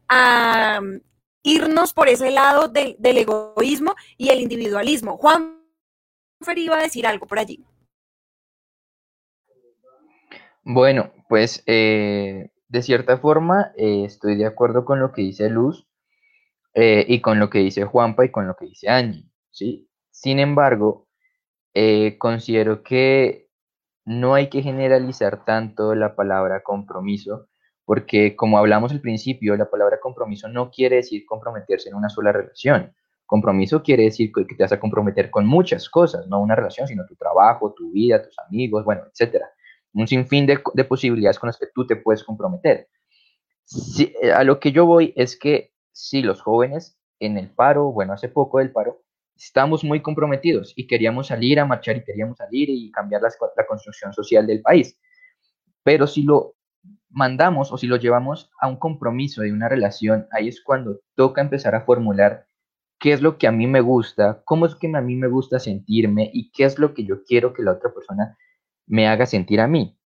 a 0.08 0.80
irnos 1.41 1.91
por 1.91 2.08
ese 2.08 2.30
lado 2.30 2.67
del 2.67 3.17
egoísmo 3.17 3.95
y 4.15 4.30
el 4.30 4.39
individualismo. 4.39 5.17
Juan 5.17 5.60
Fer 6.41 6.60
iba 6.60 6.77
a 6.77 6.84
decir 6.84 7.08
algo 7.08 7.25
por 7.25 7.39
allí. 7.39 7.65
Bueno, 10.63 11.12
pues 11.29 11.63
eh, 11.65 12.52
de 12.67 12.81
cierta 12.83 13.17
forma 13.17 13.71
eh, 13.75 14.04
estoy 14.06 14.35
de 14.35 14.46
acuerdo 14.46 14.85
con 14.85 15.00
lo 15.00 15.13
que 15.13 15.23
dice 15.23 15.50
Luz 15.50 15.87
eh, 16.80 17.06
y 17.08 17.21
con 17.21 17.40
lo 17.40 17.50
que 17.50 17.60
dice 17.60 17.86
Juanpa 17.86 18.25
y 18.25 18.32
con 18.32 18.48
lo 18.48 18.56
que 18.56 18.67
dice 18.67 18.90
Angie, 18.90 19.30
¿sí? 19.52 19.90
Sin 20.12 20.40
embargo, 20.40 21.08
considero 22.17 22.82
que 22.82 23.50
no 24.06 24.34
hay 24.34 24.50
que 24.50 24.63
generalizar 24.63 25.46
tanto 25.46 25.94
la 25.94 26.15
palabra 26.15 26.63
compromiso 26.63 27.50
porque 27.88 28.36
como 28.36 28.58
hablamos 28.58 28.92
al 28.92 29.00
principio, 29.00 29.56
la 29.56 29.69
palabra 29.69 30.02
compromiso 30.02 30.50
no 30.50 30.69
quiere 30.69 30.98
decir 30.98 31.25
comprometerse 31.25 31.88
en 31.88 31.96
una 31.96 32.10
sola 32.10 32.34
relación. 32.34 32.94
Compromiso 33.25 33.82
quiere 33.82 34.04
decir 34.04 34.30
que 34.34 34.44
te 34.44 34.62
vas 34.62 34.73
a 34.73 34.80
comprometer 34.80 35.32
con 35.32 35.46
muchas 35.46 35.90
cosas, 35.90 36.28
no 36.28 36.42
una 36.42 36.54
relación, 36.54 36.86
sino 36.86 37.06
tu 37.06 37.15
trabajo, 37.15 37.73
tu 37.73 37.90
vida, 37.94 38.21
tus 38.21 38.38
amigos, 38.40 38.84
bueno, 38.84 39.04
etc. 39.06 39.42
un 39.94 40.06
sinfín 40.06 40.46
de, 40.46 40.60
de 40.73 40.84
posibilidades 40.84 41.40
con 41.40 41.48
las 41.48 41.58
que 41.58 41.67
tú 41.73 41.88
te 41.88 41.96
puedes 41.96 42.25
comprometer. 42.25 42.90
a 44.36 44.44
lo 44.44 44.60
que 44.60 44.73
yo 44.73 44.86
voy 44.86 45.13
es 45.15 45.40
que 45.40 45.71
si 45.98 46.21
los 46.21 46.41
jóvenes 46.41 46.95
en 47.19 47.39
el 47.39 47.50
paro, 47.50 47.91
bueno, 47.91 48.13
hace 48.13 48.29
poco 48.29 48.60
del 48.60 48.71
paro, 48.71 49.02
estamos 49.35 49.83
muy 49.83 50.00
comprometidos 50.04 50.73
y 50.75 50.85
queríamos 50.85 51.27
salir 51.27 51.60
a 51.60 51.65
marchar 51.65 51.98
y 51.98 52.04
queríamos 52.04 52.37
salir 52.37 52.69
y 52.69 52.91
cambiar 52.91 53.23
la, 53.23 53.65
construcción 53.67 54.13
social 54.13 54.45
del 54.45 54.62
país. 54.62 55.00
Pero 55.81 56.06
si 56.06 56.21
lo 56.21 56.56
mandamos 57.10 57.71
o 57.71 57.77
si 57.77 57.87
lo 57.87 57.95
llevamos 57.95 58.52
a 58.62 58.67
un 58.67 58.77
compromiso 58.77 59.41
de 59.41 59.52
una 59.52 59.69
relación, 59.69 60.27
ahí 60.31 60.48
es 60.50 60.62
cuando 60.62 61.00
toca 61.15 61.41
empezar 61.41 61.73
a 61.73 61.81
formular 61.81 62.45
qué 63.00 63.13
es 63.13 63.21
lo 63.23 63.39
que 63.39 63.48
a 63.48 63.52
mí 63.52 63.65
me 63.65 63.81
gusta, 63.81 64.43
cómo 64.45 64.67
es 64.67 64.75
que 64.75 64.95
a 64.95 65.02
mí 65.02 65.15
me 65.15 65.27
gusta 65.27 65.58
sentirme 65.58 66.29
y 66.31 66.52
qué 66.52 66.65
es 66.65 66.77
lo 66.77 66.93
que 66.93 67.06
yo 67.06 67.23
quiero 67.23 67.54
que 67.54 67.63
la 67.63 67.71
otra 67.71 67.91
persona 67.91 68.37
me 68.85 69.08
haga 69.08 69.25
sentir 69.25 69.62
a 69.62 69.67
mí. 69.67 69.98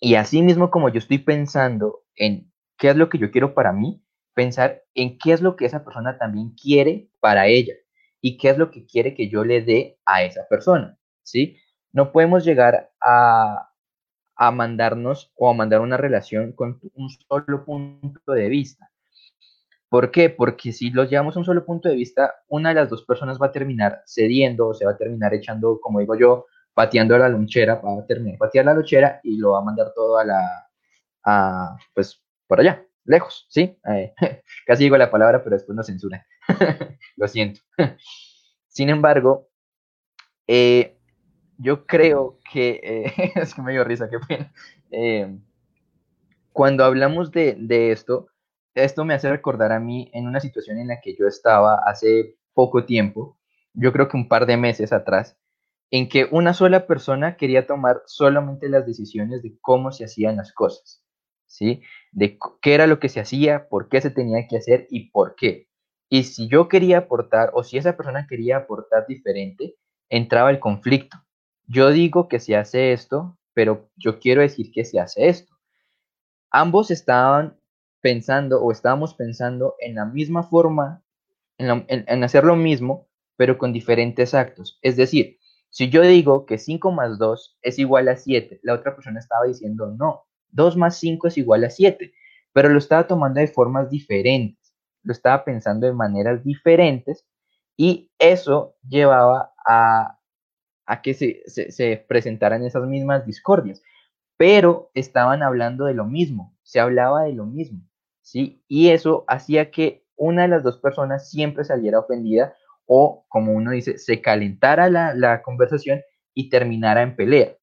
Y 0.00 0.16
así 0.16 0.42
mismo 0.42 0.72
como 0.72 0.88
yo 0.88 0.98
estoy 0.98 1.18
pensando 1.18 2.00
en 2.16 2.52
qué 2.76 2.90
es 2.90 2.96
lo 2.96 3.08
que 3.08 3.18
yo 3.18 3.30
quiero 3.30 3.54
para 3.54 3.72
mí, 3.72 4.02
pensar 4.38 4.84
en 4.94 5.18
qué 5.18 5.32
es 5.32 5.40
lo 5.42 5.56
que 5.56 5.66
esa 5.66 5.84
persona 5.84 6.16
también 6.16 6.50
quiere 6.50 7.10
para 7.18 7.48
ella 7.48 7.74
y 8.20 8.38
qué 8.38 8.50
es 8.50 8.56
lo 8.56 8.70
que 8.70 8.86
quiere 8.86 9.12
que 9.12 9.28
yo 9.28 9.42
le 9.42 9.62
dé 9.62 9.98
a 10.06 10.22
esa 10.22 10.46
persona, 10.48 10.96
¿sí? 11.24 11.56
No 11.92 12.12
podemos 12.12 12.44
llegar 12.44 12.92
a, 13.00 13.68
a 14.36 14.50
mandarnos 14.52 15.32
o 15.34 15.50
a 15.50 15.54
mandar 15.54 15.80
una 15.80 15.96
relación 15.96 16.52
con 16.52 16.78
un 16.94 17.10
solo 17.10 17.64
punto 17.64 18.30
de 18.32 18.48
vista. 18.48 18.88
¿Por 19.88 20.12
qué? 20.12 20.30
Porque 20.30 20.70
si 20.70 20.90
los 20.90 21.10
llevamos 21.10 21.34
a 21.34 21.40
un 21.40 21.44
solo 21.44 21.66
punto 21.66 21.88
de 21.88 21.96
vista, 21.96 22.36
una 22.46 22.68
de 22.68 22.76
las 22.76 22.90
dos 22.90 23.04
personas 23.04 23.40
va 23.42 23.46
a 23.46 23.52
terminar 23.52 24.02
cediendo 24.06 24.68
o 24.68 24.74
se 24.74 24.84
va 24.84 24.92
a 24.92 24.96
terminar 24.96 25.34
echando, 25.34 25.80
como 25.80 25.98
digo 25.98 26.14
yo, 26.14 26.46
pateando 26.74 27.16
a 27.16 27.18
la 27.18 27.28
lonchera, 27.28 27.80
va 27.80 28.02
a 28.02 28.06
terminar 28.06 28.38
la 28.54 28.74
lonchera 28.74 29.18
y 29.24 29.36
lo 29.36 29.50
va 29.52 29.58
a 29.58 29.64
mandar 29.64 29.92
todo 29.96 30.16
a 30.16 30.24
la, 30.24 30.70
a, 31.24 31.76
pues, 31.92 32.22
por 32.46 32.60
allá, 32.60 32.87
lejos, 33.08 33.46
¿sí? 33.48 33.76
Eh, 33.92 34.12
casi 34.66 34.84
digo 34.84 34.96
la 34.96 35.10
palabra, 35.10 35.42
pero 35.42 35.56
después 35.56 35.74
no 35.74 35.82
censura. 35.82 36.24
lo 37.16 37.26
siento. 37.26 37.60
Sin 38.68 38.90
embargo, 38.90 39.48
eh, 40.46 40.98
yo 41.56 41.86
creo 41.86 42.38
que, 42.52 42.80
eh, 42.82 43.32
es 43.34 43.54
que 43.54 43.62
me 43.62 43.72
dio 43.72 43.82
risa, 43.82 44.08
qué 44.08 44.18
pena. 44.20 44.52
cuando 46.52 46.84
hablamos 46.84 47.32
de, 47.32 47.56
de 47.58 47.92
esto, 47.92 48.28
esto 48.74 49.04
me 49.04 49.14
hace 49.14 49.30
recordar 49.30 49.72
a 49.72 49.80
mí 49.80 50.10
en 50.12 50.26
una 50.26 50.40
situación 50.40 50.78
en 50.78 50.88
la 50.88 51.00
que 51.00 51.16
yo 51.16 51.26
estaba 51.26 51.80
hace 51.86 52.36
poco 52.54 52.84
tiempo, 52.84 53.38
yo 53.72 53.92
creo 53.92 54.08
que 54.08 54.16
un 54.16 54.28
par 54.28 54.46
de 54.46 54.56
meses 54.56 54.92
atrás, 54.92 55.36
en 55.90 56.08
que 56.08 56.28
una 56.30 56.52
sola 56.52 56.86
persona 56.86 57.36
quería 57.36 57.66
tomar 57.66 58.02
solamente 58.06 58.68
las 58.68 58.84
decisiones 58.86 59.42
de 59.42 59.56
cómo 59.60 59.92
se 59.92 60.04
hacían 60.04 60.36
las 60.36 60.52
cosas, 60.52 61.02
¿sí? 61.48 61.82
De 62.12 62.38
qué 62.62 62.74
era 62.74 62.86
lo 62.86 63.00
que 63.00 63.08
se 63.08 63.20
hacía, 63.20 63.68
por 63.68 63.88
qué 63.88 64.00
se 64.00 64.10
tenía 64.10 64.46
que 64.46 64.58
hacer 64.58 64.86
y 64.90 65.10
por 65.10 65.34
qué. 65.34 65.66
Y 66.08 66.22
si 66.22 66.48
yo 66.48 66.68
quería 66.68 66.98
aportar 66.98 67.50
o 67.54 67.64
si 67.64 67.76
esa 67.76 67.96
persona 67.96 68.26
quería 68.28 68.58
aportar 68.58 69.06
diferente, 69.06 69.76
entraba 70.08 70.50
el 70.50 70.60
conflicto. 70.60 71.18
Yo 71.66 71.90
digo 71.90 72.28
que 72.28 72.40
se 72.40 72.56
hace 72.56 72.92
esto, 72.92 73.36
pero 73.52 73.90
yo 73.96 74.20
quiero 74.20 74.40
decir 74.40 74.70
que 74.72 74.84
se 74.84 75.00
hace 75.00 75.28
esto. 75.28 75.54
Ambos 76.50 76.90
estaban 76.90 77.58
pensando 78.00 78.62
o 78.62 78.72
estábamos 78.72 79.14
pensando 79.14 79.74
en 79.80 79.96
la 79.96 80.06
misma 80.06 80.42
forma, 80.44 81.02
en, 81.58 82.24
hacer 82.24 82.44
lo 82.44 82.56
mismo, 82.56 83.08
pero 83.36 83.58
con 83.58 83.72
diferentes 83.72 84.32
actos. 84.32 84.78
Es 84.80 84.96
decir, 84.96 85.38
si 85.70 85.90
yo 85.90 86.02
digo 86.02 86.46
que 86.46 86.56
5 86.56 86.90
más 86.92 87.18
2 87.18 87.58
es 87.62 87.78
igual 87.78 88.08
a 88.08 88.16
7, 88.16 88.60
la 88.62 88.74
otra 88.74 88.94
persona 88.94 89.18
estaba 89.18 89.44
diciendo 89.44 89.88
no, 89.88 90.27
2 90.50 90.76
más 90.76 90.98
5 90.98 91.28
es 91.28 91.38
igual 91.38 91.64
a 91.64 91.70
7, 91.70 92.12
pero 92.52 92.68
lo 92.68 92.78
estaba 92.78 93.06
tomando 93.06 93.40
de 93.40 93.48
formas 93.48 93.90
diferentes, 93.90 94.74
lo 95.02 95.12
estaba 95.12 95.44
pensando 95.44 95.86
de 95.86 95.92
maneras 95.92 96.44
diferentes 96.44 97.26
y 97.76 98.10
eso 98.18 98.76
llevaba 98.88 99.52
a, 99.66 100.18
a 100.86 101.02
que 101.02 101.14
se, 101.14 101.42
se 101.46 102.04
presentaran 102.08 102.64
esas 102.64 102.86
mismas 102.86 103.26
discordias, 103.26 103.82
pero 104.36 104.90
estaban 104.94 105.42
hablando 105.42 105.84
de 105.84 105.94
lo 105.94 106.04
mismo, 106.04 106.56
se 106.62 106.80
hablaba 106.80 107.24
de 107.24 107.32
lo 107.32 107.46
mismo. 107.46 107.88
¿sí? 108.28 108.62
Y 108.68 108.90
eso 108.90 109.24
hacía 109.26 109.70
que 109.70 110.04
una 110.16 110.42
de 110.42 110.48
las 110.48 110.62
dos 110.62 110.78
personas 110.78 111.30
siempre 111.30 111.64
saliera 111.64 112.00
ofendida 112.00 112.54
o, 112.86 113.24
como 113.28 113.52
uno 113.52 113.70
dice, 113.70 113.98
se 113.98 114.20
calentara 114.20 114.88
la, 114.88 115.42
conversación 115.42 116.00
y 116.34 116.50
terminara 116.50 117.02
en 117.02 117.16
pelea. 117.16 117.56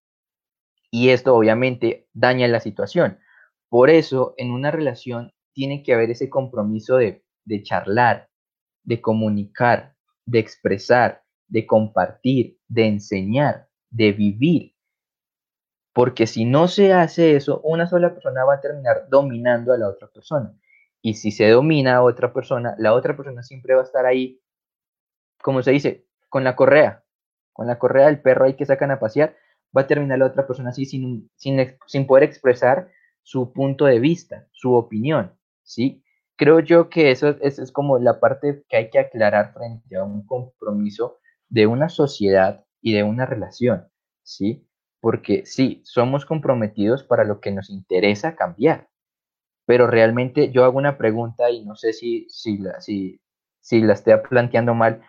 Y 0.98 1.10
esto 1.10 1.36
obviamente 1.36 2.08
daña 2.14 2.48
la 2.48 2.62
situación. 2.62 3.20
Por 3.68 3.90
eso, 3.90 4.34
en 4.38 4.52
una 4.52 4.72
relación 4.72 5.34
tiene 5.52 5.84
que 5.84 5.94
haber 5.94 6.10
ese 6.10 6.30
compromiso 6.30 6.96
de, 6.96 7.22
charlar, 7.64 8.30
de 8.86 9.02
comunicar, 9.02 9.94
de 10.26 10.40
expresar, 10.40 11.22
de 11.50 11.68
compartir, 11.68 12.60
de 12.70 12.88
enseñar, 12.88 13.68
de 13.90 14.14
vivir. 14.14 14.74
Porque 15.92 16.28
si 16.28 16.46
no 16.46 16.70
se 16.70 16.94
hace 16.94 17.36
eso, 17.36 17.60
una 17.66 17.88
sola 17.88 18.14
persona 18.14 18.46
va 18.46 18.54
a 18.54 18.62
terminar 18.62 19.10
dominando 19.10 19.74
a 19.74 19.78
la 19.78 19.90
otra 19.90 20.08
persona. 20.08 20.58
Y 21.02 21.16
si 21.16 21.32
se 21.32 21.50
domina 21.50 21.98
a 21.98 22.04
otra 22.04 22.32
persona, 22.32 22.74
la 22.78 22.94
otra 22.94 23.18
persona 23.18 23.44
siempre 23.44 23.76
va 23.76 23.82
a 23.82 23.84
estar 23.86 24.06
ahí, 24.06 24.42
como 25.42 25.62
se 25.62 25.72
dice, 25.72 26.08
con 26.30 26.46
la 26.46 26.56
correa. 26.56 27.04
Con 27.52 27.68
la 27.68 27.80
correa 27.80 28.06
del 28.06 28.22
perro 28.22 28.46
ahí 28.46 28.54
que 28.54 28.66
sacan 28.66 28.92
a 28.92 29.00
pasear, 29.00 29.36
va 29.76 29.82
a 29.82 29.88
terminar 29.88 30.20
la 30.20 30.28
otra 30.28 30.48
persona 30.48 30.70
así 30.70 30.86
sin, 30.86 31.30
sin, 31.36 32.08
poder 32.08 32.24
expresar 32.24 32.90
su 33.24 33.52
punto 33.54 33.86
de 33.86 34.00
vista, 34.00 34.48
su 34.52 34.74
opinión. 34.74 35.34
¿sí? 35.64 36.04
Creo 36.36 36.60
yo 36.60 36.90
que 36.90 37.12
eso, 37.12 37.36
eso 37.42 37.64
es 37.64 37.72
como 37.72 38.00
la 38.00 38.20
parte 38.20 38.64
que 38.70 38.78
hay 38.78 38.90
que 38.90 39.00
aclarar 39.00 39.54
frente 39.54 39.98
a 39.98 40.04
un 40.04 40.26
compromiso 40.26 41.20
de 41.50 41.68
una 41.68 41.90
sociedad 41.90 42.64
y 42.82 42.94
de 42.94 43.04
una 43.04 43.26
relación. 43.26 43.88
¿sí? 44.24 44.68
porque 45.06 45.46
sí, 45.46 45.84
somos 45.86 46.26
comprometidos 46.26 47.04
para 47.04 47.26
lo 47.26 47.40
que 47.40 47.52
nos 47.52 47.70
interesa 47.70 48.36
cambiar, 48.36 48.90
pero 49.68 49.86
realmente 49.86 50.50
yo 50.52 50.64
hago 50.64 50.80
una 50.80 50.98
pregunta 50.98 51.52
y 51.52 51.64
no 51.64 51.76
sé 51.76 51.94
si, 51.94 52.26
si, 52.28 52.58
la, 52.58 52.82
si, 52.82 53.22
si 53.60 53.82
la 53.82 53.94
planteando 54.28 54.74
mal, 54.74 55.04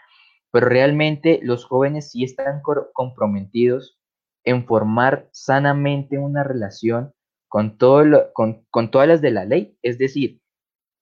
pero 0.51 0.69
realmente 0.69 1.41
los 1.43 1.65
jóvenes 1.65 2.11
sí 2.11 2.25
están 2.25 2.61
comprometidos 2.93 3.99
en 4.47 4.65
formar 4.65 5.29
sanamente 5.33 6.19
una 6.19 6.43
relación 6.45 7.13
con, 7.49 7.77
todo 7.77 8.33
con, 8.33 8.65
con 8.71 8.91
todas 8.91 9.07
las 9.07 9.21
de 9.21 9.33
la 9.33 9.45
ley, 9.45 9.77
es 9.83 9.99
decir, 9.99 10.41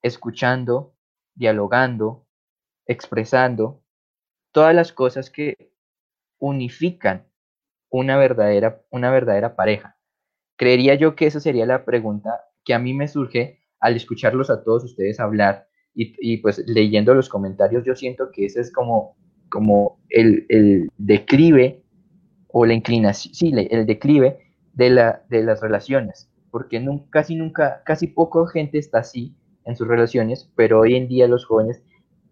escuchando, 0.02 0.96
dialogando, 1.34 2.26
expresando 2.86 3.82
todas 4.50 4.74
las 4.74 4.92
cosas 4.92 5.30
que 5.30 5.72
unifican 6.38 7.26
una 7.90 8.16
verdadera, 8.16 8.82
una 8.90 9.10
verdadera 9.10 9.54
pareja? 9.54 9.96
Creería 10.56 10.94
yo 10.94 11.14
que 11.14 11.26
esa 11.26 11.40
sería 11.40 11.66
la 11.66 11.84
pregunta 11.84 12.40
que 12.64 12.74
a 12.74 12.78
mí 12.78 12.94
me 12.94 13.08
surge 13.08 13.60
al 13.78 13.96
escucharlos 13.96 14.50
a 14.50 14.64
todos 14.64 14.84
ustedes 14.84 15.20
hablar 15.20 15.68
y, 15.96 16.38
pues 16.38 16.58
leyendo 16.66 17.14
los 17.14 17.28
comentarios, 17.28 17.84
yo 17.84 17.94
siento 17.94 18.32
que 18.32 18.46
ese 18.46 18.60
es 18.60 18.72
como, 18.72 19.16
como 19.48 20.00
el, 20.08 20.88
declive 20.96 21.83
o 22.56 22.66
la 22.66 22.74
inclinación, 22.74 23.34
sí, 23.34 23.52
el 23.52 23.84
declive 23.84 24.38
de, 24.74 24.88
la, 24.88 25.24
de 25.28 25.42
las 25.42 25.60
relaciones, 25.60 26.30
porque 26.52 26.80
casi 27.10 27.34
nunca, 27.34 27.82
casi 27.84 28.06
poco 28.06 28.46
gente 28.46 28.78
está 28.78 29.00
así 29.00 29.34
en 29.64 29.74
sus 29.74 29.88
relaciones, 29.88 30.48
pero 30.54 30.78
hoy 30.78 30.94
en 30.94 31.08
día 31.08 31.26
los 31.26 31.44
jóvenes 31.46 31.82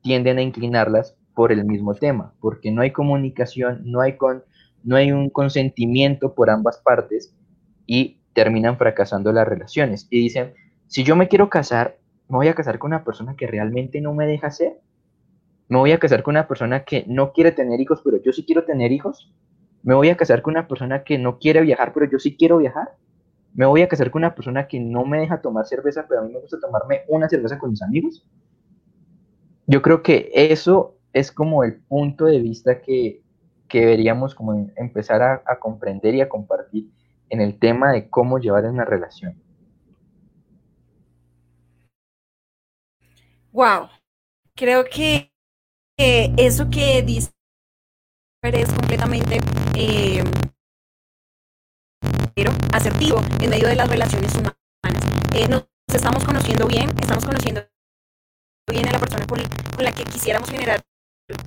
tienden 0.00 0.38
a 0.38 0.42
inclinarlas 0.42 1.16
por 1.34 1.50
el 1.50 1.64
mismo 1.64 1.96
tema, 1.96 2.34
porque 2.40 2.70
no 2.70 2.82
hay 2.82 2.92
comunicación, 2.92 3.82
no 3.84 4.00
hay 4.00 4.16
con, 4.16 4.44
no 4.84 4.94
hay 4.94 5.10
un 5.10 5.28
consentimiento 5.28 6.36
por 6.36 6.50
ambas 6.50 6.78
partes 6.78 7.34
y 7.88 8.20
terminan 8.32 8.78
fracasando 8.78 9.32
las 9.32 9.48
relaciones. 9.48 10.06
Y 10.08 10.20
dicen, 10.20 10.54
si 10.86 11.02
yo 11.02 11.16
me 11.16 11.26
quiero 11.26 11.50
casar, 11.50 11.98
me 12.28 12.36
voy 12.36 12.46
a 12.46 12.54
casar 12.54 12.78
con 12.78 12.92
una 12.92 13.02
persona 13.02 13.34
que 13.34 13.48
realmente 13.48 14.00
no 14.00 14.14
me 14.14 14.28
deja 14.28 14.52
ser. 14.52 14.78
Me 15.66 15.78
voy 15.78 15.90
a 15.90 15.98
casar 15.98 16.22
con 16.22 16.34
una 16.34 16.46
persona 16.46 16.84
que 16.84 17.04
no 17.08 17.32
quiere 17.32 17.50
tener 17.50 17.80
hijos, 17.80 18.02
pero 18.04 18.22
yo 18.22 18.32
sí 18.32 18.44
quiero 18.44 18.64
tener 18.64 18.92
hijos. 18.92 19.32
Me 19.82 19.94
voy 19.94 20.08
a 20.10 20.16
casar 20.16 20.42
con 20.42 20.52
una 20.52 20.68
persona 20.68 21.02
que 21.04 21.18
no 21.18 21.38
quiere 21.38 21.60
viajar, 21.60 21.92
pero 21.92 22.10
yo 22.10 22.18
sí 22.18 22.36
quiero 22.36 22.58
viajar. 22.58 22.96
Me 23.54 23.66
voy 23.66 23.82
a 23.82 23.88
casar 23.88 24.10
con 24.10 24.20
una 24.20 24.34
persona 24.34 24.66
que 24.66 24.80
no 24.80 25.04
me 25.04 25.18
deja 25.18 25.40
tomar 25.40 25.66
cerveza, 25.66 26.06
pero 26.08 26.20
a 26.20 26.24
mí 26.24 26.32
me 26.32 26.40
gusta 26.40 26.58
tomarme 26.60 27.02
una 27.08 27.28
cerveza 27.28 27.58
con 27.58 27.70
mis 27.70 27.82
amigos. 27.82 28.24
Yo 29.66 29.82
creo 29.82 30.02
que 30.02 30.30
eso 30.32 30.96
es 31.12 31.30
como 31.30 31.64
el 31.64 31.76
punto 31.82 32.24
de 32.26 32.40
vista 32.40 32.80
que 32.80 33.22
que 33.72 33.80
deberíamos 33.80 34.34
como 34.34 34.70
empezar 34.76 35.22
a, 35.22 35.58
comprender 35.58 36.14
y 36.14 36.20
a 36.20 36.28
compartir 36.28 36.90
en 37.30 37.40
el 37.40 37.58
tema 37.58 37.90
de 37.92 38.10
cómo 38.10 38.38
llevar 38.38 38.66
una 38.66 38.84
relación. 38.84 39.42
Wow, 43.50 43.88
creo 44.54 44.84
que 44.84 45.32
eso 45.96 46.68
que 46.68 47.00
dice 47.00 47.30
es 48.44 48.72
completamente 48.72 49.38
eh, 49.76 50.24
asertivo 52.72 53.20
en 53.40 53.50
medio 53.50 53.68
de 53.68 53.76
las 53.76 53.88
relaciones 53.88 54.34
humanas. 54.34 54.56
Eh, 55.32 55.46
nos 55.46 55.68
estamos 55.86 56.24
conociendo 56.24 56.66
bien, 56.66 56.90
estamos 57.00 57.24
conociendo 57.24 57.64
bien 58.68 58.88
a 58.88 58.92
la 58.92 58.98
persona 58.98 59.26
con, 59.28 59.38
la 59.78 59.92
que 59.92 60.02
quisiéramos 60.04 60.50
generar 60.50 60.82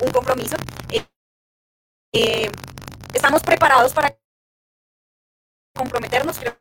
un 0.01 0.11
compromiso. 0.11 0.55
Eh, 2.13 2.49
estamos 3.13 3.43
preparados 3.43 3.93
para 3.93 4.17
comprometernos, 5.75 6.39
creo 6.39 6.57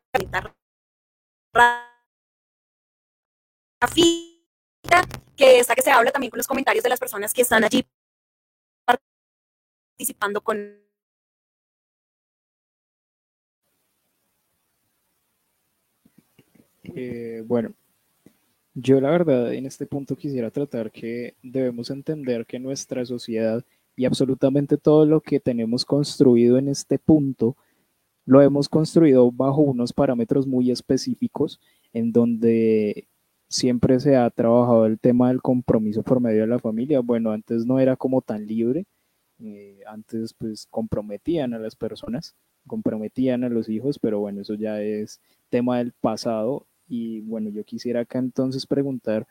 que 5.37 5.59
esta 5.61 5.75
que 5.77 5.83
se 5.83 5.93
habla 5.93 6.11
también 6.11 6.31
con 6.31 6.39
los 6.39 6.49
comentarios 6.49 6.83
de 6.83 6.89
las 6.91 6.99
personas 6.99 7.33
que 7.33 7.43
están 7.43 7.63
allí 7.63 7.87
participando 9.95 10.41
con 10.41 10.85
Eh, 16.97 17.43
bueno, 17.47 17.73
yo 18.75 19.01
la 19.01 19.11
verdad 19.11 19.55
en 19.55 19.67
este 19.67 19.87
punto 19.87 20.17
quisiera 20.17 20.51
tratar 20.51 20.93
que 20.93 21.35
debemos 21.43 21.91
entender 21.91 22.45
que 22.47 22.59
nuestra 22.59 23.05
sociedad 23.07 23.65
y 23.97 24.05
absolutamente 24.05 24.77
todo 24.77 25.07
lo 25.07 25.21
que 25.21 25.41
tenemos 25.41 25.85
construido 25.85 26.59
en 26.59 26.69
este 26.69 26.99
punto 26.99 27.57
lo 28.27 28.43
hemos 28.43 28.69
construido 28.69 29.31
bajo 29.33 29.63
unos 29.63 29.93
parámetros 29.93 30.47
muy 30.47 30.71
específicos 30.71 31.61
en 31.93 32.13
donde 32.13 33.09
siempre 33.49 33.99
se 34.01 34.17
ha 34.17 34.29
trabajado 34.31 34.87
el 34.87 34.99
tema 34.99 35.29
del 35.29 35.43
compromiso 35.43 36.03
por 36.03 36.21
medio 36.21 36.43
de 36.43 36.49
la 36.49 36.59
familia. 36.59 37.01
Bueno, 37.01 37.31
antes 37.33 37.67
no 37.67 37.81
era 37.81 37.97
como 37.97 38.21
tan 38.23 38.47
libre, 38.47 38.87
eh, 39.45 39.81
antes 39.87 40.35
pues 40.35 40.67
comprometían 40.71 41.55
a 41.55 41.59
las 41.59 41.77
personas, 41.77 42.35
comprometían 42.67 43.45
a 43.45 43.49
los 43.49 43.69
hijos, 43.69 43.99
pero 43.99 44.21
bueno, 44.21 44.41
eso 44.41 44.55
ya 44.55 44.81
es 44.81 45.21
tema 45.51 45.79
del 45.79 45.93
pasado 45.93 46.67
y 46.89 47.21
bueno, 47.21 47.51
yo 47.51 47.65
quisiera 47.65 48.01
acá 48.01 48.19
entonces 48.19 48.67
preguntar 48.67 49.27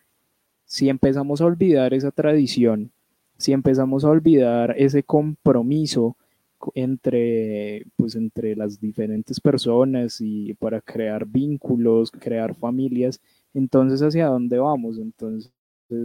si 0.66 0.89
empezamos 0.89 1.41
a 1.41 1.45
olvidar 1.45 1.93
esa 1.93 2.11
tradición, 2.11 2.91
si 3.38 3.51
empezamos 3.51 4.05
a 4.05 4.09
olvidar 4.09 4.76
ese 4.78 5.03
compromiso 5.03 6.16
entre, 6.76 7.86
pues, 7.95 8.16
entre 8.16 8.55
las 8.55 8.80
diferentes 8.80 9.39
personas 9.39 10.22
y 10.22 10.53
para 10.53 10.82
crear 10.82 11.26
vínculos, 11.26 12.11
crear 12.11 12.55
familias, 12.55 13.20
entonces 13.53 14.01
hacia 14.01 14.28
dónde 14.28 14.59
vamos? 14.59 14.97
Entonces 14.97 15.51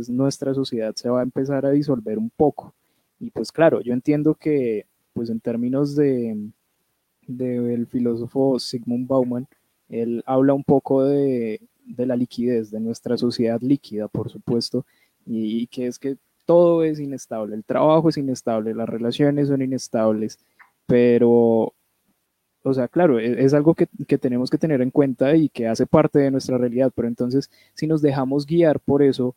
nuestra 0.09 0.55
sociedad 0.55 0.95
se 0.95 1.09
va 1.09 1.21
a 1.21 1.23
empezar 1.23 1.65
a 1.65 1.71
disolver 1.71 2.19
un 2.19 2.31
poco. 2.31 2.75
Y 3.21 3.31
pues 3.31 3.53
claro, 3.53 3.81
yo 3.81 3.93
entiendo 3.93 4.35
que 4.35 4.87
pues 5.13 5.31
en 5.31 5.41
términos 5.41 5.97
de 5.97 6.51
del 7.29 7.87
filósofo 7.87 8.59
Sigmund 8.59 9.07
Bauman, 9.07 9.47
él 9.89 10.23
habla 10.27 10.55
un 10.55 10.65
poco 10.65 11.05
de, 11.05 11.61
la 11.97 12.17
liquidez, 12.17 12.71
de 12.71 12.81
nuestra 12.81 13.17
sociedad 13.17 13.61
líquida, 13.61 14.09
por 14.09 14.31
supuesto, 14.31 14.85
y, 15.27 15.67
que 15.69 15.87
es 15.87 15.99
que 15.99 16.17
todo 16.47 16.83
es 16.83 16.99
inestable, 16.99 17.55
el 17.55 17.65
trabajo 17.65 18.09
es 18.09 18.17
inestable, 18.17 18.75
las 18.75 18.89
relaciones 18.89 19.49
son 19.49 19.61
inestables, 19.63 20.39
pero, 20.87 21.75
o 22.63 22.75
sea, 22.75 22.89
claro, 22.89 23.19
es, 23.19 23.37
es 23.39 23.55
algo 23.55 23.75
que, 23.75 23.87
que, 24.07 24.17
tenemos 24.17 24.49
que 24.49 24.59
tener 24.59 24.81
en 24.81 24.91
cuenta 24.91 25.37
y 25.37 25.51
que 25.51 25.69
hace 25.69 25.87
parte 25.87 26.19
de 26.19 26.31
nuestra 26.31 26.57
realidad, 26.57 26.93
pero 26.95 27.09
entonces 27.09 27.51
si 27.75 27.87
nos 27.87 28.01
dejamos 28.01 28.47
guiar 28.47 28.81
por 28.81 29.03
eso, 29.03 29.37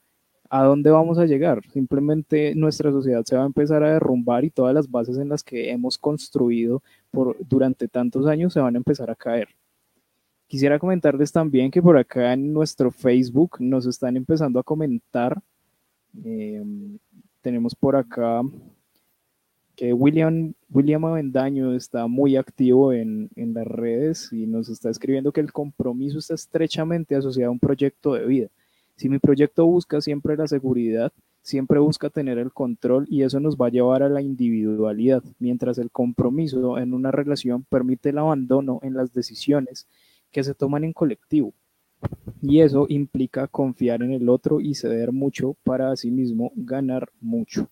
¿a 0.52 0.64
dónde 0.66 0.90
vamos 0.92 1.18
a 1.18 1.26
llegar? 1.26 1.62
Simplemente 1.72 2.54
nuestra 2.56 2.92
sociedad 2.92 3.24
se 3.24 3.38
va 3.38 3.44
a 3.44 3.46
empezar 3.46 3.84
a 3.84 3.94
derrumbar 3.94 4.44
y 4.44 4.50
todas 4.50 4.76
las 4.76 4.92
bases 4.92 5.18
en 5.18 5.30
las 5.30 5.44
que 5.44 5.72
hemos 5.72 5.98
construido 5.98 6.84
por, 7.10 7.38
durante 7.48 7.88
tantos 7.88 8.28
años 8.28 8.52
se 8.52 8.60
van 8.60 8.76
a 8.76 8.78
empezar 8.78 9.10
a 9.10 9.16
caer. 9.16 9.48
Quisiera 10.48 10.78
comentarles 10.78 11.32
también 11.32 11.72
que 11.72 11.82
por 11.82 11.98
acá 11.98 12.34
en 12.34 12.52
nuestro 12.52 12.92
Facebook 12.92 13.62
nos 13.62 13.86
están 13.86 14.18
empezando 14.18 14.60
a 14.60 14.64
comentar. 14.64 15.42
Em, 16.22 16.98
tenemos 17.42 17.74
por 17.74 17.96
acá 17.96 18.42
que 19.78 19.94
William, 19.94 20.54
William 20.70 21.06
Avendaño 21.06 21.74
está 21.74 22.08
muy 22.08 22.36
activo 22.36 22.92
en, 22.92 23.30
en, 23.38 23.54
las 23.54 23.66
redes 23.66 24.34
y 24.34 24.46
nos 24.48 24.68
está 24.68 24.90
escribiendo 24.90 25.32
que 25.32 25.40
el 25.40 25.54
compromiso 25.54 26.20
está 26.20 26.34
estrechamente 26.34 27.16
asociado 27.16 27.52
a 27.52 27.54
un 27.54 27.60
proyecto 27.60 28.16
de 28.16 28.26
vida. 28.26 28.50
Si 29.02 29.10
mi 29.10 29.18
proyecto 29.18 29.66
busca 29.66 30.00
siempre 30.00 30.38
la 30.38 30.48
seguridad, 30.48 31.12
siempre 31.42 31.80
busca 31.80 32.12
tener 32.12 32.38
el 32.38 32.52
control 32.52 33.08
y 33.10 33.24
eso 33.24 33.40
nos 33.40 33.58
va 33.58 33.66
a 33.66 33.72
llevar 33.72 34.04
a 34.04 34.10
la 34.10 34.22
individualidad, 34.22 35.24
mientras 35.40 35.80
el 35.80 35.90
compromiso 35.90 36.78
en 36.78 36.94
una 36.94 37.10
relación 37.10 37.64
permite 37.64 38.10
el 38.10 38.20
abandono 38.20 38.80
en 38.84 38.94
las 38.94 39.12
decisiones 39.12 39.88
que 40.32 40.44
se 40.44 40.54
toman 40.54 40.84
en 40.84 40.94
colectivo. 40.94 41.52
Y 42.44 42.60
eso 42.60 42.86
implica 42.90 43.48
confiar 43.48 44.04
en 44.04 44.12
el 44.12 44.30
otro 44.30 44.62
y 44.62 44.76
ceder 44.76 45.12
mucho 45.12 45.56
para 45.64 45.96
mismo 46.04 46.52
ganar 46.56 47.10
mucho. 47.20 47.70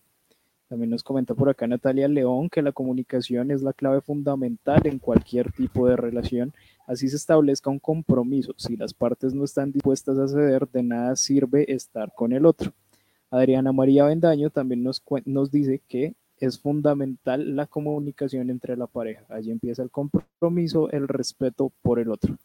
También 0.68 0.90
nos 0.90 1.04
comenta 1.04 1.36
por 1.36 1.50
acá 1.50 1.68
Natalia 1.68 2.08
León 2.08 2.50
que 2.50 2.64
la 2.64 2.72
comunicación 2.72 3.52
es 3.52 3.62
la 3.62 3.74
clave 3.74 4.02
fundamental 4.02 4.82
en 4.86 4.98
cualquier 4.98 5.52
tipo 5.52 5.88
de 5.88 5.96
relación. 5.96 6.54
Así 6.90 7.08
se 7.08 7.18
establezca 7.18 7.70
un 7.70 7.78
compromiso. 7.78 8.56
Si 8.58 8.76
las 8.76 8.96
partes 8.96 9.36
no 9.36 9.44
están 9.44 9.72
dispuestas 9.72 10.18
a 10.18 10.28
ceder, 10.28 10.68
de 10.70 10.82
nada 10.82 11.16
sirve 11.16 11.72
estar 11.72 12.12
con 12.16 12.34
el 12.34 12.48
otro. 12.48 12.74
Adriana 13.30 13.72
María 13.72 14.06
Bendaño 14.06 14.50
también 14.50 14.84
nos, 14.84 15.52
dice 15.52 15.84
que 15.88 16.16
es 16.40 16.60
fundamental 16.60 17.56
la 17.56 17.68
comunicación 17.68 18.50
entre 18.50 18.76
la 18.76 18.88
pareja. 18.88 19.24
Allí 19.30 19.52
empieza 19.52 19.84
el 19.84 19.92
compromiso, 19.92 20.90
el 20.90 21.08
respeto 21.08 21.72
por 21.84 22.00
el 22.00 22.10
otro. 22.10 22.36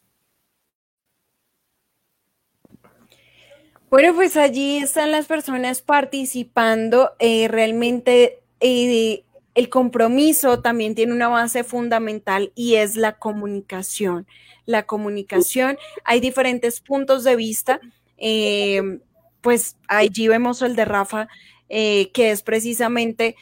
Bueno, 3.89 4.13
pues 4.13 4.37
allí 4.37 4.77
están 4.77 5.09
las 5.09 5.25
personas 5.25 5.81
participando. 5.81 7.13
Eh, 7.17 7.47
realmente 7.47 8.43
eh, 8.59 9.23
el 9.55 9.69
compromiso 9.69 10.61
también 10.61 10.93
tiene 10.93 11.13
una 11.13 11.27
base 11.27 11.63
fundamental 11.63 12.51
y 12.55 12.75
es 12.75 12.95
la 12.95 13.17
comunicación. 13.17 14.27
La 14.65 14.83
comunicación, 14.85 15.77
hay 16.03 16.19
diferentes 16.19 16.81
puntos 16.81 17.23
de 17.23 17.35
vista. 17.35 17.79
Eh, 18.17 18.99
pues 19.41 19.77
allí 19.87 20.27
vemos 20.27 20.61
el 20.61 20.75
de 20.75 20.85
Rafa, 20.85 21.27
que 21.67 22.11
es 22.15 22.41
precisamente 22.41 23.35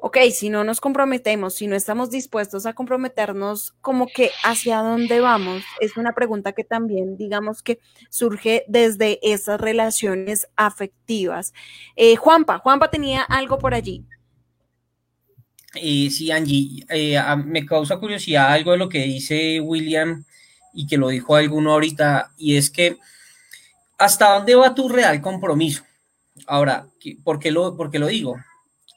ok, 0.00 0.16
si 0.32 0.48
no 0.48 0.64
nos 0.64 0.80
comprometemos, 0.80 1.54
si 1.54 1.66
no 1.66 1.74
estamos 1.74 2.10
dispuestos 2.10 2.66
a 2.66 2.72
comprometernos, 2.72 3.74
como 3.80 4.06
que 4.06 4.30
hacia 4.44 4.78
dónde 4.78 5.20
vamos, 5.20 5.62
es 5.80 5.96
una 5.96 6.12
pregunta 6.12 6.52
que 6.52 6.64
también, 6.64 7.16
digamos 7.16 7.62
que 7.62 7.80
surge 8.08 8.64
desde 8.68 9.18
esas 9.22 9.60
relaciones 9.60 10.48
afectivas. 10.56 11.52
Eh, 11.96 12.16
Juanpa, 12.16 12.58
Juanpa 12.58 12.90
tenía 12.90 13.22
algo 13.22 13.58
por 13.58 13.74
allí. 13.74 14.04
Eh, 15.74 16.10
sí, 16.10 16.30
Angie, 16.30 16.84
eh, 16.88 17.18
me 17.44 17.66
causa 17.66 17.98
curiosidad 17.98 18.52
algo 18.52 18.72
de 18.72 18.78
lo 18.78 18.88
que 18.88 19.04
dice 19.04 19.60
William 19.60 20.24
y 20.72 20.86
que 20.86 20.96
lo 20.96 21.08
dijo 21.08 21.36
alguno 21.36 21.72
ahorita, 21.72 22.32
y 22.36 22.56
es 22.56 22.70
que 22.70 22.96
¿hasta 23.98 24.34
dónde 24.34 24.54
va 24.54 24.74
tu 24.74 24.88
real 24.88 25.20
compromiso? 25.20 25.82
Ahora, 26.46 26.86
¿por 27.24 27.38
qué 27.38 27.50
lo, 27.50 27.76
por 27.76 27.90
qué 27.90 27.98
lo 27.98 28.06
digo? 28.06 28.36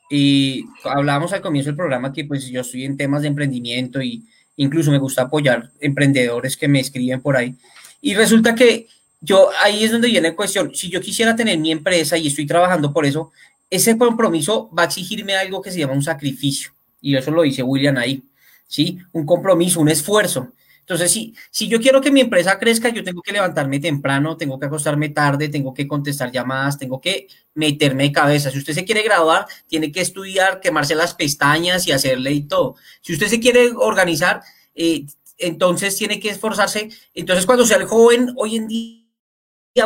Y 0.10 0.66
hablábamos 0.84 1.34
al 1.34 1.42
comienzo 1.42 1.70
del 1.70 1.78
programa 1.78 2.14
que 2.14 2.26
pues 2.26 2.48
yo 2.48 2.62
estoy 2.62 2.86
en 2.86 2.98
temas 2.98 3.22
de 3.22 3.30
emprendimiento 3.30 4.02
y 4.02 4.26
incluso 4.58 4.92
me 4.92 4.98
gusta 4.98 5.24
apoyar 5.24 5.72
emprendedores 5.80 6.56
que 6.58 6.68
me 6.68 6.80
escriben 6.80 7.22
por 7.22 7.36
ahí. 7.36 7.56
Y 8.02 8.14
resulta 8.14 8.54
que 8.54 8.88
yo 9.22 9.50
ahí 9.64 9.84
es 9.84 9.92
donde 9.92 10.10
viene 10.10 10.30
la 10.30 10.36
cuestión. 10.36 10.74
Si 10.76 10.90
yo 10.90 11.00
quisiera 11.00 11.36
tener 11.36 11.58
mi 11.58 11.72
empresa 11.72 12.18
y 12.18 12.28
estoy 12.28 12.46
trabajando 12.46 12.92
por 12.92 13.06
eso, 13.06 13.32
ese 13.72 13.98
compromiso 13.98 14.70
va 14.78 14.84
a 14.84 14.86
exigirme 14.86 15.36
algo 15.36 15.62
que 15.62 15.72
se 15.72 15.80
llama 15.80 15.94
un 15.94 16.04
sacrificio. 16.04 16.72
Y 17.02 17.16
eso 17.16 17.32
lo 17.32 17.42
dice 17.42 17.64
William 17.64 17.98
ahí. 17.98 18.22
¿Sí? 18.68 19.00
Un 19.14 19.26
compromiso, 19.26 19.80
un 19.80 19.90
esfuerzo. 19.90 20.52
Entonces, 20.82 21.12
si, 21.12 21.34
si 21.52 21.68
yo 21.68 21.80
quiero 21.80 22.02
que 22.02 22.12
mi 22.12 22.20
empresa 22.20 22.60
crezca, 22.60 22.90
yo 22.90 23.04
tengo 23.04 23.22
que 23.22 23.32
levantarme 23.32 23.80
temprano, 23.80 24.36
tengo 24.36 24.60
que 24.60 24.66
acostarme 24.66 25.10
tarde, 25.10 25.48
tengo 25.48 25.74
que 25.74 25.88
contestar 25.88 26.32
llamadas, 26.32 26.78
tengo 26.78 27.00
que 27.00 27.28
meterme 27.54 28.04
de 28.04 28.12
cabeza. 28.12 28.52
Si 28.52 28.58
usted 28.58 28.74
se 28.74 28.84
quiere 28.84 29.04
graduar, 29.04 29.46
tiene 29.68 29.92
que 29.92 30.02
estudiar, 30.02 30.60
quemarse 30.60 30.96
las 30.96 31.14
pestañas 31.14 31.88
y 31.88 31.94
hacerle 31.94 32.32
y 32.34 32.42
todo. 32.44 32.76
Si 33.02 33.14
usted 33.14 33.28
se 33.28 33.40
quiere 33.40 33.72
organizar, 33.74 34.42
eh, 34.76 35.06
entonces 35.38 35.96
tiene 35.96 36.20
que 36.20 36.30
esforzarse. 36.30 36.90
Entonces, 37.14 37.46
cuando 37.46 37.66
sea 37.66 37.78
el 37.78 37.86
joven, 37.86 38.34
hoy 38.36 38.58
en 38.58 38.68
día, 38.68 39.01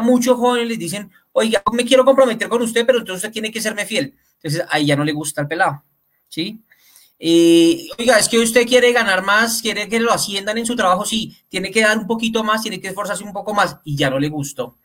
muchos 0.02 0.38
jóvenes 0.38 0.68
les 0.68 0.80
dicen, 0.80 1.12
oiga, 1.32 1.62
me 1.74 1.86
quiero 1.86 2.06
comprometer 2.06 2.48
con 2.48 2.62
usted, 2.62 2.86
pero 2.86 3.00
entonces 3.00 3.24
usted 3.24 3.34
tiene 3.34 3.52
que 3.52 3.62
serme 3.62 3.86
fiel. 3.86 4.16
Entonces, 4.36 4.66
ahí 4.70 4.86
ya 4.86 4.96
no 4.96 5.04
le 5.04 5.12
gusta 5.12 5.42
el 5.42 5.48
pelado, 5.48 5.84
¿sí? 6.30 6.64
Y, 7.18 7.90
oiga, 7.98 8.20
es 8.20 8.28
que 8.28 8.40
usted 8.40 8.68
quiere 8.68 8.92
ganar 8.92 9.24
más, 9.24 9.62
quiere 9.62 9.88
que 9.88 10.00
lo 10.00 10.12
asciendan 10.12 10.58
en 10.58 10.66
su 10.66 10.76
trabajo, 10.76 11.06
sí, 11.06 11.38
tiene 11.50 11.72
que 11.72 11.82
dar 11.82 11.98
un 11.98 12.08
poquito 12.08 12.44
más, 12.44 12.62
tiene 12.62 12.80
que 12.80 12.90
esforzarse 12.90 13.24
un 13.24 13.34
poco 13.34 13.54
más 13.54 13.78
y 13.84 13.96
ya 13.96 14.10
no 14.10 14.20
le 14.20 14.30
gustó. 14.30 14.78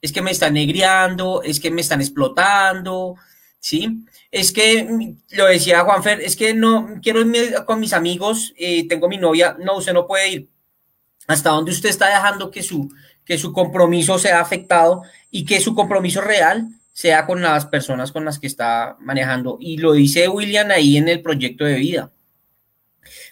Es 0.00 0.12
que 0.12 0.22
me 0.22 0.32
están 0.32 0.54
negriando, 0.54 1.42
es 1.42 1.60
que 1.60 1.70
me 1.70 1.80
están 1.80 2.00
explotando, 2.00 3.14
¿sí? 3.60 4.04
Es 4.30 4.52
que, 4.52 5.16
lo 5.30 5.46
decía 5.46 5.84
Juanfer, 5.84 6.20
es 6.20 6.36
que 6.36 6.54
no 6.54 7.00
quiero 7.02 7.20
irme 7.20 7.52
con 7.64 7.80
mis 7.80 7.92
amigos, 7.92 8.52
eh, 8.56 8.86
tengo 8.88 9.08
mi 9.08 9.18
novia, 9.18 9.56
no, 9.58 9.76
usted 9.76 9.92
no 9.92 10.06
puede 10.06 10.28
ir. 10.30 10.50
hasta 11.28 11.50
dónde 11.50 11.72
usted 11.72 11.88
está 11.88 12.08
dejando 12.08 12.50
que 12.50 12.62
su, 12.62 12.88
que 13.26 13.36
su 13.36 13.52
compromiso 13.52 14.18
sea 14.18 14.40
afectado 14.40 15.02
y 15.30 15.44
que 15.44 15.60
su 15.60 15.74
compromiso 15.74 16.22
real 16.22 16.68
sea 16.96 17.26
con 17.26 17.42
las 17.42 17.66
personas 17.66 18.10
con 18.10 18.24
las 18.24 18.38
que 18.38 18.46
está 18.46 18.96
manejando. 19.00 19.58
Y 19.60 19.76
lo 19.76 19.92
dice 19.92 20.28
William 20.28 20.70
ahí 20.70 20.96
en 20.96 21.08
el 21.08 21.20
proyecto 21.20 21.66
de 21.66 21.74
vida. 21.74 22.10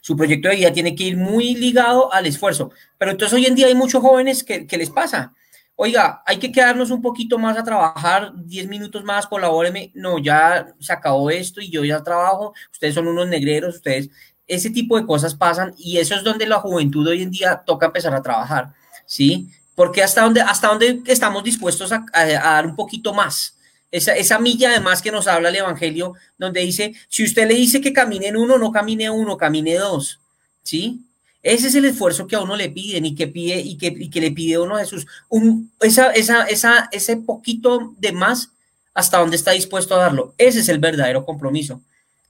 Su 0.02 0.16
proyecto 0.16 0.50
de 0.50 0.56
vida 0.56 0.72
tiene 0.72 0.94
que 0.94 1.04
ir 1.04 1.16
muy 1.16 1.54
ligado 1.54 2.12
al 2.12 2.26
esfuerzo. 2.26 2.72
Pero 2.98 3.12
entonces 3.12 3.34
hoy 3.34 3.46
en 3.46 3.54
día 3.54 3.68
hay 3.68 3.74
muchos 3.74 4.02
jóvenes 4.02 4.44
que, 4.44 4.66
les 4.76 4.90
pasa. 4.90 5.32
Oiga, 5.76 6.22
hay 6.26 6.36
que 6.36 6.52
quedarnos 6.52 6.90
un 6.90 7.00
poquito 7.00 7.38
más 7.38 7.56
a 7.56 7.64
trabajar, 7.64 8.32
10 8.36 8.68
minutos 8.68 9.02
más, 9.02 9.26
colabóreme. 9.26 9.92
No, 9.94 10.18
ya 10.18 10.74
se 10.78 10.92
acabó 10.92 11.30
esto 11.30 11.62
y 11.62 11.70
yo 11.70 11.84
ya 11.84 12.02
trabajo. 12.02 12.52
Ustedes 12.70 12.94
son 12.94 13.06
unos 13.08 13.28
negreros, 13.28 13.76
ustedes. 13.76 14.10
Ese 14.46 14.68
tipo 14.68 14.98
de 14.98 15.06
cosas 15.06 15.34
pasan 15.34 15.72
y 15.78 15.96
eso 15.96 16.14
es 16.14 16.22
donde 16.22 16.46
la 16.46 16.60
juventud 16.60 17.08
hoy 17.08 17.22
en 17.22 17.30
día 17.30 17.62
toca 17.64 17.86
empezar 17.86 18.14
a 18.14 18.20
trabajar, 18.20 18.74
¿sí? 19.06 19.48
Porque 19.74 20.02
hasta 20.02 20.22
dónde, 20.22 20.40
hasta 20.40 20.68
dónde 20.68 21.02
estamos 21.06 21.42
dispuestos 21.42 21.90
a, 21.92 22.04
dar 22.12 22.66
un 22.66 22.76
poquito 22.76 23.12
más. 23.12 23.56
Esa, 23.90 24.14
esa, 24.16 24.38
milla 24.38 24.70
además 24.70 25.02
que 25.02 25.12
nos 25.12 25.26
habla 25.26 25.48
el 25.48 25.56
Evangelio, 25.56 26.14
donde 26.36 26.60
dice, 26.60 26.94
si 27.08 27.24
usted 27.24 27.46
le 27.46 27.54
dice 27.54 27.80
que 27.80 27.92
camine 27.92 28.28
en 28.28 28.36
uno, 28.36 28.58
no 28.58 28.72
camine 28.72 29.10
uno, 29.10 29.36
camine 29.36 29.76
dos. 29.76 30.20
¿Sí? 30.62 31.00
Ese 31.44 31.66
es 31.68 31.74
el 31.74 31.84
esfuerzo 31.84 32.26
que 32.26 32.36
a 32.36 32.40
uno 32.40 32.56
le 32.56 32.70
piden 32.70 33.04
y 33.04 33.14
que 33.14 33.28
pide 33.28 33.60
y 33.60 33.76
que, 33.76 33.88
y 33.88 34.08
que 34.08 34.20
le 34.22 34.30
pide 34.30 34.58
uno 34.58 34.76
a 34.76 34.80
Jesús. 34.80 35.06
Un, 35.28 35.70
esa, 35.80 36.10
esa, 36.12 36.44
esa, 36.44 36.88
ese 36.90 37.18
poquito 37.18 37.92
de 37.98 38.12
más, 38.12 38.50
hasta 38.94 39.18
dónde 39.18 39.36
está 39.36 39.50
dispuesto 39.50 39.94
a 39.94 39.98
darlo. 39.98 40.34
Ese 40.38 40.60
es 40.60 40.70
el 40.70 40.78
verdadero 40.78 41.26
compromiso. 41.26 41.82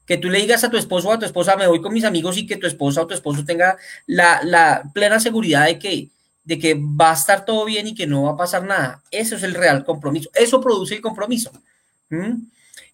Que 0.04 0.16
tú 0.18 0.28
le 0.28 0.40
digas 0.40 0.64
a 0.64 0.70
tu 0.70 0.76
esposo 0.76 1.08
o 1.08 1.12
a 1.12 1.18
tu 1.18 1.26
esposa, 1.26 1.56
me 1.56 1.68
voy 1.68 1.80
con 1.80 1.94
mis 1.94 2.02
amigos 2.02 2.36
y 2.36 2.46
que 2.46 2.56
tu 2.56 2.66
esposa 2.66 3.02
o 3.02 3.06
tu 3.06 3.14
esposo 3.14 3.44
tenga 3.44 3.76
la, 4.06 4.40
la 4.42 4.82
plena 4.92 5.20
seguridad 5.20 5.66
de 5.66 5.78
que 5.78 6.08
de 6.44 6.58
que 6.58 6.74
va 6.74 7.10
a 7.10 7.14
estar 7.14 7.44
todo 7.44 7.64
bien 7.64 7.86
y 7.86 7.94
que 7.94 8.06
no 8.06 8.24
va 8.24 8.32
a 8.32 8.36
pasar 8.36 8.64
nada. 8.64 9.02
Eso 9.10 9.36
es 9.36 9.42
el 9.42 9.54
real 9.54 9.84
compromiso. 9.84 10.30
Eso 10.34 10.60
produce 10.60 10.94
el 10.94 11.00
compromiso. 11.00 11.50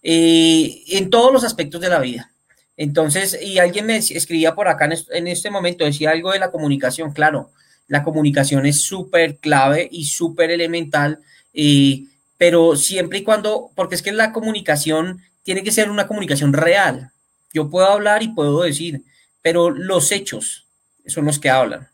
Eh, 0.02 0.84
en 0.88 1.10
todos 1.10 1.32
los 1.32 1.44
aspectos 1.44 1.80
de 1.80 1.88
la 1.88 1.98
vida. 1.98 2.30
Entonces, 2.76 3.38
y 3.42 3.58
alguien 3.58 3.86
me 3.86 3.96
escribía 3.96 4.54
por 4.54 4.68
acá 4.68 4.88
en, 5.10 5.26
este 5.26 5.50
momento, 5.50 5.84
decía 5.84 6.12
algo 6.12 6.32
de 6.32 6.38
la 6.38 6.50
comunicación. 6.50 7.12
Claro, 7.12 7.50
la 7.88 8.02
comunicación 8.02 8.64
es 8.64 8.82
súper 8.82 9.36
clave 9.36 9.88
y 9.90 10.06
súper 10.06 10.50
elemental, 10.50 11.18
eh, 11.52 12.04
pero 12.38 12.76
siempre 12.76 13.18
y 13.18 13.24
cuando, 13.24 13.70
porque 13.74 13.96
es 13.96 14.02
que 14.02 14.12
la 14.12 14.32
comunicación 14.32 15.20
tiene 15.42 15.62
que 15.62 15.72
ser 15.72 15.90
una 15.90 16.06
comunicación 16.06 16.54
real. 16.54 17.10
Yo 17.52 17.68
puedo 17.68 17.86
hablar 17.86 18.22
y 18.22 18.28
puedo 18.28 18.62
decir, 18.62 19.02
pero 19.42 19.70
los 19.70 20.12
hechos 20.12 20.66
son 21.06 21.26
los 21.26 21.38
que 21.38 21.50
hablan 21.50 21.89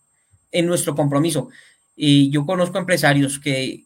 en 0.52 0.66
nuestro 0.66 0.94
compromiso. 0.94 1.48
Y 1.94 2.30
yo 2.30 2.44
conozco 2.44 2.78
empresarios 2.78 3.38
que, 3.38 3.84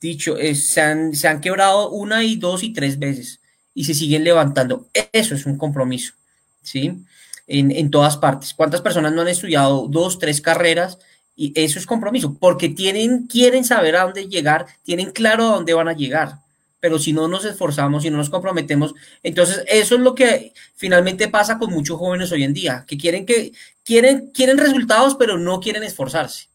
dicho, 0.00 0.36
se, 0.54 0.80
han, 0.80 1.14
se 1.14 1.28
han 1.28 1.40
quebrado 1.40 1.90
una 1.90 2.24
y 2.24 2.36
dos 2.36 2.62
y 2.62 2.72
tres 2.72 2.98
veces 2.98 3.40
y 3.74 3.84
se 3.84 3.94
siguen 3.94 4.24
levantando. 4.24 4.88
Eso 5.12 5.34
es 5.34 5.46
un 5.46 5.58
compromiso, 5.58 6.14
¿sí? 6.62 7.04
En, 7.46 7.70
en 7.70 7.90
todas 7.90 8.16
partes. 8.16 8.54
¿Cuántas 8.54 8.80
personas 8.80 9.12
no 9.12 9.22
han 9.22 9.28
estudiado 9.28 9.88
dos, 9.88 10.18
tres 10.18 10.40
carreras? 10.40 10.98
Y 11.36 11.52
eso 11.60 11.78
es 11.80 11.86
compromiso, 11.86 12.38
porque 12.38 12.68
tienen, 12.68 13.26
quieren 13.26 13.64
saber 13.64 13.96
a 13.96 14.04
dónde 14.04 14.28
llegar, 14.28 14.66
tienen 14.84 15.10
claro 15.10 15.44
a 15.44 15.54
dónde 15.56 15.74
van 15.74 15.88
a 15.88 15.92
llegar 15.92 16.43
pero 16.84 16.98
si 16.98 17.14
no 17.14 17.28
nos 17.28 17.46
esforzamos, 17.46 18.02
si 18.02 18.10
no 18.10 18.18
nos 18.18 18.28
comprometemos, 18.28 18.94
entonces 19.22 19.64
eso 19.68 19.94
es 19.94 20.02
lo 20.02 20.14
que 20.14 20.52
finalmente 20.74 21.28
pasa 21.28 21.58
con 21.58 21.72
muchos 21.72 21.98
jóvenes 21.98 22.30
hoy 22.30 22.44
en 22.44 22.52
día, 22.52 22.84
que 22.86 22.98
quieren 22.98 23.24
que 23.24 23.52
quieren 23.82 24.30
quieren 24.32 24.58
resultados, 24.58 25.14
pero 25.14 25.38
no 25.38 25.60
quieren 25.60 25.82
esforzarse. 25.82 26.50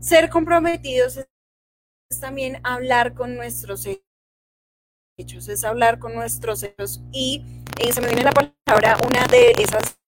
Ser 0.00 0.30
comprometidos 0.30 1.18
es 1.18 2.18
también 2.18 2.60
hablar 2.62 3.12
con 3.12 3.36
nuestros 3.36 3.86
hechos, 5.18 5.48
es 5.50 5.64
hablar 5.64 5.98
con 5.98 6.14
nuestros 6.14 6.62
hechos 6.62 7.02
y 7.12 7.44
eh, 7.78 7.92
se 7.92 8.00
me 8.00 8.06
viene 8.06 8.22
la 8.22 8.32
palabra 8.32 8.96
una 9.06 9.26
de 9.26 9.50
esas 9.58 9.98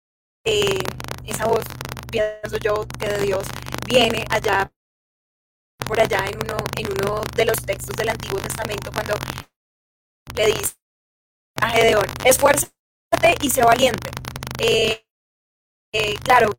eh, 0.47 0.79
esa 1.27 1.49
voz 1.49 1.65
pienso 2.11 2.57
yo 2.57 2.87
que 2.99 3.11
de 3.11 3.27
Dios 3.27 3.47
viene 3.87 4.25
allá 4.31 4.73
por 5.89 5.99
allá 5.99 6.27
en 6.27 6.37
uno, 6.39 6.59
en 6.77 6.87
uno 6.93 7.23
de 7.35 7.47
los 7.47 7.57
textos 7.63 7.97
del 7.97 8.11
Antiguo 8.11 8.39
Testamento 8.39 8.93
cuando 8.93 9.15
le 10.37 10.47
dice 10.47 10.75
a 11.61 11.71
Gedeón, 11.71 12.05
esfuérzate 12.25 12.71
y 13.41 13.51
sé 13.51 13.63
valiente. 13.65 14.11
Eh, 14.61 15.05
eh, 15.93 16.15
claro, 16.23 16.51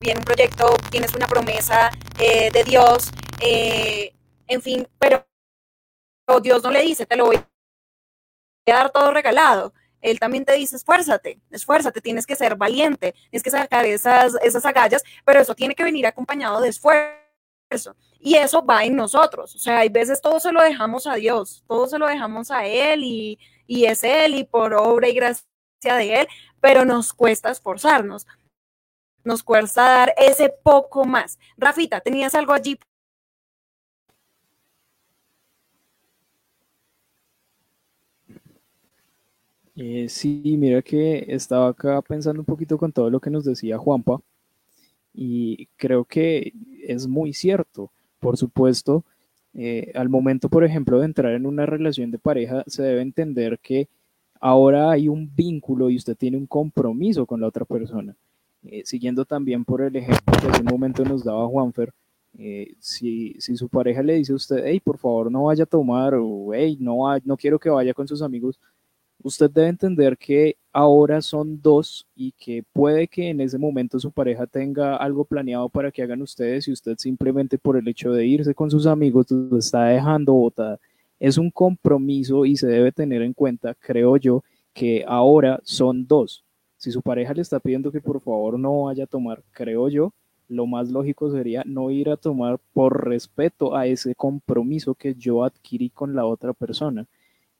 viene 0.00 0.18
un 0.18 0.24
proyecto, 0.24 0.76
tienes 0.90 1.14
una 1.14 1.28
promesa 1.28 1.90
eh, 2.18 2.50
de 2.50 2.64
Dios, 2.64 3.10
en 3.40 4.60
fin, 4.60 4.86
pero 4.98 5.24
Dios 6.42 6.62
no 6.62 6.70
le 6.70 6.82
dice, 6.82 7.06
te 7.06 7.16
lo 7.16 7.26
voy 7.26 7.36
a 7.36 7.46
dar 8.66 8.90
todo 8.90 9.12
regalado. 9.12 9.72
Él 10.00 10.18
también 10.18 10.44
te 10.44 10.52
dice, 10.54 10.76
esfuérzate, 10.76 11.40
esfuérzate, 11.50 12.00
tienes 12.00 12.26
que 12.26 12.36
ser 12.36 12.56
valiente, 12.56 13.14
tienes 13.30 13.42
que 13.42 13.50
sacar 13.50 13.86
esas, 13.86 14.34
esas 14.42 14.66
agallas, 14.66 15.02
pero 15.24 15.40
eso 15.40 15.54
tiene 15.54 15.74
que 15.74 15.84
venir 15.84 16.06
acompañado 16.06 16.60
de 16.60 16.68
esfuerzo 16.68 17.24
y 18.24 18.36
eso 18.36 18.64
va 18.64 18.84
en 18.84 18.96
nosotros. 18.96 19.54
O 19.54 19.58
sea, 19.58 19.80
hay 19.80 19.90
veces 19.90 20.20
todo 20.22 20.40
se 20.40 20.50
lo 20.50 20.62
dejamos 20.62 21.06
a 21.06 21.14
Dios, 21.16 21.62
todo 21.68 21.86
se 21.86 21.98
lo 21.98 22.06
dejamos 22.06 22.50
a 22.50 22.66
Él 22.66 23.04
y, 23.04 23.38
y 23.66 23.84
es 23.84 24.02
Él 24.02 24.34
y 24.34 24.44
por 24.44 24.72
obra 24.72 25.08
y 25.08 25.14
gracia 25.14 25.44
de 25.82 26.22
Él, 26.22 26.28
pero 26.58 26.86
nos 26.86 27.12
cuesta 27.12 27.50
esforzarnos. 27.50 28.26
Nos 29.24 29.42
cuesta 29.42 29.82
dar 29.82 30.14
ese 30.16 30.48
poco 30.62 31.04
más. 31.04 31.38
Rafita, 31.58 32.00
¿tenías 32.00 32.34
algo 32.34 32.54
allí? 32.54 32.78
Eh, 39.76 40.08
sí, 40.08 40.56
mira 40.58 40.80
que 40.80 41.26
estaba 41.28 41.68
acá 41.68 42.00
pensando 42.00 42.40
un 42.40 42.46
poquito 42.46 42.78
con 42.78 42.90
todo 42.92 43.10
lo 43.10 43.20
que 43.20 43.28
nos 43.30 43.44
decía 43.44 43.76
Juanpa 43.76 44.20
y 45.12 45.66
creo 45.76 46.06
que 46.06 46.54
es 46.86 47.06
muy 47.06 47.34
cierto. 47.34 47.90
Por 48.24 48.38
supuesto, 48.38 49.04
eh, 49.52 49.92
al 49.94 50.08
momento, 50.08 50.48
por 50.48 50.64
ejemplo, 50.64 50.98
de 50.98 51.04
entrar 51.04 51.34
en 51.34 51.44
una 51.44 51.66
relación 51.66 52.10
de 52.10 52.18
pareja, 52.18 52.64
se 52.66 52.82
debe 52.82 53.02
entender 53.02 53.58
que 53.58 53.86
ahora 54.40 54.90
hay 54.90 55.08
un 55.08 55.30
vínculo 55.36 55.90
y 55.90 55.96
usted 55.96 56.16
tiene 56.16 56.38
un 56.38 56.46
compromiso 56.46 57.26
con 57.26 57.42
la 57.42 57.48
otra 57.48 57.66
persona. 57.66 58.16
Eh, 58.64 58.80
siguiendo 58.86 59.26
también 59.26 59.62
por 59.62 59.82
el 59.82 59.94
ejemplo 59.96 60.38
que 60.40 60.46
hace 60.48 60.62
un 60.62 60.68
momento 60.72 61.04
nos 61.04 61.22
daba 61.22 61.46
Juanfer, 61.48 61.92
eh, 62.38 62.72
si, 62.78 63.36
si, 63.40 63.58
su 63.58 63.68
pareja 63.68 64.02
le 64.02 64.14
dice 64.14 64.32
a 64.32 64.36
usted, 64.36 64.64
hey, 64.64 64.80
por 64.80 64.96
favor 64.96 65.30
no 65.30 65.44
vaya 65.44 65.64
a 65.64 65.66
tomar, 65.66 66.14
o 66.14 66.54
hey, 66.54 66.78
no, 66.80 67.02
no 67.26 67.36
quiero 67.36 67.58
que 67.58 67.68
vaya 67.68 67.92
con 67.92 68.08
sus 68.08 68.22
amigos, 68.22 68.58
usted 69.24 69.50
debe 69.50 69.68
entender 69.68 70.18
que 70.18 70.56
ahora 70.70 71.22
son 71.22 71.60
dos 71.62 72.06
y 72.14 72.32
que 72.32 72.62
puede 72.74 73.08
que 73.08 73.30
en 73.30 73.40
ese 73.40 73.58
momento 73.58 73.98
su 73.98 74.12
pareja 74.12 74.46
tenga 74.46 74.96
algo 74.96 75.24
planeado 75.24 75.68
para 75.70 75.90
que 75.90 76.02
hagan 76.02 76.20
ustedes 76.20 76.68
y 76.68 76.72
usted 76.72 76.96
simplemente 76.98 77.56
por 77.58 77.78
el 77.78 77.88
hecho 77.88 78.12
de 78.12 78.26
irse 78.26 78.54
con 78.54 78.70
sus 78.70 78.86
amigos 78.86 79.30
lo 79.30 79.58
está 79.58 79.86
dejando 79.86 80.34
botada. 80.34 80.78
Es 81.18 81.38
un 81.38 81.50
compromiso 81.50 82.44
y 82.44 82.56
se 82.56 82.66
debe 82.66 82.92
tener 82.92 83.22
en 83.22 83.32
cuenta, 83.32 83.74
creo 83.74 84.18
yo, 84.18 84.44
que 84.74 85.04
ahora 85.08 85.58
son 85.64 86.06
dos. 86.06 86.44
Si 86.76 86.92
su 86.92 87.00
pareja 87.00 87.32
le 87.32 87.40
está 87.40 87.60
pidiendo 87.60 87.90
que 87.90 88.02
por 88.02 88.20
favor 88.20 88.58
no 88.58 88.84
vaya 88.84 89.04
a 89.04 89.06
tomar, 89.06 89.42
creo 89.52 89.88
yo, 89.88 90.12
lo 90.48 90.66
más 90.66 90.90
lógico 90.90 91.30
sería 91.30 91.62
no 91.64 91.90
ir 91.90 92.10
a 92.10 92.18
tomar 92.18 92.58
por 92.74 93.08
respeto 93.08 93.74
a 93.74 93.86
ese 93.86 94.14
compromiso 94.14 94.94
que 94.94 95.14
yo 95.14 95.44
adquirí 95.44 95.88
con 95.88 96.14
la 96.14 96.26
otra 96.26 96.52
persona. 96.52 97.06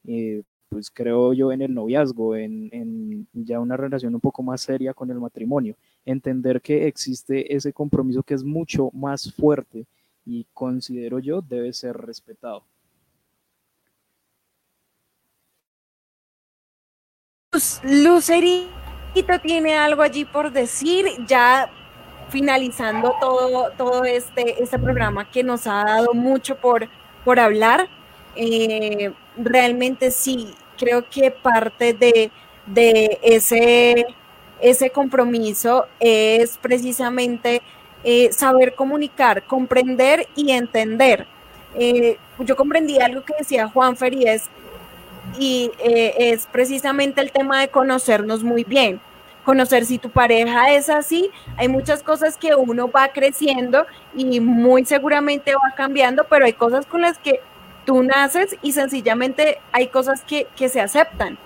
Eh, 0.06 0.42
pues 0.74 0.90
creo 0.90 1.32
yo 1.32 1.52
en 1.52 1.62
el 1.62 1.72
noviazgo, 1.72 2.34
en, 2.34 3.28
ya 3.32 3.60
una 3.60 3.76
relación 3.76 4.12
un 4.12 4.20
poco 4.20 4.42
más 4.42 4.60
seria 4.60 4.92
con 4.92 5.08
el 5.08 5.20
matrimonio, 5.20 5.76
entender 6.04 6.60
que 6.60 6.88
existe 6.88 7.54
ese 7.54 7.72
compromiso 7.72 8.24
que 8.24 8.34
es 8.34 8.42
mucho 8.42 8.90
más 8.92 9.32
fuerte 9.34 9.86
y 10.26 10.44
considero 10.52 11.20
yo 11.20 11.40
debe 11.40 11.72
ser 11.72 11.96
respetado. 11.96 12.64
Lucerito 17.84 19.38
tiene 19.44 19.76
algo 19.76 20.02
allí 20.02 20.24
por 20.24 20.50
decir, 20.50 21.06
ya 21.28 21.70
finalizando 22.30 23.14
todo, 23.20 23.70
todo 23.76 24.04
este, 24.04 24.60
este 24.60 24.76
programa 24.80 25.30
que 25.30 25.44
nos 25.44 25.68
ha 25.68 25.84
dado 25.84 26.14
mucho 26.14 26.56
por, 26.60 26.88
por 27.24 27.38
hablar. 27.38 27.88
Eh, 28.34 29.12
realmente 29.36 30.10
sí, 30.10 30.56
creo 30.78 31.04
que 31.08 31.30
parte 31.30 31.94
de, 31.94 32.30
ese, 33.22 34.06
ese 34.60 34.90
compromiso 34.90 35.86
es 36.00 36.58
precisamente 36.58 37.62
eh, 38.02 38.32
saber 38.32 38.74
comunicar, 38.74 39.44
comprender 39.44 40.28
y 40.36 40.50
entender. 40.52 41.26
Eh, 41.74 42.18
yo 42.38 42.56
comprendí 42.56 43.00
algo 43.00 43.24
que 43.24 43.34
decía 43.38 43.68
Juan 43.68 43.96
Feríez 43.96 44.44
y 45.38 45.70
eh, 45.78 46.14
es 46.18 46.46
precisamente 46.46 47.20
el 47.20 47.32
tema 47.32 47.60
de 47.60 47.68
conocernos 47.68 48.44
muy 48.44 48.64
bien, 48.64 49.00
conocer 49.44 49.84
si 49.84 49.98
tu 49.98 50.10
pareja 50.10 50.72
es 50.72 50.88
así. 50.88 51.30
Hay 51.56 51.68
muchas 51.68 52.02
cosas 52.02 52.36
que 52.36 52.54
uno 52.54 52.90
va 52.90 53.08
creciendo 53.08 53.86
y 54.14 54.40
muy 54.40 54.84
seguramente 54.84 55.54
va 55.54 55.74
cambiando, 55.76 56.24
pero 56.24 56.44
hay 56.44 56.52
cosas 56.52 56.86
con 56.86 57.00
las 57.00 57.18
que 57.18 57.40
tú 57.84 58.02
naces 58.02 58.56
y 58.62 58.72
sencillamente 58.72 59.58
hay 59.72 59.88
cosas 59.88 60.22
que, 60.22 60.46
que 60.56 60.68
se 60.68 60.80
aceptan, 60.80 61.38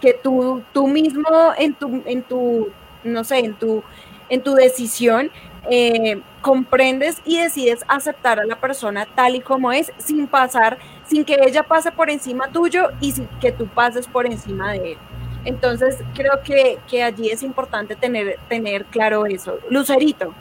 que 0.00 0.14
tú, 0.14 0.62
tú 0.72 0.86
mismo 0.86 1.24
en 1.56 1.74
tu, 1.74 2.02
en 2.06 2.22
tu, 2.22 2.68
no 3.04 3.24
sé, 3.24 3.38
en 3.38 3.54
tu, 3.54 3.82
en 4.28 4.42
tu 4.42 4.54
decisión 4.54 5.30
eh, 5.70 6.20
comprendes 6.42 7.22
y 7.24 7.38
decides 7.38 7.84
aceptar 7.88 8.38
a 8.38 8.44
la 8.44 8.56
persona 8.56 9.06
tal 9.14 9.36
y 9.36 9.40
como 9.40 9.72
es, 9.72 9.92
sin 9.98 10.26
pasar, 10.26 10.78
sin 11.06 11.24
que 11.24 11.38
ella 11.40 11.62
pase 11.62 11.90
por 11.90 12.10
encima 12.10 12.48
tuyo 12.48 12.88
y 13.00 13.12
sin 13.12 13.26
que 13.40 13.52
tú 13.52 13.66
pases 13.66 14.06
por 14.06 14.26
encima 14.26 14.72
de 14.72 14.92
él. 14.92 14.98
Entonces, 15.44 15.98
creo 16.14 16.40
que, 16.42 16.78
que 16.88 17.02
allí 17.02 17.30
es 17.30 17.42
importante 17.42 17.96
tener, 17.96 18.38
tener 18.48 18.86
claro 18.86 19.26
eso. 19.26 19.58
Lucerito. 19.68 20.34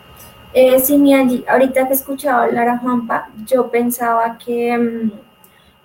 Eh, 0.53 0.79
sí, 0.79 0.97
mi 0.97 1.13
Angie, 1.13 1.43
ahorita 1.47 1.87
que 1.87 1.93
escuchaba 1.93 2.43
hablar 2.43 2.69
a 2.69 2.77
Juanpa, 2.77 3.29
yo 3.45 3.69
pensaba 3.69 4.37
que, 4.37 4.77
mm, 4.77 5.11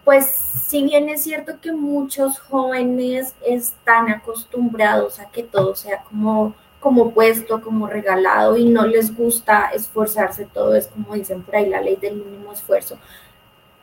pues, 0.09 0.25
si 0.25 0.85
bien 0.85 1.11
es 1.11 1.23
cierto 1.23 1.61
que 1.61 1.71
muchos 1.71 2.39
jóvenes 2.39 3.35
están 3.45 4.09
acostumbrados 4.09 5.21
a 5.21 5.29
que 5.29 5.43
todo 5.43 5.75
sea 5.75 6.03
como 6.05 6.55
como 6.81 7.11
puesto, 7.11 7.61
como 7.61 7.87
regalado 7.87 8.57
y 8.57 8.65
no 8.65 8.87
les 8.87 9.15
gusta 9.15 9.69
esforzarse, 9.75 10.47
todo 10.47 10.75
es 10.75 10.87
como 10.87 11.13
dicen 11.13 11.43
por 11.43 11.57
ahí 11.57 11.69
la 11.69 11.83
ley 11.83 11.97
del 11.97 12.15
mínimo 12.15 12.55
esfuerzo. 12.55 12.97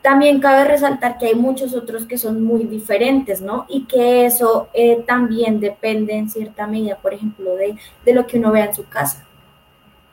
También 0.01 0.39
cabe 0.39 0.65
resaltar 0.65 1.19
que 1.19 1.27
hay 1.27 1.35
muchos 1.35 1.75
otros 1.75 2.07
que 2.07 2.17
son 2.17 2.43
muy 2.43 2.63
diferentes, 2.63 3.39
¿no? 3.39 3.67
Y 3.69 3.83
que 3.83 4.25
eso 4.25 4.69
eh, 4.73 5.03
también 5.05 5.59
depende 5.59 6.13
en 6.13 6.31
cierta 6.31 6.65
medida, 6.65 6.97
por 6.97 7.13
ejemplo, 7.13 7.55
de, 7.55 7.77
de 8.03 8.13
lo 8.15 8.25
que 8.25 8.39
uno 8.39 8.51
vea 8.51 8.65
en 8.65 8.73
su 8.73 8.87
casa. 8.89 9.23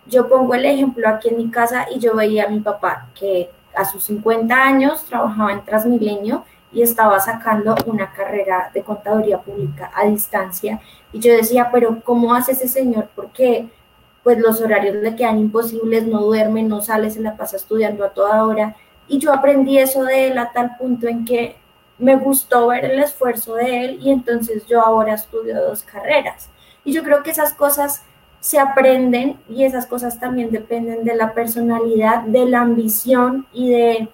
Yo 0.05 0.29
pongo 0.29 0.53
el 0.55 0.67
ejemplo 0.67 1.09
aquí 1.09 1.31
en 1.31 1.39
mi 1.39 1.51
casa 1.51 1.87
y 1.91 2.01
yo 2.01 2.15
veía 2.15 2.45
a 2.45 2.49
mi 2.51 2.61
papá 2.61 3.09
que 3.19 3.49
a 3.75 3.85
sus 3.85 4.05
50 4.05 4.55
años 4.55 5.05
trabajaba 5.05 5.53
en 5.53 5.65
Transmilenio 5.65 6.45
y 6.73 6.83
estaba 6.83 7.21
sacando 7.21 7.75
una 7.87 8.13
carrera 8.13 8.71
de 8.73 8.83
contaduría 8.83 9.39
pública 9.39 9.91
a 9.95 10.07
distancia. 10.07 10.81
Y 11.13 11.21
yo 11.21 11.33
decía, 11.35 11.71
pero 11.71 12.01
¿cómo 12.03 12.35
hace 12.35 12.53
ese 12.53 12.69
señor? 12.69 13.09
Porque 13.15 13.69
pues 14.23 14.39
los 14.39 14.61
horarios 14.61 14.97
le 14.97 15.17
quedan 15.17 15.39
imposibles, 15.39 16.07
no 16.07 16.21
duerme, 16.21 16.63
no 16.63 16.81
sale, 16.81 17.11
se 17.11 17.21
la 17.21 17.37
pasa 17.37 17.57
estudiando 17.57 18.05
a 18.05 18.11
toda 18.11 18.45
hora. 18.45 18.77
Y 19.09 19.19
yo 19.19 19.33
aprendí 19.33 19.79
eso 19.79 20.05
de 20.05 20.29
él 20.29 20.39
a 20.39 20.53
tal 20.53 20.77
punto 20.77 21.09
en 21.09 21.25
que 21.25 21.57
me 21.99 22.17
gustó 22.17 22.69
ver 22.69 22.85
el 22.85 23.01
esfuerzo 23.01 23.55
de 23.55 23.85
él 23.85 23.99
y 24.03 24.11
entonces 24.11 24.67
yo 24.67 24.81
ahora 24.81 25.15
estudio 25.15 25.61
dos 25.61 25.83
carreras. 25.83 26.49
Y 26.85 26.93
yo 26.93 27.03
creo 27.03 27.23
que 27.23 27.31
esas 27.31 27.53
cosas 27.55 28.03
se 28.43 28.59
aprenden 28.59 29.39
y 29.49 29.65
esas 29.65 29.87
cosas 29.87 30.19
también 30.19 30.51
dependen 30.51 31.05
de 31.05 31.15
la 31.15 31.33
personalidad, 31.33 32.23
de 32.25 32.45
la 32.45 32.61
ambición 32.61 33.47
y 33.55 33.71
de 33.71 34.09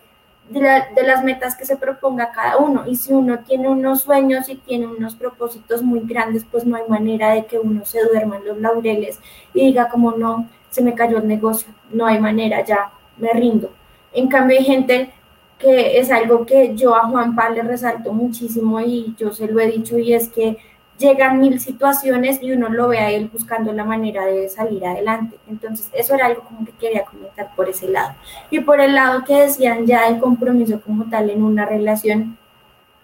de, 0.51 1.03
las 1.07 1.25
metas 1.25 1.55
que 1.57 1.65
se 1.65 1.77
proponga 1.77 2.33
cada 2.33 2.57
uno. 2.59 2.85
Y 2.87 2.97
si 2.97 3.13
uno 3.13 3.41
tiene 3.41 3.69
unos 3.69 4.03
sueños 4.03 4.49
y 4.49 4.57
tiene 4.57 4.87
unos 4.87 5.15
propósitos 5.15 5.83
muy 5.83 6.01
grandes, 6.01 6.45
pues 6.51 6.65
no 6.65 6.77
hay 6.77 6.89
manera 6.89 7.33
de 7.33 7.47
que 7.47 7.59
uno 7.59 7.85
se 7.85 8.03
duerma 8.03 8.37
en 8.37 8.47
los 8.47 8.59
laureles 8.59 9.21
y 9.55 9.67
diga 9.67 9.89
como 9.89 10.13
no, 10.13 10.49
se 10.71 10.83
me 10.83 10.95
cayó 10.95 11.19
el 11.19 11.29
negocio, 11.29 11.73
no 11.91 12.07
hay 12.07 12.21
manera, 12.21 12.65
ya 12.65 12.91
me 13.17 13.33
rindo. 13.33 13.71
En 14.13 14.29
cambio 14.29 14.59
hay 14.59 14.65
gente 14.65 15.13
que 15.59 15.99
es 15.99 16.11
algo 16.11 16.47
que 16.47 16.75
yo 16.77 16.95
a 16.95 17.01
Juan 17.01 17.35
Juanpa 17.35 17.51
le 17.51 17.63
resalto 17.63 18.13
muchísimo 18.13 18.81
y 18.81 19.15
yo 19.19 19.33
se 19.33 19.49
lo 19.49 19.61
he 19.61 19.67
dicho 19.67 19.99
y 19.99 20.15
es 20.15 20.29
que 20.29 20.57
llegan 20.99 21.41
mil 21.41 21.61
situaciones 21.61 22.43
y 22.43 22.53
uno 22.53 22.69
lo 22.69 22.89
ve 22.89 22.99
a 22.99 23.11
él 23.11 23.31
buscando 23.33 23.73
la 23.73 23.85
manera 23.85 24.27
de 24.27 24.49
salir 24.49 24.85
adelante. 24.85 25.39
Entonces, 25.49 25.89
eso 25.93 26.15
era 26.15 26.27
algo 26.27 26.43
como 26.43 26.65
que 26.67 26.73
quería 26.73 27.05
comentar 27.05 27.55
por 27.55 27.69
ese 27.69 27.89
lado. 27.89 28.15
Y 28.51 28.61
por 28.61 28.81
el 28.81 28.95
lado 28.95 29.25
que 29.25 29.35
decían 29.35 29.87
ya 29.87 30.09
el 30.09 30.19
compromiso 30.19 30.81
como 30.81 31.09
tal 31.09 31.31
en 31.31 31.43
una 31.43 31.65
relación, 31.65 32.37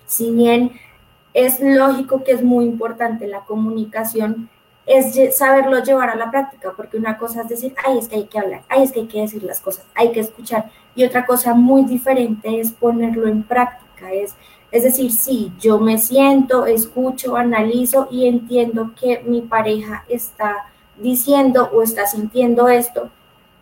si 0.06 0.30
bien 0.32 0.72
es 1.32 1.60
lógico 1.60 2.24
que 2.24 2.32
es 2.32 2.42
muy 2.42 2.64
importante 2.64 3.26
la 3.26 3.40
comunicación, 3.40 4.48
es 4.86 5.36
saberlo 5.36 5.82
llevar 5.82 6.10
a 6.10 6.14
la 6.14 6.30
práctica, 6.30 6.72
porque 6.76 6.98
una 6.98 7.16
cosa 7.16 7.42
es 7.42 7.48
decir, 7.48 7.74
ay, 7.84 7.98
es 7.98 8.08
que 8.08 8.16
hay 8.16 8.24
que 8.24 8.38
hablar, 8.38 8.62
ay, 8.68 8.82
es 8.82 8.92
que 8.92 9.00
hay 9.00 9.06
que 9.06 9.20
decir 9.20 9.42
las 9.42 9.60
cosas, 9.60 9.86
hay 9.94 10.12
que 10.12 10.20
escuchar, 10.20 10.70
y 10.94 11.04
otra 11.04 11.24
cosa 11.24 11.54
muy 11.54 11.84
diferente 11.84 12.60
es 12.60 12.70
ponerlo 12.70 13.26
en 13.26 13.42
práctica, 13.42 14.12
es 14.12 14.34
es 14.74 14.82
decir, 14.82 15.12
sí, 15.12 15.52
yo 15.60 15.78
me 15.78 15.98
siento, 15.98 16.66
escucho, 16.66 17.36
analizo 17.36 18.08
y 18.10 18.26
entiendo 18.26 18.90
que 19.00 19.22
mi 19.24 19.40
pareja 19.40 20.04
está 20.08 20.66
diciendo 20.98 21.70
o 21.72 21.80
está 21.80 22.08
sintiendo 22.08 22.66
esto, 22.66 23.08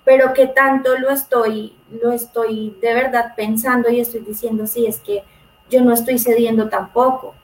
pero 0.06 0.32
que 0.32 0.46
tanto 0.46 0.96
lo 0.96 1.10
estoy, 1.10 1.74
lo 2.02 2.12
estoy 2.12 2.74
de 2.80 2.94
verdad 2.94 3.34
pensando 3.36 3.90
y 3.90 4.00
estoy 4.00 4.20
diciendo, 4.20 4.66
sí, 4.66 4.86
es 4.86 5.00
que 5.00 5.22
yo 5.68 5.82
no 5.82 5.92
estoy 5.92 6.18
cediendo 6.18 6.70
tampoco, 6.70 7.34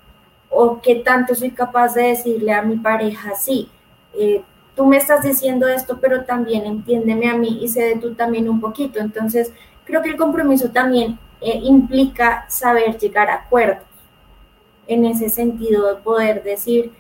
o 0.48 0.80
que 0.80 0.94
tanto 0.94 1.34
soy 1.34 1.50
capaz 1.50 1.92
de 1.92 2.04
decirle 2.04 2.54
a 2.54 2.62
mi 2.62 2.76
pareja, 2.76 3.34
sí, 3.34 3.68
eh, 4.14 4.42
tú 4.74 4.86
me 4.86 4.96
estás 4.96 5.22
diciendo 5.24 5.68
esto, 5.68 5.98
pero 6.00 6.24
también 6.24 6.64
entiéndeme 6.64 7.28
a 7.28 7.36
mí 7.36 7.58
y 7.60 7.68
cede 7.68 7.98
tú 7.98 8.14
también 8.14 8.48
un 8.48 8.62
poquito. 8.62 8.98
Entonces, 8.98 9.52
creo 9.84 10.00
que 10.00 10.08
el 10.08 10.16
compromiso 10.16 10.70
también 10.70 11.18
eh, 11.40 11.60
implica 11.62 12.46
saber 12.48 12.98
llegar 12.98 13.30
a 13.30 13.34
acuerdos. 13.34 13.84
En 14.86 15.04
ese 15.04 15.28
sentido, 15.28 15.94
de 15.94 16.00
poder 16.00 16.42
decir, 16.42 16.92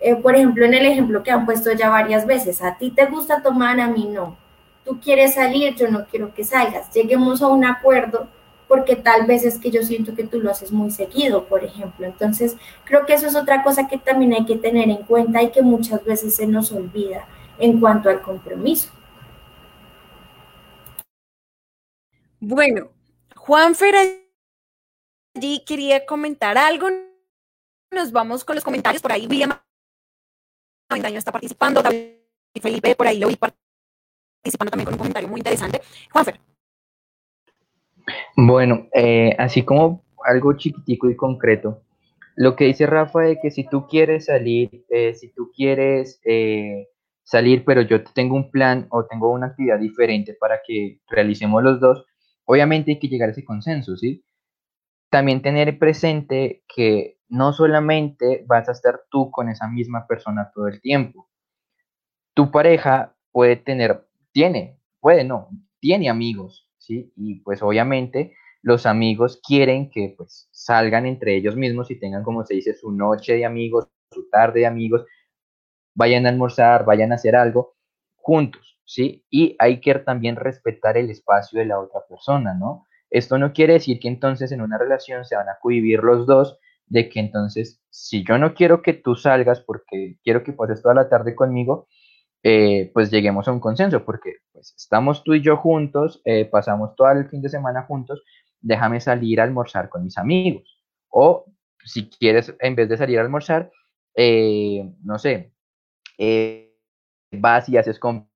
eh, 0.00 0.16
por 0.16 0.34
ejemplo, 0.34 0.64
en 0.64 0.74
el 0.74 0.86
ejemplo 0.86 1.22
que 1.22 1.30
han 1.30 1.46
puesto 1.46 1.72
ya 1.72 1.88
varias 1.90 2.26
veces, 2.26 2.62
a 2.62 2.76
ti 2.76 2.90
te 2.90 3.06
gusta 3.06 3.42
tomar, 3.42 3.80
a 3.80 3.88
mí 3.88 4.08
no. 4.12 4.36
Tú 4.84 5.00
quieres 5.00 5.34
salir, 5.34 5.74
yo 5.76 5.88
no 5.90 6.06
quiero 6.06 6.34
que 6.34 6.44
salgas. 6.44 6.92
Lleguemos 6.92 7.42
a 7.42 7.48
un 7.48 7.64
acuerdo 7.64 8.28
porque 8.68 8.96
tal 8.96 9.26
vez 9.26 9.44
es 9.44 9.58
que 9.58 9.70
yo 9.70 9.82
siento 9.82 10.14
que 10.14 10.24
tú 10.24 10.40
lo 10.40 10.50
haces 10.50 10.72
muy 10.72 10.90
seguido, 10.90 11.46
por 11.46 11.64
ejemplo. 11.64 12.06
Entonces, 12.06 12.56
creo 12.84 13.06
que 13.06 13.14
eso 13.14 13.26
es 13.26 13.34
otra 13.34 13.62
cosa 13.62 13.88
que 13.88 13.98
también 13.98 14.34
hay 14.34 14.44
que 14.44 14.56
tener 14.56 14.90
en 14.90 15.04
cuenta 15.04 15.42
y 15.42 15.50
que 15.50 15.62
muchas 15.62 16.04
veces 16.04 16.36
se 16.36 16.46
nos 16.46 16.70
olvida 16.72 17.26
en 17.58 17.80
cuanto 17.80 18.10
al 18.10 18.20
compromiso. 18.20 18.90
Bueno, 22.40 22.90
Juanfer 23.48 23.94
allí 25.34 25.64
quería 25.64 26.04
comentar 26.04 26.58
algo. 26.58 26.88
Nos 27.90 28.12
vamos 28.12 28.44
con 28.44 28.54
los 28.54 28.62
comentarios. 28.62 29.00
Por 29.00 29.10
ahí 29.10 29.26
William 29.26 29.58
está 30.90 31.32
participando. 31.32 31.80
David 31.80 32.18
Felipe, 32.60 32.94
por 32.94 33.06
ahí 33.06 33.18
lo 33.18 33.28
vi 33.28 33.36
participando 33.36 34.70
también 34.70 34.84
con 34.84 34.92
un 34.92 34.98
comentario 34.98 35.30
muy 35.30 35.40
interesante. 35.40 35.80
Juanfer. 36.12 36.38
Bueno, 38.36 38.86
eh, 38.92 39.34
así 39.38 39.62
como 39.64 40.04
algo 40.26 40.52
chiquitico 40.52 41.08
y 41.08 41.16
concreto, 41.16 41.80
lo 42.36 42.54
que 42.54 42.66
dice 42.66 42.84
Rafa 42.84 43.20
de 43.20 43.40
que 43.40 43.50
si 43.50 43.66
tú 43.66 43.86
quieres 43.86 44.26
salir, 44.26 44.84
eh, 44.90 45.14
si 45.14 45.32
tú 45.32 45.50
quieres 45.56 46.20
eh, 46.26 46.88
salir, 47.22 47.64
pero 47.64 47.80
yo 47.80 48.04
tengo 48.04 48.36
un 48.36 48.50
plan 48.50 48.88
o 48.90 49.06
tengo 49.06 49.32
una 49.32 49.46
actividad 49.46 49.78
diferente 49.78 50.34
para 50.38 50.60
que 50.66 51.00
realicemos 51.08 51.62
los 51.62 51.80
dos, 51.80 52.04
Obviamente 52.50 52.92
hay 52.92 52.98
que 52.98 53.08
llegar 53.08 53.28
a 53.28 53.32
ese 53.32 53.44
consenso, 53.44 53.94
¿sí? 53.98 54.24
También 55.10 55.42
tener 55.42 55.78
presente 55.78 56.64
que 56.74 57.18
no 57.28 57.52
solamente 57.52 58.42
vas 58.46 58.70
a 58.70 58.72
estar 58.72 59.02
tú 59.10 59.30
con 59.30 59.50
esa 59.50 59.68
misma 59.68 60.06
persona 60.06 60.50
todo 60.54 60.66
el 60.66 60.80
tiempo. 60.80 61.28
Tu 62.34 62.50
pareja 62.50 63.14
puede 63.32 63.56
tener, 63.56 64.08
tiene, 64.32 64.80
puede 64.98 65.24
no, 65.24 65.50
tiene 65.78 66.08
amigos, 66.08 66.70
¿sí? 66.78 67.12
Y 67.16 67.40
pues 67.40 67.62
obviamente 67.62 68.34
los 68.62 68.86
amigos 68.86 69.42
quieren 69.46 69.90
que 69.90 70.14
pues 70.16 70.48
salgan 70.50 71.04
entre 71.04 71.36
ellos 71.36 71.54
mismos 71.54 71.90
y 71.90 72.00
tengan, 72.00 72.22
como 72.22 72.46
se 72.46 72.54
dice, 72.54 72.72
su 72.72 72.92
noche 72.92 73.34
de 73.34 73.44
amigos, 73.44 73.88
su 74.10 74.30
tarde 74.30 74.60
de 74.60 74.66
amigos, 74.66 75.04
vayan 75.94 76.24
a 76.24 76.30
almorzar, 76.30 76.86
vayan 76.86 77.12
a 77.12 77.16
hacer 77.16 77.36
algo 77.36 77.77
juntos. 78.28 78.78
¿sí? 78.84 79.24
Y 79.30 79.56
hay 79.58 79.80
que 79.80 79.94
también 79.94 80.36
respetar 80.36 80.98
el 80.98 81.08
espacio 81.08 81.58
de 81.58 81.64
la 81.64 81.80
otra 81.80 82.00
persona, 82.06 82.52
¿no? 82.52 82.86
Esto 83.10 83.38
no 83.38 83.54
quiere 83.54 83.72
decir 83.74 83.98
que 83.98 84.08
entonces 84.08 84.52
en 84.52 84.60
una 84.60 84.76
relación 84.76 85.24
se 85.24 85.34
van 85.34 85.48
a 85.48 85.56
cohibir 85.62 86.00
los 86.02 86.26
dos 86.26 86.58
de 86.86 87.08
que 87.08 87.20
entonces, 87.20 87.80
si 87.88 88.24
yo 88.24 88.36
no 88.36 88.52
quiero 88.52 88.82
que 88.82 88.92
tú 88.92 89.14
salgas 89.14 89.60
porque 89.60 90.18
quiero 90.22 90.44
que 90.44 90.52
pases 90.52 90.82
toda 90.82 90.94
la 90.94 91.08
tarde 91.08 91.34
conmigo, 91.34 91.88
eh, 92.42 92.90
pues 92.92 93.10
lleguemos 93.10 93.48
a 93.48 93.52
un 93.52 93.60
consenso, 93.60 94.04
porque 94.04 94.34
pues 94.52 94.74
estamos 94.76 95.24
tú 95.24 95.34
y 95.34 95.40
yo 95.40 95.56
juntos, 95.56 96.20
eh, 96.26 96.44
pasamos 96.44 96.94
todo 96.96 97.10
el 97.12 97.28
fin 97.30 97.40
de 97.40 97.48
semana 97.48 97.84
juntos, 97.84 98.22
déjame 98.60 99.00
salir 99.00 99.40
a 99.40 99.44
almorzar 99.44 99.88
con 99.88 100.04
mis 100.04 100.18
amigos. 100.18 100.78
O 101.08 101.46
si 101.82 102.10
quieres, 102.10 102.54
en 102.60 102.74
vez 102.74 102.88
de 102.90 102.98
salir 102.98 103.18
a 103.18 103.22
almorzar, 103.22 103.70
eh, 104.14 104.90
no 105.02 105.18
sé, 105.18 105.52
vas 107.32 107.68
y 107.68 107.76
haces 107.76 107.98
con 107.98 108.28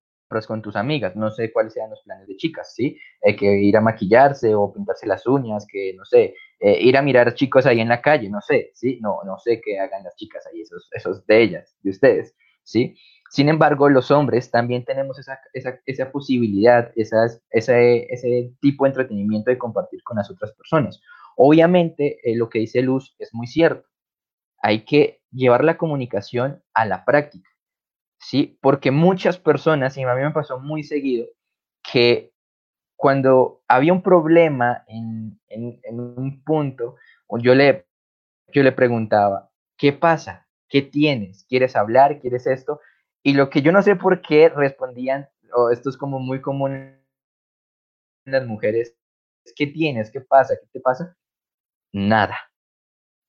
con 0.47 0.62
tus 0.62 0.76
amigas. 0.76 1.14
No 1.14 1.30
sé 1.30 1.53
cuáles 1.53 1.74
sean 1.74 1.90
los 1.90 2.01
planes 2.05 2.26
de 2.26 2.36
chicas, 2.36 2.74
¿sí? 2.74 2.97
Eh, 3.20 3.36
que 3.36 3.45
ir 3.45 3.76
a 3.76 3.82
maquillarse 3.82 4.55
o 4.55 4.72
pintarse 4.72 5.07
las 5.07 5.26
uñas, 5.26 5.66
que 5.70 5.93
no 5.95 6.07
sé, 6.07 6.34
eh, 6.59 6.80
ir 6.80 6.97
a 6.97 7.03
mirar 7.03 7.34
chicos 7.34 7.66
ahí 7.66 7.80
en 7.80 7.90
la 7.90 8.01
calle, 8.01 8.30
no 8.30 8.40
sé, 8.40 8.70
¿sí? 8.72 8.99
No, 9.03 9.18
no 9.26 9.38
sé 9.38 9.61
qué 9.61 9.78
hagan 9.78 10.05
las 10.05 10.16
chicas 10.16 10.43
ahí, 10.47 10.62
esos, 10.62 10.88
esos 10.93 11.26
de 11.26 11.43
ellas, 11.43 11.76
de 11.82 11.90
ustedes. 11.90 12.34
¿sí? 12.64 12.97
Sin 13.30 13.49
embargo, 13.49 13.88
los 13.88 14.11
hombres 14.11 14.51
también 14.51 14.84
tenemos 14.84 15.18
esa, 15.18 15.38
esa, 15.53 15.80
esa 15.86 16.12
posibilidad, 16.12 16.93
ese, 16.97 17.16
ese, 17.51 18.53
tipo 18.61 18.84
de 18.84 18.90
entretenimiento 18.90 19.51
de 19.51 19.59
compartir 19.59 20.03
con 20.03 20.18
las 20.18 20.30
otras 20.30 20.53
personas. 20.53 21.01
Obviamente, 21.36 22.18
eh, 22.22 22.36
lo 22.36 22.49
que 22.51 22.59
dice 22.59 22.82
Luz 22.82 23.16
es 23.18 23.30
muy 23.32 23.47
cierto. 23.47 23.88
Hay 24.59 24.84
que 24.84 25.22
llevar 25.30 25.64
la 25.64 25.78
comunicación 25.78 26.62
a 26.74 26.84
la 26.84 27.05
práctica, 27.05 27.51
¿sí? 28.23 28.59
Porque 28.61 28.91
muchas 28.91 29.39
personas, 29.39 29.97
y 29.97 30.03
a 30.05 30.14
mí 30.14 30.23
me 30.23 30.31
pasó 30.31 30.59
muy 30.59 30.85
seguido, 30.85 31.27
que 31.83 32.33
cuando 32.97 33.62
había 33.66 33.93
un 33.93 34.03
problema 34.03 34.85
en, 34.87 35.41
un 35.91 36.43
punto, 36.45 36.97
yo 37.41 37.55
le, 37.55 37.87
yo 38.53 38.62
le 38.62 38.73
preguntaba, 38.73 39.51
¿qué 39.77 39.93
pasa? 39.93 40.47
¿Qué 40.68 40.83
tienes? 40.83 41.45
¿Quieres 41.49 41.75
hablar? 41.77 42.20
¿Quieres 42.20 42.47
esto? 42.47 42.81
Y 43.23 43.35
lo 43.35 43.51
que 43.51 43.61
yo 43.62 43.73
no 43.73 43.83
sé 43.83 43.97
por 43.97 44.23
qué 44.23 44.49
respondían, 44.49 45.29
o 45.55 45.70
esto 45.70 45.91
es 45.91 45.97
como 45.97 46.18
muy 46.20 46.41
común 46.41 46.73
en 46.75 47.03
las 48.25 48.47
mujeres, 48.47 48.97
¿qué 49.57 49.66
tienes? 49.66 50.11
¿Qué 50.11 50.20
pasa? 50.20 50.55
¿Qué 50.61 50.68
te 50.73 50.81
pasa? 50.81 51.16
Nada. 51.93 52.39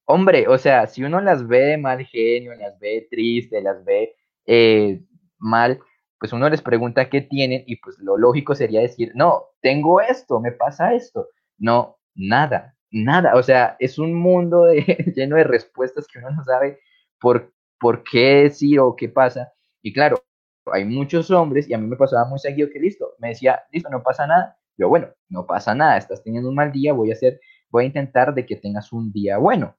Hombre, 0.06 0.48
o 0.48 0.58
sea, 0.58 0.86
si 0.88 1.04
uno 1.04 1.20
las 1.20 1.48
ve 1.48 1.60
de 1.60 1.78
mal 1.78 2.06
genio, 2.06 2.54
las 2.56 2.78
ve 2.80 3.08
triste, 3.10 3.62
las 3.62 3.84
ve 3.84 4.16
eh, 4.46 5.02
mal, 5.38 5.80
pues 6.20 6.34
uno 6.34 6.50
les 6.50 6.62
pregunta 6.62 7.10
qué 7.10 7.22
tienen 7.22 7.64
y 7.68 7.78
pues 7.78 7.98
lo 8.00 8.18
lógico 8.18 8.56
sería 8.56 8.82
decir, 8.82 9.12
no, 9.16 9.44
tengo 9.62 10.02
esto, 10.02 10.40
me 10.40 10.52
pasa 10.52 10.94
esto. 10.94 11.28
No, 11.58 11.98
nada, 12.16 12.76
nada. 12.92 13.36
O 13.36 13.44
sea, 13.44 13.76
es 13.80 14.00
un 14.00 14.14
mundo 14.14 14.68
lleno 15.16 15.36
de 15.36 15.44
respuestas 15.44 16.08
que 16.08 16.20
uno 16.20 16.32
no 16.32 16.44
sabe 16.44 16.80
por, 17.20 17.54
por 17.80 18.04
qué 18.04 18.44
decir 18.44 18.80
o 18.80 18.96
qué 18.96 19.10
pasa. 19.10 19.52
Y 19.82 19.92
claro, 19.94 20.24
hay 20.72 20.86
muchos 20.86 21.30
hombres, 21.32 21.70
y 21.70 21.74
a 21.74 21.78
mí 21.78 21.88
me 21.88 21.98
pasaba 21.98 22.26
muy 22.26 22.40
seguido 22.40 22.70
que 22.72 22.80
listo, 22.80 23.16
me 23.20 23.30
decía, 23.30 23.64
listo, 23.72 23.90
no 23.90 24.02
pasa 24.04 24.28
nada. 24.28 24.58
Yo, 24.78 24.90
bueno, 24.90 25.10
no 25.30 25.46
pasa 25.46 25.76
nada, 25.76 25.98
estás 25.98 26.24
teniendo 26.24 26.50
un 26.50 26.56
mal 26.56 26.72
día, 26.72 26.94
voy 26.94 27.12
a 27.12 27.14
hacer, 27.14 27.40
voy 27.70 27.84
a 27.84 27.88
intentar 27.88 28.34
de 28.34 28.46
que 28.46 28.56
tengas 28.56 28.94
un 28.94 29.12
día 29.12 29.38
bueno. 29.38 29.76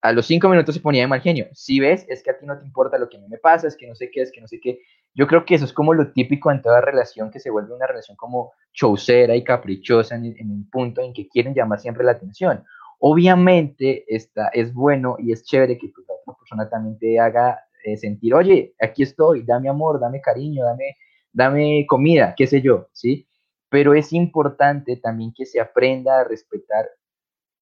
A 0.00 0.12
los 0.12 0.26
cinco 0.26 0.48
minutos 0.48 0.74
se 0.74 0.80
ponía 0.80 1.02
de 1.02 1.08
mal 1.08 1.20
genio. 1.20 1.48
Si 1.52 1.80
ves, 1.80 2.06
es 2.08 2.22
que 2.22 2.30
a 2.30 2.38
ti 2.38 2.46
no 2.46 2.58
te 2.58 2.64
importa 2.64 2.98
lo 2.98 3.08
que 3.08 3.16
a 3.16 3.20
mí 3.20 3.26
me 3.28 3.38
pasa, 3.38 3.66
es 3.66 3.76
que 3.76 3.86
no 3.86 3.94
sé 3.94 4.10
qué, 4.10 4.22
es 4.22 4.32
que 4.32 4.40
no 4.40 4.46
sé 4.46 4.60
qué. 4.60 4.80
Yo 5.14 5.26
creo 5.26 5.44
que 5.44 5.56
eso 5.56 5.64
es 5.64 5.72
como 5.72 5.94
lo 5.94 6.12
típico 6.12 6.52
en 6.52 6.62
toda 6.62 6.80
relación, 6.80 7.30
que 7.30 7.40
se 7.40 7.50
vuelve 7.50 7.74
una 7.74 7.86
relación 7.86 8.16
como 8.16 8.52
chaucera 8.72 9.34
y 9.34 9.42
caprichosa 9.42 10.14
en, 10.14 10.36
en 10.38 10.50
un 10.50 10.70
punto 10.70 11.00
en 11.00 11.12
que 11.12 11.28
quieren 11.28 11.54
llamar 11.54 11.80
siempre 11.80 12.04
la 12.04 12.12
atención. 12.12 12.64
Obviamente 13.00 14.04
está, 14.08 14.48
es 14.48 14.72
bueno 14.72 15.16
y 15.18 15.32
es 15.32 15.44
chévere 15.44 15.78
que 15.78 15.86
la 15.86 16.14
otra 16.14 16.34
persona 16.38 16.68
también 16.68 16.98
te 16.98 17.18
haga 17.18 17.60
eh, 17.84 17.96
sentir, 17.96 18.34
oye, 18.34 18.74
aquí 18.80 19.02
estoy, 19.02 19.42
dame 19.42 19.68
amor, 19.68 20.00
dame 20.00 20.20
cariño, 20.20 20.64
dame, 20.64 20.96
dame 21.32 21.86
comida, 21.88 22.34
qué 22.36 22.46
sé 22.46 22.60
yo, 22.60 22.88
¿sí? 22.92 23.28
Pero 23.68 23.94
es 23.94 24.12
importante 24.12 24.96
también 24.96 25.32
que 25.34 25.46
se 25.46 25.60
aprenda 25.60 26.20
a 26.20 26.24
respetar 26.24 26.88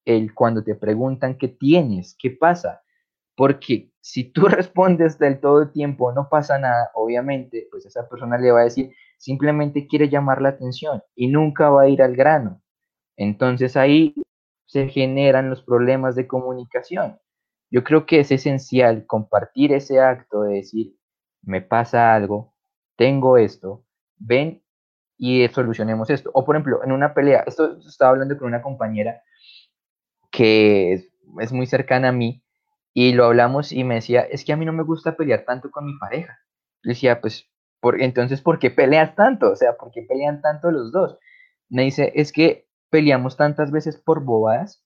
el 0.07 0.33
cuando 0.33 0.65
te 0.65 0.75
preguntan 0.75 1.37
qué 1.37 1.49
tienes, 1.49 2.17
qué 2.19 2.31
pasa, 2.31 2.83
porque 3.37 3.91
si 4.01 4.25
tú 4.25 4.43
respondes 4.49 5.19
del 5.19 5.41
todo 5.41 5.63
el 5.63 5.73
tiempo, 5.73 6.13
no 6.13 6.29
pasa 6.31 6.59
nada, 6.59 6.91
obviamente, 6.95 7.69
pues 7.71 7.85
esa 7.85 8.09
persona 8.09 8.39
le 8.39 8.53
va 8.53 8.61
a 8.61 8.65
decir, 8.65 8.95
simplemente 9.19 9.87
quiere 9.87 10.09
llamar 10.09 10.41
la 10.41 10.51
atención 10.51 11.03
y 11.15 11.29
nunca 11.29 11.69
va 11.69 11.83
a 11.83 11.89
ir 11.89 12.03
al 12.03 12.17
grano. 12.17 12.63
Entonces 13.17 13.77
ahí 13.77 14.15
se 14.67 14.89
generan 14.89 15.51
los 15.51 15.63
problemas 15.63 16.15
de 16.17 16.27
comunicación. 16.27 17.19
Yo 17.71 17.83
creo 17.83 18.07
que 18.07 18.21
es 18.21 18.31
esencial 18.31 19.07
compartir 19.07 19.73
ese 19.73 20.01
acto 20.01 20.43
de 20.43 20.57
decir, 20.57 20.97
me 21.43 21.63
pasa 21.63 22.15
algo, 22.15 22.55
tengo 22.97 23.39
esto, 23.39 23.85
ven 24.17 24.63
y 25.19 25.49
solucionemos 25.49 26.11
esto. 26.11 26.31
O 26.35 26.45
por 26.45 26.57
ejemplo, 26.57 26.85
en 26.85 26.93
una 26.93 27.15
pelea, 27.15 27.45
esto 27.47 27.79
estaba 27.79 28.13
hablando 28.13 28.37
con 28.39 28.49
una 28.49 28.63
compañera 28.63 29.21
que 30.31 30.93
es, 30.93 31.53
muy 31.53 31.67
cercana 31.67 32.09
a 32.09 32.13
mí 32.13 32.43
y 32.95 33.13
lo 33.13 33.27
hablamos 33.27 33.73
y 33.73 33.85
me 33.85 33.97
decía, 33.97 34.23
es 34.23 34.45
que 34.45 34.53
a 34.53 34.57
mí 34.57 34.65
no 34.65 34.73
me 34.73 34.83
gusta 34.83 35.17
pelear 35.17 35.45
tanto 35.45 35.71
con 35.71 35.85
mi 35.85 35.99
pareja. 35.99 36.39
Le 36.83 36.93
decía, 36.93 37.21
pues, 37.21 37.51
por, 37.81 38.01
entonces, 38.01 38.41
¿por 38.41 38.59
qué 38.59 38.71
peleas 38.71 39.15
tanto? 39.15 39.51
O 39.51 39.57
sea, 39.57 39.77
¿por 39.77 39.91
qué 39.91 40.03
pelean 40.03 40.41
tanto 40.41 40.71
los 40.71 40.93
dos? 40.93 41.19
Me 41.69 41.83
dice, 41.83 42.13
es 42.15 42.33
que 42.33 42.69
peleamos 42.91 43.37
tantas 43.37 43.71
veces 43.71 43.99
por 43.99 44.25
bobadas 44.25 44.83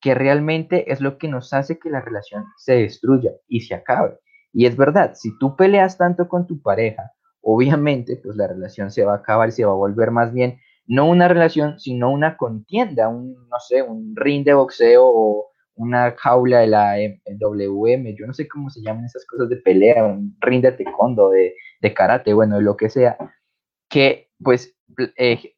que 0.00 0.14
realmente 0.14 0.92
es 0.92 1.00
lo 1.00 1.16
que 1.16 1.28
nos 1.28 1.54
hace 1.54 1.78
que 1.78 1.88
la 1.88 2.02
relación 2.02 2.44
se 2.58 2.74
destruya 2.74 3.30
y 3.48 3.60
se 3.60 3.74
acabe. 3.74 4.18
Y 4.52 4.66
es 4.66 4.76
verdad, 4.76 5.14
si 5.14 5.36
tú 5.38 5.56
peleas 5.56 5.96
tanto 5.96 6.28
con 6.28 6.46
tu 6.46 6.60
pareja, 6.60 7.12
obviamente 7.40 8.20
pues 8.22 8.36
la 8.36 8.46
relación 8.46 8.90
se 8.90 9.04
va 9.04 9.14
a 9.14 9.16
acabar 9.16 9.48
y 9.48 9.52
se 9.52 9.64
va 9.64 9.72
a 9.72 9.76
volver 9.76 10.10
más 10.10 10.32
bien 10.32 10.60
no 10.86 11.08
una 11.08 11.28
relación, 11.28 11.78
sino 11.80 12.10
una 12.10 12.36
contienda, 12.36 13.08
un, 13.08 13.34
no 13.48 13.60
sé, 13.60 13.82
un 13.82 14.14
ring 14.16 14.44
de 14.44 14.54
boxeo 14.54 15.04
o 15.06 15.50
una 15.76 16.14
jaula 16.16 16.60
de 16.60 16.66
la 16.68 16.96
WM, 17.26 18.14
yo 18.16 18.26
no 18.26 18.34
sé 18.34 18.46
cómo 18.48 18.70
se 18.70 18.80
llaman 18.82 19.04
esas 19.04 19.26
cosas 19.26 19.48
de 19.48 19.56
pelea, 19.56 20.04
un 20.04 20.36
ring 20.40 20.62
de 20.62 20.72
taekwondo, 20.72 21.30
de, 21.30 21.54
de 21.80 21.94
karate, 21.94 22.32
bueno, 22.32 22.60
lo 22.60 22.76
que 22.76 22.90
sea, 22.90 23.16
que 23.88 24.30
pues 24.42 24.76
eh, 25.16 25.54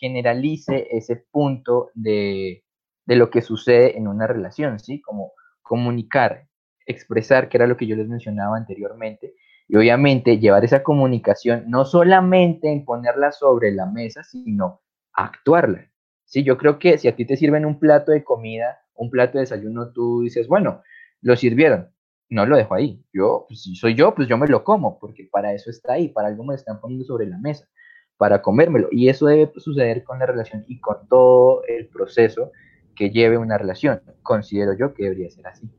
generalice 0.00 0.86
ese 0.90 1.16
punto 1.30 1.90
de, 1.94 2.64
de 3.06 3.16
lo 3.16 3.30
que 3.30 3.42
sucede 3.42 3.96
en 3.96 4.08
una 4.08 4.26
relación, 4.26 4.78
¿sí? 4.78 5.00
Como 5.00 5.32
comunicar, 5.62 6.46
expresar, 6.86 7.48
que 7.48 7.56
era 7.56 7.66
lo 7.66 7.76
que 7.76 7.86
yo 7.86 7.96
les 7.96 8.08
mencionaba 8.08 8.56
anteriormente, 8.56 9.34
y 9.68 9.76
obviamente 9.76 10.38
llevar 10.38 10.64
esa 10.64 10.82
comunicación 10.82 11.64
no 11.68 11.84
solamente 11.84 12.70
en 12.70 12.84
ponerla 12.84 13.32
sobre 13.32 13.72
la 13.72 13.86
mesa, 13.86 14.22
sino 14.22 14.82
actuarla. 15.12 15.90
Sí, 16.24 16.42
yo 16.42 16.58
creo 16.58 16.78
que 16.78 16.98
si 16.98 17.08
a 17.08 17.16
ti 17.16 17.24
te 17.24 17.36
sirven 17.36 17.66
un 17.66 17.78
plato 17.78 18.12
de 18.12 18.24
comida, 18.24 18.78
un 18.94 19.10
plato 19.10 19.38
de 19.38 19.42
desayuno, 19.42 19.92
tú 19.92 20.22
dices, 20.22 20.48
bueno, 20.48 20.82
lo 21.20 21.36
sirvieron, 21.36 21.90
no 22.28 22.46
lo 22.46 22.56
dejo 22.56 22.74
ahí. 22.74 23.04
Yo, 23.12 23.46
pues, 23.48 23.62
si 23.62 23.76
soy 23.76 23.94
yo, 23.94 24.14
pues 24.14 24.28
yo 24.28 24.36
me 24.36 24.48
lo 24.48 24.64
como, 24.64 24.98
porque 24.98 25.28
para 25.30 25.52
eso 25.52 25.70
está 25.70 25.94
ahí, 25.94 26.08
para 26.08 26.28
algo 26.28 26.44
me 26.44 26.54
están 26.54 26.80
poniendo 26.80 27.04
sobre 27.04 27.26
la 27.26 27.38
mesa, 27.38 27.68
para 28.16 28.42
comérmelo. 28.42 28.88
Y 28.90 29.08
eso 29.08 29.26
debe 29.26 29.52
suceder 29.56 30.04
con 30.04 30.18
la 30.18 30.26
relación 30.26 30.64
y 30.68 30.80
con 30.80 31.08
todo 31.08 31.62
el 31.68 31.88
proceso 31.88 32.52
que 32.94 33.10
lleve 33.10 33.38
una 33.38 33.58
relación. 33.58 34.00
Considero 34.22 34.76
yo 34.76 34.94
que 34.94 35.04
debería 35.04 35.30
ser 35.30 35.46
así. 35.46 35.70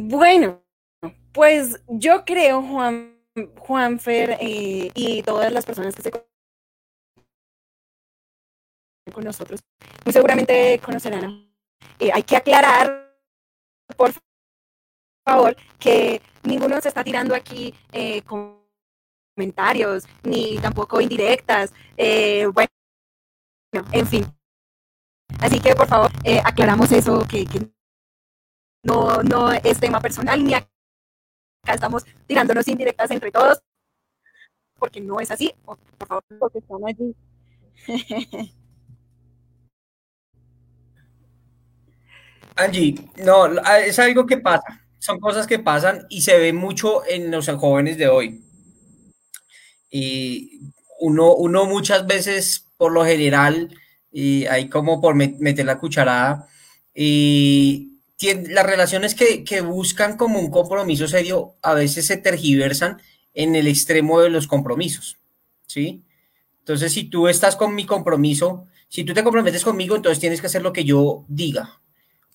Bueno, 0.00 0.62
pues 1.32 1.82
yo 1.88 2.24
creo, 2.24 2.62
Juan, 2.62 3.20
Juanfer 3.58 4.38
eh, 4.40 4.92
y 4.94 5.22
todas 5.24 5.52
las 5.52 5.66
personas 5.66 5.92
que 5.96 6.02
se 6.02 6.12
con 9.12 9.24
nosotros, 9.24 9.58
muy 10.04 10.12
seguramente 10.12 10.78
conocerán. 10.84 11.52
Eh, 11.98 12.12
hay 12.14 12.22
que 12.22 12.36
aclarar, 12.36 13.12
por 13.96 14.12
favor, 15.26 15.56
que 15.80 16.22
ninguno 16.44 16.80
se 16.80 16.88
está 16.88 17.02
tirando 17.02 17.34
aquí 17.34 17.74
eh, 17.90 18.22
comentarios, 19.34 20.04
ni 20.22 20.58
tampoco 20.58 21.00
indirectas. 21.00 21.72
bueno, 22.54 22.68
en 23.90 24.06
fin. 24.06 24.24
Así 25.40 25.58
que 25.58 25.74
por 25.74 25.88
favor, 25.88 26.12
eh, 26.22 26.40
aclaramos 26.44 26.92
eso, 26.92 27.26
que, 27.28 27.46
no, 28.82 29.22
no 29.22 29.52
es 29.52 29.78
tema 29.80 30.00
personal, 30.00 30.42
ni 30.42 30.54
acá 30.54 30.68
estamos 31.66 32.04
tirándonos 32.26 32.66
indirectas 32.68 33.10
entre 33.10 33.30
todos, 33.30 33.60
porque 34.78 35.00
no 35.00 35.20
es 35.20 35.30
así. 35.30 35.54
Por 35.64 35.78
favor, 36.06 36.24
porque 36.38 36.58
están 36.58 36.78
allí. 36.86 37.14
Angie, 42.56 42.94
no, 43.24 43.46
es 43.46 43.98
algo 43.98 44.26
que 44.26 44.38
pasa, 44.38 44.84
son 44.98 45.20
cosas 45.20 45.46
que 45.46 45.60
pasan 45.60 46.06
y 46.08 46.22
se 46.22 46.36
ve 46.38 46.52
mucho 46.52 47.06
en 47.06 47.30
los 47.30 47.48
jóvenes 47.48 47.98
de 47.98 48.08
hoy. 48.08 48.42
Y 49.90 50.60
uno, 50.98 51.34
uno 51.34 51.66
muchas 51.66 52.06
veces 52.06 52.68
por 52.76 52.92
lo 52.92 53.04
general, 53.04 53.72
y 54.10 54.46
hay 54.46 54.68
como 54.68 55.00
por 55.00 55.14
meter 55.14 55.66
la 55.66 55.78
cucharada, 55.78 56.48
y 56.92 57.87
las 58.20 58.66
relaciones 58.66 59.14
que, 59.14 59.44
que, 59.44 59.60
buscan 59.60 60.16
como 60.16 60.40
un 60.40 60.50
compromiso 60.50 61.06
serio 61.06 61.54
a 61.62 61.74
veces 61.74 62.06
se 62.06 62.16
tergiversan 62.16 63.00
en 63.34 63.54
el 63.54 63.68
extremo 63.68 64.20
de 64.20 64.30
los 64.30 64.46
compromisos, 64.46 65.18
¿sí? 65.66 66.02
Entonces, 66.60 66.92
si 66.92 67.04
tú 67.04 67.28
estás 67.28 67.56
con 67.56 67.74
mi 67.74 67.86
compromiso, 67.86 68.66
si 68.88 69.04
tú 69.04 69.14
te 69.14 69.22
comprometes 69.22 69.64
conmigo, 69.64 69.96
entonces 69.96 70.18
tienes 70.18 70.40
que 70.40 70.48
hacer 70.48 70.62
lo 70.62 70.72
que 70.72 70.84
yo 70.84 71.24
diga, 71.28 71.80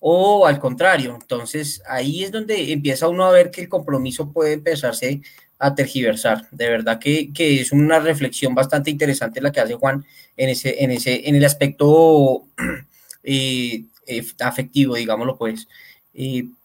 o 0.00 0.46
al 0.46 0.58
contrario, 0.58 1.16
entonces 1.20 1.82
ahí 1.86 2.24
es 2.24 2.30
donde 2.30 2.72
empieza 2.72 3.08
uno 3.08 3.24
a 3.24 3.30
ver 3.30 3.50
que 3.50 3.62
el 3.62 3.68
compromiso 3.68 4.32
puede 4.32 4.52
empezarse 4.52 5.22
a 5.58 5.74
tergiversar. 5.74 6.46
De 6.50 6.68
verdad 6.68 6.98
que, 6.98 7.30
es 7.38 7.72
una 7.72 8.00
reflexión 8.00 8.54
bastante 8.54 8.90
interesante 8.90 9.40
la 9.40 9.50
que 9.50 9.60
hace 9.60 9.74
Juan 9.74 10.04
en 10.36 10.48
ese, 10.50 10.82
en 10.84 10.90
ese, 10.90 11.28
en 11.28 11.36
el 11.36 11.44
aspecto 11.44 12.44
eh, 13.22 13.84
eh, 14.06 14.24
afectivo, 14.40 14.94
digámoslo 14.94 15.36
pues. 15.36 15.68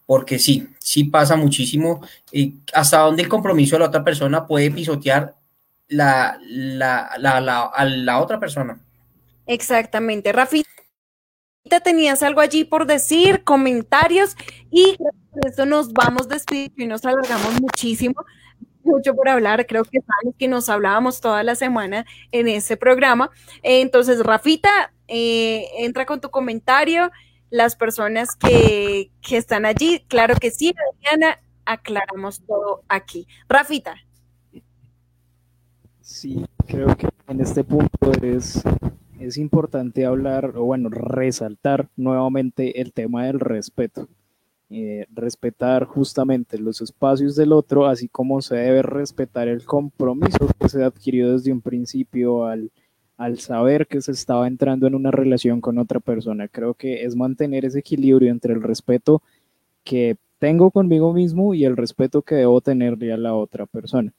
porque 0.05 0.39
sí, 0.39 0.67
sí 0.79 1.05
pasa 1.05 1.35
muchísimo. 1.35 2.01
Y 2.31 2.55
hasta 2.73 2.99
donde 2.99 3.23
el 3.23 3.29
compromiso 3.29 3.75
de 3.75 3.79
la 3.79 3.87
otra 3.87 4.03
persona 4.03 4.45
puede 4.45 4.71
pisotear 4.71 5.35
la, 5.87 6.37
la, 6.41 7.15
la, 7.17 7.63
a 7.65 7.85
la 7.85 8.19
otra 8.19 8.39
persona. 8.39 8.79
Exactamente. 9.45 10.31
Rafita, 10.31 10.69
tenías 11.83 12.23
algo 12.23 12.41
allí 12.41 12.63
por 12.63 12.85
decir, 12.85 13.43
comentarios, 13.43 14.35
y 14.71 14.97
por 15.31 15.47
eso 15.47 15.65
nos 15.65 15.91
vamos 15.93 16.27
despidiendo 16.27 16.83
y 16.83 16.87
nos 16.87 17.05
alargamos 17.05 17.59
muchísimo 17.59 18.25
mucho 18.89 19.15
por 19.15 19.29
hablar, 19.29 19.65
creo 19.67 19.83
que 19.83 19.99
sabes 20.01 20.35
que 20.37 20.47
nos 20.47 20.69
hablábamos 20.69 21.21
toda 21.21 21.43
la 21.43 21.55
semana 21.55 22.05
en 22.31 22.47
ese 22.47 22.77
programa. 22.77 23.29
Entonces, 23.61 24.23
Rafita, 24.23 24.93
eh, 25.07 25.67
entra 25.77 26.05
con 26.05 26.21
tu 26.21 26.29
comentario 26.29 27.11
las 27.49 27.75
personas 27.75 28.35
que, 28.35 29.11
están 29.29 29.65
allí. 29.65 30.03
Claro 30.07 30.35
que 30.35 30.51
sí, 30.51 30.73
Adriana, 30.93 31.39
aclaramos 31.65 32.41
todo 32.41 32.83
aquí. 32.87 33.27
Rafita. 33.47 33.95
Sí, 36.01 36.45
creo 36.65 36.95
que 36.95 37.07
en 37.27 37.41
este 37.41 37.63
punto 37.63 38.11
es, 38.21 38.63
es 39.19 39.37
importante 39.37 40.05
hablar, 40.05 40.53
o 40.55 40.63
bueno, 40.63 40.89
resaltar 40.89 41.89
nuevamente 41.95 42.81
el 42.81 42.93
tema 42.93 43.25
del 43.25 43.39
respeto. 43.39 44.07
Eh, 44.71 45.07
respetar 45.11 45.85
justamente 45.85 46.59
los 46.59 46.81
espacios 46.81 47.35
del 47.35 47.53
otro, 47.53 47.87
así 47.87 48.07
como 48.07 48.39
se 48.41 48.55
debe 48.55 48.83
respetar 48.83 49.47
el 49.47 49.65
compromiso 49.65 50.47
que 50.59 50.69
se 50.69 50.83
ha 50.83 50.87
adquirido 50.87 51.33
desde 51.33 51.51
un 51.51 51.61
principio 51.61 52.45
al, 52.45 52.71
al 53.19 53.37
saber 53.39 53.85
que 53.87 54.01
se 54.01 54.13
estaba 54.13 54.47
entrando 54.47 54.87
en 54.87 54.95
una 54.95 55.11
relación 55.11 55.59
con 55.59 55.77
otra 55.77 55.99
persona. 55.99 56.47
Creo 56.47 56.73
que 56.73 57.03
es 57.03 57.17
mantener 57.17 57.65
ese 57.65 57.79
equilibrio 57.79 58.31
entre 58.31 58.53
el 58.53 58.63
respeto 58.63 59.21
que 59.83 60.15
tengo 60.39 60.71
conmigo 60.71 61.11
mismo 61.13 61.53
y 61.53 61.65
el 61.65 61.75
respeto 61.75 62.21
que 62.21 62.35
debo 62.35 62.61
tenerle 62.61 63.11
a 63.11 63.17
la 63.17 63.35
otra 63.35 63.65
persona. 63.65 64.13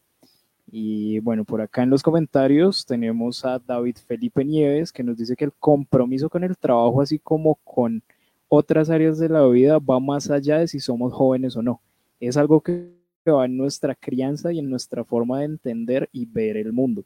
Y 0.70 1.18
bueno, 1.20 1.46
por 1.46 1.62
acá 1.62 1.82
en 1.82 1.88
los 1.88 2.02
comentarios 2.02 2.84
tenemos 2.84 3.42
a 3.46 3.58
David 3.58 3.96
Felipe 4.06 4.44
Nieves 4.44 4.92
que 4.92 5.02
nos 5.02 5.16
dice 5.16 5.34
que 5.34 5.46
el 5.46 5.54
compromiso 5.54 6.28
con 6.28 6.44
el 6.44 6.58
trabajo, 6.58 7.00
así 7.00 7.18
como 7.18 7.54
con 7.64 8.02
otras 8.48 8.90
áreas 8.90 9.18
de 9.18 9.30
la 9.30 9.46
vida, 9.46 9.78
va 9.78 9.98
más 9.98 10.30
allá 10.30 10.58
de 10.58 10.68
si 10.68 10.78
somos 10.78 11.14
jóvenes 11.14 11.56
o 11.56 11.62
no. 11.62 11.80
Es 12.20 12.36
algo 12.36 12.60
que 12.60 12.90
va 13.26 13.46
en 13.46 13.56
nuestra 13.56 13.94
crianza 13.94 14.52
y 14.52 14.58
en 14.58 14.68
nuestra 14.68 15.04
forma 15.04 15.38
de 15.38 15.46
entender 15.46 16.10
y 16.12 16.26
ver 16.26 16.58
el 16.58 16.74
mundo. 16.74 17.02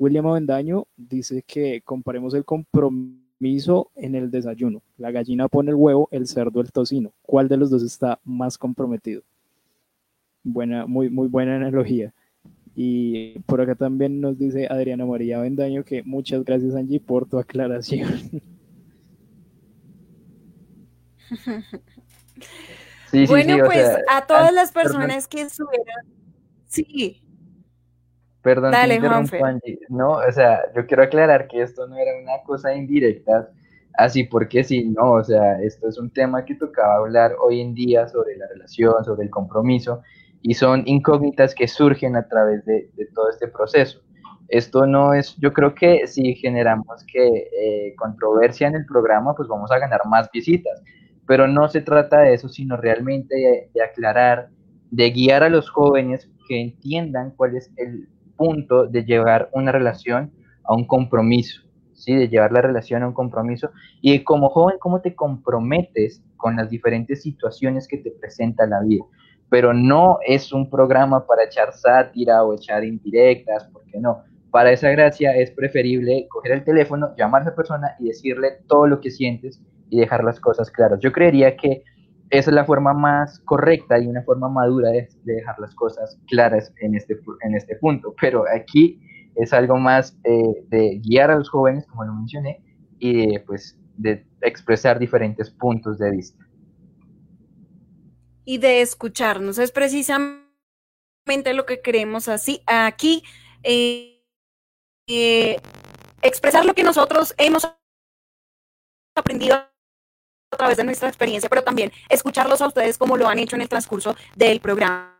William 0.00 0.26
Avendaño 0.26 0.88
dice 0.96 1.44
que 1.46 1.82
comparemos 1.82 2.32
el 2.32 2.46
compromiso 2.46 3.90
en 3.94 4.14
el 4.14 4.30
desayuno. 4.30 4.82
La 4.96 5.10
gallina 5.10 5.46
pone 5.46 5.70
el 5.70 5.76
huevo, 5.76 6.08
el 6.10 6.26
cerdo 6.26 6.62
el 6.62 6.72
tocino. 6.72 7.12
¿Cuál 7.20 7.48
de 7.48 7.58
los 7.58 7.68
dos 7.68 7.82
está 7.82 8.18
más 8.24 8.56
comprometido? 8.56 9.22
Buena, 10.42 10.86
muy, 10.86 11.10
muy 11.10 11.28
buena 11.28 11.56
analogía. 11.56 12.14
Y 12.74 13.40
por 13.40 13.60
acá 13.60 13.74
también 13.74 14.22
nos 14.22 14.38
dice 14.38 14.66
Adriana 14.70 15.04
María 15.04 15.36
Avendaño 15.36 15.84
que 15.84 16.02
muchas 16.02 16.44
gracias 16.44 16.74
Angie 16.74 16.98
por 16.98 17.28
tu 17.28 17.38
aclaración. 17.38 18.08
bueno, 23.28 23.64
pues 23.66 23.86
a 24.10 24.26
todas 24.26 24.54
las 24.54 24.72
personas 24.72 25.28
que 25.28 25.42
estuvieron, 25.42 26.06
sí, 26.68 27.20
Perdón, 28.42 28.72
Dale, 28.72 28.98
No, 29.90 30.12
o 30.12 30.32
sea, 30.32 30.62
yo 30.74 30.86
quiero 30.86 31.02
aclarar 31.02 31.46
que 31.46 31.60
esto 31.62 31.86
no 31.86 31.96
era 31.96 32.12
una 32.22 32.42
cosa 32.44 32.74
indirecta, 32.74 33.50
así 33.94 34.24
porque 34.24 34.64
sí, 34.64 34.84
no, 34.88 35.12
o 35.12 35.24
sea, 35.24 35.60
esto 35.60 35.88
es 35.88 35.98
un 35.98 36.10
tema 36.10 36.44
que 36.44 36.54
tocaba 36.54 36.96
hablar 36.96 37.36
hoy 37.42 37.60
en 37.60 37.74
día 37.74 38.08
sobre 38.08 38.36
la 38.36 38.46
relación, 38.48 39.04
sobre 39.04 39.24
el 39.24 39.30
compromiso, 39.30 40.00
y 40.40 40.54
son 40.54 40.84
incógnitas 40.86 41.54
que 41.54 41.68
surgen 41.68 42.16
a 42.16 42.26
través 42.28 42.64
de, 42.64 42.88
todo 43.14 43.28
este 43.28 43.46
proceso. 43.46 44.00
Esto 44.48 44.86
no 44.86 45.12
es, 45.12 45.36
yo 45.36 45.52
creo 45.52 45.74
que 45.74 46.06
si 46.06 46.34
generamos 46.34 47.04
que 47.12 47.26
eh, 47.26 47.94
controversia 47.96 48.68
en 48.68 48.74
el 48.74 48.86
programa, 48.86 49.34
pues 49.34 49.48
vamos 49.48 49.70
a 49.70 49.78
ganar 49.78 50.00
más 50.08 50.30
visitas, 50.32 50.82
pero 51.26 51.46
no 51.46 51.68
se 51.68 51.82
trata 51.82 52.20
de 52.20 52.34
eso, 52.34 52.48
sino 52.48 52.78
realmente 52.78 53.70
de 53.72 53.82
aclarar, 53.82 54.48
de 54.90 55.10
guiar 55.10 55.42
a 55.42 55.50
los 55.50 55.68
jóvenes 55.70 56.28
que 56.48 56.60
entiendan 56.60 57.32
cuál 57.36 57.56
es 57.56 57.70
el 57.76 58.08
punto 58.40 58.86
de 58.86 59.04
llevar 59.04 59.50
una 59.52 59.70
relación 59.70 60.32
a 60.64 60.74
un 60.74 60.86
compromiso, 60.86 61.60
¿sí? 61.92 62.16
De 62.16 62.26
llevar 62.26 62.52
la 62.52 62.62
relación 62.62 63.02
a 63.02 63.08
un 63.08 63.12
compromiso. 63.12 63.70
Y 64.00 64.24
como 64.24 64.48
joven, 64.48 64.76
¿cómo 64.80 65.02
te 65.02 65.14
comprometes 65.14 66.24
con 66.38 66.56
las 66.56 66.70
diferentes 66.70 67.20
situaciones 67.20 67.86
que 67.86 67.98
te 67.98 68.10
presenta 68.10 68.66
la 68.66 68.80
vida? 68.80 69.04
Pero 69.50 69.74
no 69.74 70.20
es 70.26 70.54
un 70.54 70.70
programa 70.70 71.26
para 71.26 71.44
echar 71.44 71.74
sátira 71.74 72.42
o 72.42 72.54
echar 72.54 72.82
indirectas, 72.82 73.68
porque 73.74 74.00
no. 74.00 74.22
Para 74.50 74.72
esa 74.72 74.88
gracia 74.88 75.36
es 75.36 75.50
preferible 75.50 76.26
coger 76.30 76.52
el 76.52 76.64
teléfono, 76.64 77.14
llamar 77.18 77.42
a 77.42 77.44
esa 77.44 77.54
persona 77.54 77.88
y 77.98 78.06
decirle 78.06 78.52
todo 78.68 78.86
lo 78.86 79.02
que 79.02 79.10
sientes 79.10 79.60
y 79.90 80.00
dejar 80.00 80.24
las 80.24 80.40
cosas 80.40 80.70
claras. 80.70 80.98
Yo 81.00 81.12
creería 81.12 81.58
que 81.58 81.84
esa 82.30 82.50
es 82.50 82.54
la 82.54 82.64
forma 82.64 82.94
más 82.94 83.40
correcta 83.40 83.98
y 83.98 84.06
una 84.06 84.22
forma 84.22 84.48
madura 84.48 84.90
de, 84.90 85.08
dejar 85.24 85.58
las 85.58 85.74
cosas 85.74 86.16
claras 86.28 86.72
en 86.80 86.94
este, 86.94 87.18
en 87.42 87.56
este 87.56 87.76
punto. 87.76 88.14
Pero 88.20 88.44
aquí 88.54 89.00
es 89.34 89.52
algo 89.52 89.76
más 89.76 90.16
eh, 90.24 90.64
de 90.68 91.00
guiar 91.04 91.32
a 91.32 91.36
los 91.36 91.50
jóvenes, 91.50 91.86
como 91.88 92.04
lo 92.04 92.14
mencioné, 92.14 92.62
y 92.98 93.26
de, 93.26 93.40
pues, 93.40 93.76
de 93.96 94.24
expresar 94.42 94.98
diferentes 94.98 95.50
puntos 95.50 95.98
de 95.98 96.10
vista. 96.12 96.44
Y 98.44 98.58
de 98.58 98.80
escucharnos, 98.80 99.58
es 99.58 99.72
precisamente 99.72 100.44
lo 101.54 101.66
que 101.66 101.80
queremos 101.80 102.28
así, 102.28 102.62
aquí, 102.66 103.24
eh, 103.64 104.22
eh, 105.08 105.56
expresar 106.22 106.64
lo 106.64 106.74
que 106.74 106.84
nosotros 106.84 107.34
hemos 107.38 107.68
aprendido 109.16 109.69
a 110.50 110.56
través 110.56 110.76
de 110.76 110.84
nuestra 110.84 111.08
experiencia, 111.08 111.48
pero 111.48 111.62
también 111.62 111.92
escucharlos 112.08 112.60
a 112.60 112.66
ustedes 112.66 112.98
como 112.98 113.16
lo 113.16 113.28
han 113.28 113.38
hecho 113.38 113.56
en 113.56 113.62
el 113.62 113.68
transcurso 113.68 114.16
del 114.34 114.60
programa. 114.60 115.16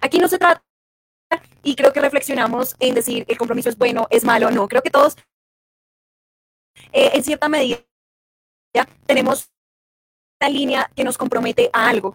Aquí 0.00 0.18
no 0.18 0.28
se 0.28 0.38
trata, 0.38 0.64
y 1.62 1.74
creo 1.74 1.92
que 1.92 2.00
reflexionamos 2.00 2.76
en 2.78 2.94
decir 2.94 3.24
el 3.28 3.38
compromiso 3.38 3.68
es 3.68 3.78
bueno, 3.78 4.06
es 4.10 4.24
malo, 4.24 4.50
no. 4.50 4.68
Creo 4.68 4.82
que 4.82 4.90
todos, 4.90 5.16
eh, 6.92 7.10
en 7.14 7.24
cierta 7.24 7.48
medida, 7.48 7.80
tenemos 9.06 9.50
una 10.40 10.50
línea 10.50 10.90
que 10.94 11.04
nos 11.04 11.18
compromete 11.18 11.70
a 11.72 11.88
algo. 11.88 12.14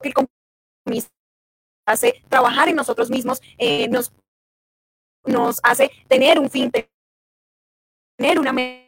El 0.00 0.12
compromiso 0.12 1.08
hace 1.86 2.22
trabajar 2.28 2.68
en 2.68 2.76
nosotros 2.76 3.10
mismos, 3.10 3.40
eh, 3.58 3.88
nos, 3.88 4.12
hace 5.62 5.90
tener 6.08 6.38
un 6.38 6.50
fin, 6.50 6.70
tener 8.18 8.38
una 8.38 8.52
meta 8.52 8.83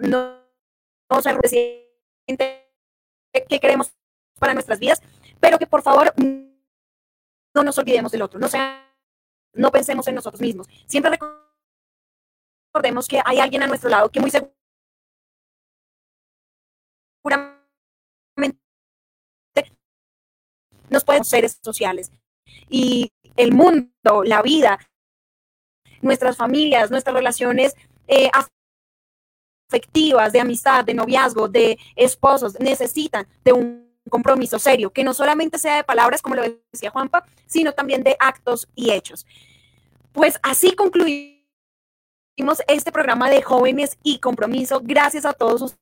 no, 0.00 0.38
no 1.10 1.22
presidente 1.40 2.68
que 3.48 3.60
queremos 3.60 3.92
para 4.38 4.54
nuestras 4.54 4.78
vidas, 4.78 5.02
pero 5.40 5.58
que 5.58 5.66
por 5.66 5.82
favor 5.82 6.12
no 6.16 7.62
nos 7.62 7.78
olvidemos 7.78 8.12
del 8.12 8.22
otro, 8.22 8.38
no, 8.38 8.48
sea, 8.48 8.88
no 9.54 9.70
pensemos 9.70 10.06
en 10.08 10.14
nosotros 10.14 10.40
mismos. 10.40 10.68
Siempre 10.86 11.18
recordemos 12.72 13.08
que 13.08 13.20
hay 13.24 13.40
alguien 13.40 13.62
a 13.62 13.66
nuestro 13.66 13.90
lado 13.90 14.10
que 14.10 14.20
muy 14.20 14.30
seguramente 14.30 14.58
nos 20.90 21.04
pueden 21.04 21.24
seres 21.24 21.58
sociales. 21.62 22.10
Y 22.68 23.12
el 23.36 23.52
mundo, 23.52 24.24
la 24.24 24.42
vida, 24.42 24.78
nuestras 26.00 26.36
familias, 26.36 26.90
nuestras 26.90 27.14
relaciones 27.14 27.74
eh, 28.06 28.30
afectivas, 29.68 30.32
de 30.32 30.40
amistad, 30.40 30.84
de 30.84 30.94
noviazgo, 30.94 31.46
de 31.46 31.78
esposos, 31.94 32.58
necesitan 32.58 33.26
de 33.44 33.52
un 33.52 33.88
compromiso 34.08 34.58
serio, 34.58 34.90
que 34.90 35.04
no 35.04 35.12
solamente 35.12 35.58
sea 35.58 35.76
de 35.76 35.84
palabras, 35.84 36.22
como 36.22 36.34
lo 36.34 36.42
decía 36.72 36.90
Juanpa, 36.90 37.24
sino 37.46 37.72
también 37.72 38.02
de 38.02 38.16
actos 38.18 38.66
y 38.74 38.90
hechos. 38.90 39.26
Pues 40.12 40.40
así 40.42 40.74
concluimos 40.74 41.38
este 42.66 42.90
programa 42.90 43.28
de 43.28 43.42
jóvenes 43.42 43.98
y 44.02 44.18
compromiso. 44.18 44.80
Gracias 44.82 45.26
a 45.26 45.34
todos 45.34 45.76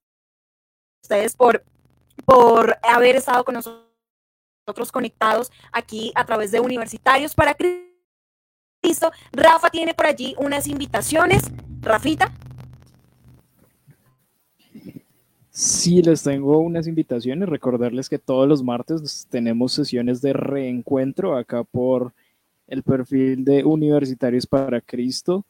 ustedes 1.02 1.36
por, 1.36 1.64
por 2.24 2.76
haber 2.82 3.14
estado 3.14 3.44
con 3.44 3.54
nosotros 3.54 4.90
conectados 4.90 5.52
aquí 5.70 6.10
a 6.16 6.24
través 6.26 6.50
de 6.50 6.58
Universitarios 6.58 7.34
para 7.36 7.54
Cristo. 7.54 9.12
Rafa 9.30 9.70
tiene 9.70 9.94
por 9.94 10.06
allí 10.06 10.34
unas 10.38 10.66
invitaciones. 10.66 11.44
Rafita. 11.80 12.32
Sí, 15.58 16.02
les 16.02 16.22
tengo 16.22 16.58
unas 16.58 16.86
invitaciones. 16.86 17.48
Recordarles 17.48 18.10
que 18.10 18.18
todos 18.18 18.46
los 18.46 18.62
martes 18.62 19.26
tenemos 19.30 19.72
sesiones 19.72 20.20
de 20.20 20.34
reencuentro 20.34 21.34
acá 21.34 21.64
por 21.64 22.12
el 22.68 22.82
perfil 22.82 23.42
de 23.42 23.64
Universitarios 23.64 24.46
para 24.46 24.82
Cristo. 24.82 25.46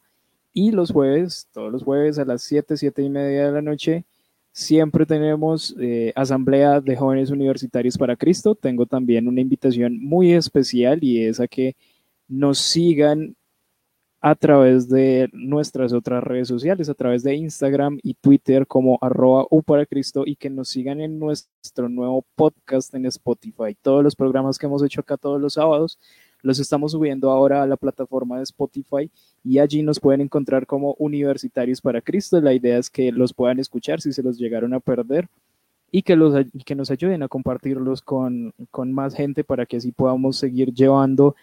Y 0.53 0.71
los 0.71 0.91
jueves, 0.91 1.49
todos 1.51 1.73
los 1.73 1.83
jueves 1.83 2.19
a 2.19 2.25
las 2.25 2.41
7, 2.43 2.77
7 2.77 3.01
y 3.03 3.09
media 3.09 3.47
de 3.47 3.51
la 3.51 3.61
noche, 3.61 4.05
Siempre 4.57 5.05
tenemos 5.05 5.75
eh, 5.79 6.11
Asamblea 6.15 6.81
de 6.81 6.95
Jóvenes 6.95 7.29
Universitarios 7.29 7.95
para 7.95 8.15
Cristo. 8.15 8.55
Tengo 8.55 8.87
también 8.87 9.27
una 9.27 9.39
invitación 9.39 9.99
muy 10.03 10.33
especial 10.33 11.03
y 11.03 11.23
es 11.25 11.39
a 11.39 11.47
que 11.47 11.75
nos 12.27 12.57
sigan 12.57 13.35
a 14.19 14.35
través 14.35 14.89
de 14.89 15.29
nuestras 15.31 15.93
otras 15.93 16.23
redes 16.23 16.47
sociales, 16.47 16.89
a 16.89 16.95
través 16.95 17.23
de 17.23 17.35
Instagram 17.35 17.99
y 18.01 18.15
Twitter 18.15 18.65
como 18.65 18.97
arroba 19.01 19.45
U 19.51 19.61
para 19.61 19.85
Cristo 19.85 20.23
y 20.25 20.35
que 20.35 20.49
nos 20.49 20.69
sigan 20.69 21.01
en 21.01 21.19
nuestro 21.19 21.87
nuevo 21.87 22.25
podcast 22.35 22.93
en 22.95 23.05
Spotify. 23.05 23.75
Todos 23.79 24.03
los 24.03 24.15
programas 24.15 24.57
que 24.57 24.65
hemos 24.65 24.83
hecho 24.83 25.01
acá 25.01 25.17
todos 25.17 25.39
los 25.39 25.53
sábados 25.53 25.99
los 26.41 26.59
estamos 26.59 26.91
subiendo 26.93 27.29
ahora 27.29 27.63
a 27.63 27.67
la 27.67 27.77
plataforma 27.77 28.37
de 28.37 28.43
Spotify 28.43 29.09
y 29.43 29.59
allí 29.59 29.81
nos 29.81 29.99
pueden 29.99 30.21
encontrar 30.21 30.65
como 30.65 30.95
Universitarios 30.99 31.81
para 31.81 32.01
Cristo. 32.01 32.39
La 32.41 32.53
idea 32.53 32.77
es 32.77 32.89
que 32.89 33.11
los 33.11 33.33
puedan 33.33 33.59
escuchar 33.59 34.01
si 34.01 34.13
se 34.13 34.23
los 34.23 34.37
llegaron 34.37 34.73
a 34.73 34.79
perder 34.79 35.27
y 35.91 36.01
que, 36.01 36.15
los, 36.15 36.45
que 36.65 36.75
nos 36.75 36.91
ayuden 36.91 37.23
a 37.23 37.27
compartirlos 37.27 38.01
con, 38.01 38.53
con 38.71 38.91
más 38.93 39.15
gente 39.15 39.43
para 39.43 39.65
que 39.65 39.77
así 39.77 39.91
podamos 39.91 40.37
seguir 40.37 40.73
llevando 40.73 41.35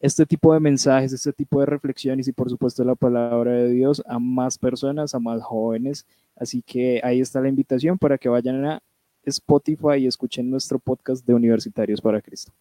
este 0.00 0.24
tipo 0.26 0.54
de 0.54 0.60
mensajes, 0.60 1.12
este 1.12 1.32
tipo 1.32 1.60
de 1.60 1.66
reflexiones 1.66 2.28
y 2.28 2.32
por 2.32 2.48
supuesto 2.48 2.84
la 2.84 2.94
palabra 2.94 3.52
de 3.52 3.70
Dios 3.70 4.02
a 4.06 4.18
más 4.18 4.56
personas, 4.58 5.14
a 5.14 5.18
más 5.18 5.42
jóvenes. 5.42 6.06
Así 6.36 6.62
que 6.62 7.00
ahí 7.02 7.20
está 7.20 7.40
la 7.40 7.48
invitación 7.48 7.98
para 7.98 8.16
que 8.16 8.28
vayan 8.28 8.64
a 8.64 8.82
Spotify 9.24 9.96
y 9.98 10.06
escuchen 10.06 10.50
nuestro 10.50 10.78
podcast 10.78 11.26
de 11.26 11.34
Universitarios 11.34 12.00
para 12.00 12.22
Cristo. 12.22 12.52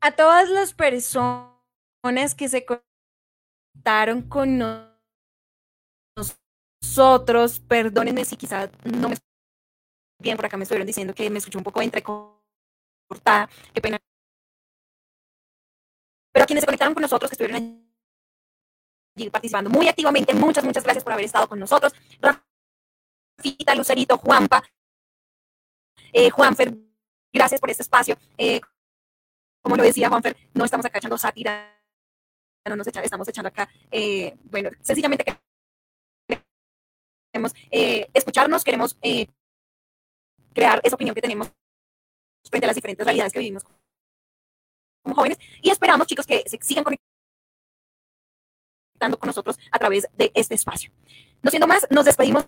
A 0.00 0.12
todas 0.12 0.48
las 0.48 0.72
personas 0.72 2.34
que 2.36 2.48
se 2.48 2.64
conectaron 2.64 4.22
con 4.22 4.62
nosotros, 6.16 7.60
perdónenme 7.60 8.24
si 8.24 8.36
quizás 8.36 8.70
no 8.84 9.10
me 9.10 9.16
bien 10.22 10.36
por 10.36 10.46
acá 10.46 10.56
me 10.56 10.64
estuvieron 10.64 10.86
diciendo 10.86 11.14
que 11.14 11.28
me 11.30 11.38
escuchó 11.38 11.58
un 11.58 11.64
poco 11.64 11.82
entre 11.82 12.02
cortada, 13.10 13.50
qué 13.74 13.80
pena. 13.80 13.98
Pero 16.32 16.46
quienes 16.46 16.62
se 16.62 16.66
conectaron 16.66 16.94
con 16.94 17.02
nosotros, 17.02 17.28
que 17.28 17.34
estuvieron 17.34 17.56
allí 19.16 19.30
participando 19.30 19.68
muy 19.68 19.88
activamente, 19.88 20.32
muchas, 20.32 20.64
muchas 20.64 20.84
gracias 20.84 21.02
por 21.02 21.12
haber 21.12 21.24
estado 21.24 21.48
con 21.48 21.58
nosotros. 21.58 21.92
Rafita, 22.20 23.74
Lucerito, 23.74 24.16
Juanpa, 24.16 24.62
eh, 26.12 26.30
Juanfer, 26.30 26.72
gracias 27.32 27.60
por 27.60 27.70
este 27.70 27.82
espacio. 27.82 28.16
Eh, 28.38 28.60
como 29.60 29.76
lo 29.76 29.82
decía 29.82 30.08
Juanfer, 30.08 30.36
no 30.54 30.64
estamos 30.64 30.86
acá 30.86 30.98
echando 30.98 31.18
sátira, 31.18 31.76
no 32.64 32.76
nos 32.76 32.86
estamos 32.86 33.28
echando 33.28 33.48
acá, 33.48 33.68
eh, 33.90 34.36
bueno, 34.44 34.70
sencillamente 34.82 35.24
queremos 37.32 37.52
escucharnos, 38.12 38.64
queremos 38.64 38.96
crear 40.52 40.80
esa 40.84 40.94
opinión 40.94 41.14
que 41.14 41.22
tenemos 41.22 41.50
frente 42.48 42.66
a 42.66 42.68
las 42.68 42.76
diferentes 42.76 43.04
realidades 43.04 43.32
que 43.32 43.38
vivimos 43.38 43.64
como 45.02 45.14
jóvenes 45.14 45.38
y 45.62 45.70
esperamos, 45.70 46.06
chicos, 46.06 46.26
que 46.26 46.44
se 46.46 46.58
sigan 46.60 46.84
conectando 46.84 47.00
con 49.18 49.28
nosotros 49.28 49.58
a 49.70 49.78
través 49.78 50.08
de 50.16 50.30
este 50.34 50.54
espacio. 50.54 50.92
No 51.42 51.50
siendo 51.50 51.66
más, 51.66 51.86
nos 51.90 52.04
despedimos 52.04 52.46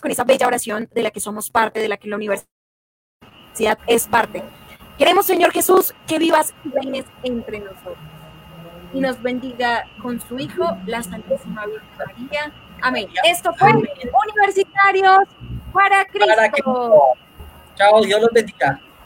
con 0.00 0.10
esa 0.10 0.24
bella 0.24 0.46
oración 0.46 0.88
de 0.92 1.02
la 1.02 1.10
que 1.10 1.20
somos 1.20 1.50
parte, 1.50 1.80
de 1.80 1.88
la 1.88 1.96
que 1.96 2.08
la 2.08 2.16
universidad 2.16 2.48
es 3.86 4.06
parte. 4.06 4.42
Queremos, 4.98 5.26
Señor 5.26 5.52
Jesús, 5.52 5.94
que 6.06 6.18
vivas 6.18 6.54
y 6.64 6.70
reines 6.70 7.06
entre 7.22 7.60
nosotros 7.60 7.98
y 8.92 9.00
nos 9.00 9.20
bendiga 9.22 9.84
con 10.02 10.20
su 10.20 10.38
Hijo, 10.38 10.64
la 10.86 11.02
Santísima 11.02 11.66
Virgen 11.66 11.88
María. 11.98 12.52
Amén. 12.82 13.08
Esto 13.24 13.52
fue 13.54 13.72
Universitarios 13.72 15.18
para 15.72 16.04
Cristo. 16.06 17.14
Chao, 17.78 18.02
Dios 18.02 18.20
los 18.20 18.30
bendiga. 18.32 18.80